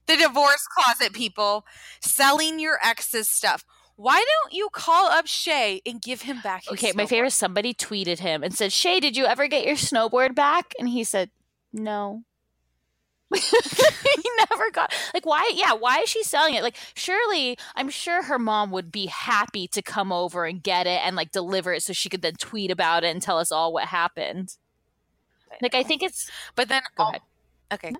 [0.06, 1.64] The divorce closet people
[2.00, 3.64] selling your ex's stuff.
[3.96, 7.08] Why don't you call up Shay and give him back his okay, my snowboard?
[7.08, 7.30] favorite.
[7.32, 11.04] Somebody tweeted him and said, "Shay, did you ever get your snowboard back?" And he
[11.04, 11.30] said,
[11.72, 12.24] "No."
[13.34, 18.22] he never got like why yeah why is she selling it like surely i'm sure
[18.22, 21.82] her mom would be happy to come over and get it and like deliver it
[21.82, 24.56] so she could then tweet about it and tell us all what happened
[25.62, 27.10] like i think it's But then Go
[27.74, 27.92] Okay.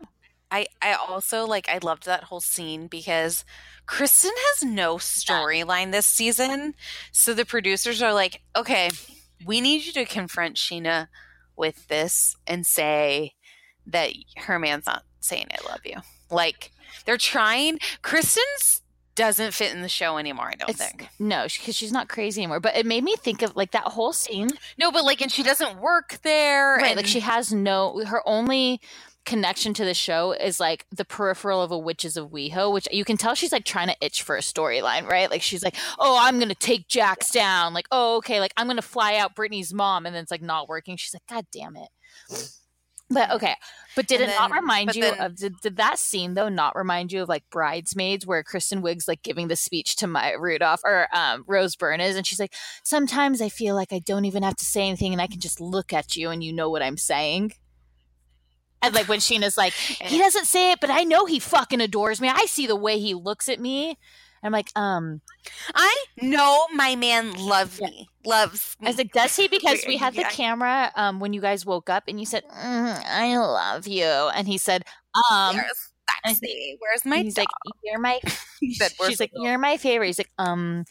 [0.51, 3.45] I I also like I loved that whole scene because
[3.87, 6.75] Kristen has no storyline this season.
[7.13, 8.91] So the producers are like, "Okay,
[9.45, 11.09] we need you to confront Scheana
[11.57, 13.35] with this and say
[13.87, 15.97] that her man's not saying I love you."
[16.31, 16.71] Like
[17.05, 18.81] they're trying Kristen's
[19.17, 21.09] doesn't fit in the show anymore, I don't it's think.
[21.21, 24.13] no because she's not crazy anymore but it made me think of like that whole
[24.13, 28.05] scene No, but like and she doesn't work there right and like she has no
[28.05, 28.81] her only
[29.25, 33.05] connection to the show is like the peripheral of a witches of weho which you
[33.05, 35.31] can tell she's like trying to itch for a storyline right?
[35.31, 37.73] Like she's like oh i'm gonna take jax down.
[37.75, 40.69] Like oh okay like i'm gonna fly out brittany's mom and then it's like not
[40.69, 40.97] working.
[40.97, 41.89] She's like god damn it.
[43.11, 43.55] But okay.
[43.97, 46.75] But did And it not remind you then- of did, did that scene though not
[46.75, 50.81] remind you of like bridesmaids where kristen wiig's like giving the speech to maya rudolph
[50.85, 54.43] or um, rose byrne is and she's like sometimes i feel like i don't even
[54.43, 56.83] have to say anything and i can just look at you and you know what
[56.83, 57.53] i'm saying
[58.85, 59.75] and like when Scheana's like,
[60.05, 62.29] he doesn't say it, but I know he fucking adores me.
[62.29, 63.99] I see the way he looks at me.
[64.43, 65.23] I'm like, um,
[65.75, 68.11] I know my man loves me.
[68.25, 68.87] Loves Me.
[68.87, 69.49] I was like, does he?
[69.49, 70.29] Because we had the Yeah.
[70.29, 74.05] camera um when you guys woke up and you said, mm, I love you.
[74.05, 74.85] And he said,
[75.31, 75.93] um, Where's
[76.25, 76.77] I Sexy?
[76.81, 77.45] Where's my he's dog?
[77.45, 77.51] like,
[77.83, 78.21] you're my,
[78.61, 80.07] He said, she's like, dog?" you're my favorite.
[80.09, 80.85] He's like, um,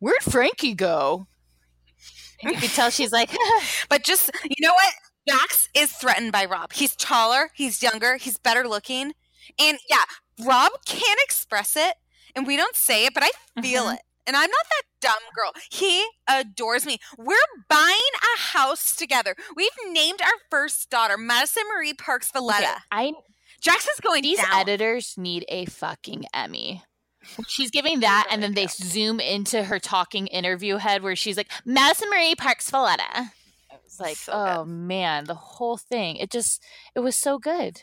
[0.00, 1.28] where'd Frankie go?
[2.40, 3.30] And you could tell she's like,
[3.88, 4.94] But just you know what?
[5.28, 6.72] Jax is threatened by Rob.
[6.72, 9.12] He's taller, he's younger, he's better looking.
[9.58, 10.04] And yeah,
[10.44, 11.94] Rob can't express it
[12.34, 13.30] and we don't say it, but I
[13.62, 13.94] feel Mhm.
[13.94, 14.00] it.
[14.26, 15.52] And I'm not that dumb girl.
[15.70, 16.98] He adores me.
[17.16, 17.36] We're
[17.68, 17.94] buying
[18.34, 19.36] a house together.
[19.54, 22.64] We've named our first daughter Madison Marie Parks Valletta.
[22.66, 23.12] okay, I
[23.60, 24.52] Jax is going to these down.
[24.52, 26.82] editors need a fucking Emmy.
[27.48, 31.50] She's giving that, and then they zoom into her talking interview head where she's like,
[31.64, 33.32] Madison Marie Parks Valletta.
[34.00, 36.16] I was like, So oh man, the whole thing.
[36.16, 36.62] It just,
[36.94, 37.82] it was so good.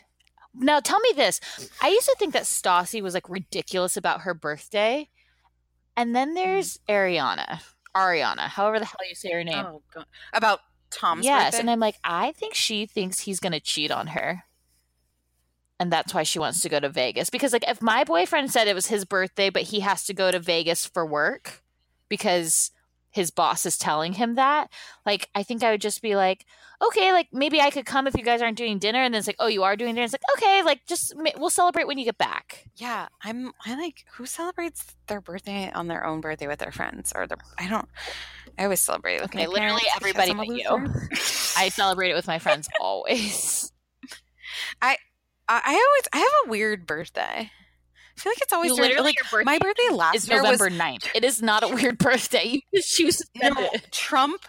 [0.54, 1.40] Now tell me this.
[1.82, 5.08] I used to think that Stassi was like ridiculous about her birthday.
[5.96, 6.34] And then mm-hmm.
[6.34, 7.60] there's Ariana.
[7.96, 9.64] Ariana, however the hell you say her name.
[9.66, 10.06] Oh, God.
[10.32, 10.60] About
[10.90, 11.60] Tom's yes, birthday?
[11.60, 14.44] and I'm like, I think she thinks he's gonna cheat on her.
[15.80, 17.30] And that's why she wants to go to Vegas.
[17.30, 20.30] Because like if my boyfriend said it was his birthday, but he has to go
[20.30, 21.62] to Vegas for work
[22.08, 22.70] because
[23.14, 24.70] his boss is telling him that,
[25.06, 26.44] like I think I would just be like,
[26.82, 28.98] okay, like maybe I could come if you guys aren't doing dinner.
[28.98, 30.04] And then it's like, oh, you are doing dinner.
[30.04, 32.64] It's like, okay, like just we'll celebrate when you get back.
[32.74, 33.52] Yeah, I'm.
[33.64, 37.38] I like who celebrates their birthday on their own birthday with their friends or their.
[37.56, 37.88] I don't.
[38.58, 40.64] I always celebrate with Okay, my literally everybody but you.
[41.56, 43.72] I celebrate it with my friends always.
[44.82, 44.96] I,
[45.48, 46.08] I always.
[46.12, 47.52] I have a weird birthday.
[48.16, 50.74] I feel like it's always during, literally- like birthday my birthday last year November was
[50.74, 51.08] 9th.
[51.14, 52.46] It is not a weird birthday.
[52.46, 53.70] You just choose no.
[53.90, 54.44] Trump.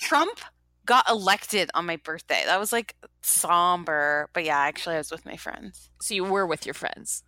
[0.00, 0.40] Trump
[0.86, 2.42] got elected on my birthday.
[2.46, 5.90] That was like somber, but yeah, actually, I was with my friends.
[6.00, 7.22] So you were with your friends.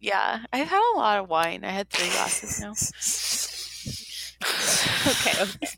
[0.00, 1.64] Yeah, I've had a lot of wine.
[1.64, 2.72] I had three glasses now.
[5.12, 5.42] okay.
[5.42, 5.68] Okay.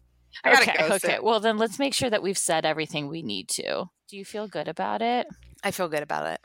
[0.44, 0.88] I okay.
[0.88, 1.18] go okay.
[1.22, 3.86] Well, then let's make sure that we've said everything we need to.
[4.08, 5.26] Do you feel good about it?
[5.62, 6.40] I feel good about it.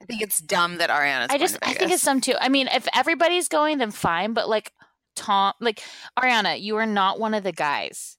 [0.00, 1.26] I think it's dumb that Ariana's.
[1.30, 2.34] I going just, to I think it's dumb too.
[2.40, 4.32] I mean, if everybody's going, then fine.
[4.32, 4.72] But like
[5.16, 5.82] Tom, like
[6.18, 8.16] Ariana, you are not one of the guys.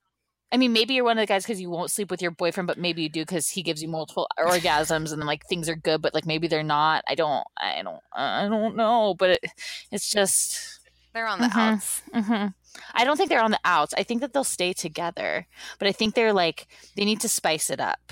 [0.51, 2.65] I mean, maybe you're one of the guys because you won't sleep with your boyfriend,
[2.67, 6.01] but maybe you do because he gives you multiple orgasms and like things are good,
[6.01, 7.03] but like maybe they're not.
[7.07, 9.13] I don't, I don't, I don't know.
[9.17, 9.45] But it,
[9.91, 10.79] it's just.
[11.13, 11.73] They're on the Mhm.
[11.73, 12.01] outs.
[12.13, 12.45] hmm
[12.93, 13.93] I don't think they're on the outs.
[13.97, 15.47] I think that they'll stay together,
[15.79, 18.11] but I think they're like they need to spice it up.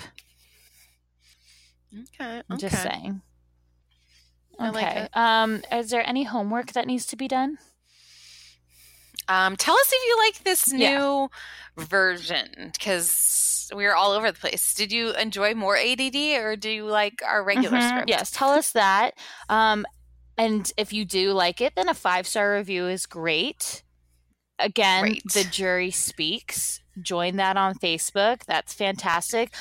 [1.92, 2.42] Okay.
[2.50, 3.22] I'm just saying.
[4.58, 5.08] I like Okay.
[5.14, 7.58] um, is there any homework that needs to be done?
[9.28, 10.98] Um, tell us if you like this Yeah.
[10.98, 11.30] new
[11.76, 14.72] version because we were all over the place.
[14.74, 17.88] Did you enjoy more ADD or do you like our regular Mhm.
[17.88, 18.08] script?
[18.08, 19.14] Yes, tell us that.
[19.50, 19.84] Um,
[20.38, 23.82] and if you do like it, then a five star review is great.
[24.58, 25.22] Again, Great.
[25.34, 26.80] the jury speaks.
[27.00, 28.44] Join that on Facebook.
[28.46, 29.54] That's fantastic.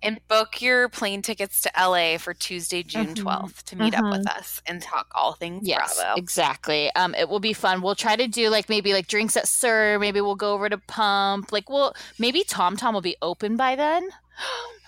[0.00, 3.22] And book your plane tickets to LA for Tuesday, June Mhm.
[3.22, 4.10] 12th to meet up Mhm.
[4.18, 6.14] with us and talk all things Yes, Bravo.
[6.16, 6.94] exactly.
[6.94, 7.82] Um, it will be fun.
[7.82, 9.98] We'll try to do like maybe like drinks at SUR.
[9.98, 11.50] Maybe we'll go over to Pump.
[11.50, 14.08] Like, we'll maybe Tom Tom will be open by then.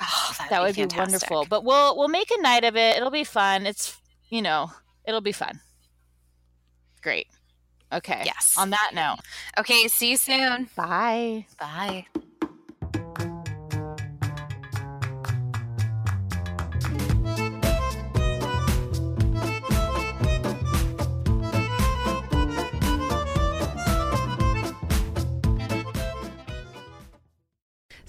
[0.00, 1.44] Oh, that would be wonderful.
[1.46, 2.96] But we'll we'll make a night of it.
[2.96, 3.66] It'll be fun.
[3.66, 3.96] It's
[4.28, 4.70] you know
[5.04, 5.60] it'll be fun.
[7.02, 7.26] Great.
[7.92, 8.22] Okay.
[8.24, 8.54] Yes.
[8.56, 9.18] On that note,
[9.58, 10.70] Okay, see you soon.
[10.76, 11.46] bye.
[11.58, 12.06] Bye.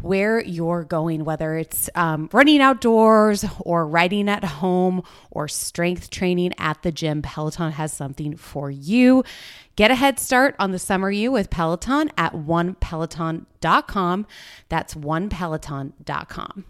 [0.00, 6.52] where you're going, whether it's um, running outdoors or riding at home or strength training
[6.58, 9.24] at the gym, Peloton has something for you.
[9.76, 14.26] Get a head start on the summer you with Peloton at onepeloton.com.
[14.68, 16.64] That's onepeloton.com.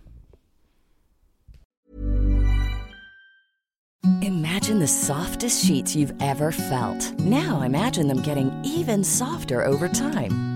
[4.22, 7.18] Imagine the softest sheets you've ever felt.
[7.18, 10.55] Now imagine them getting even softer over time.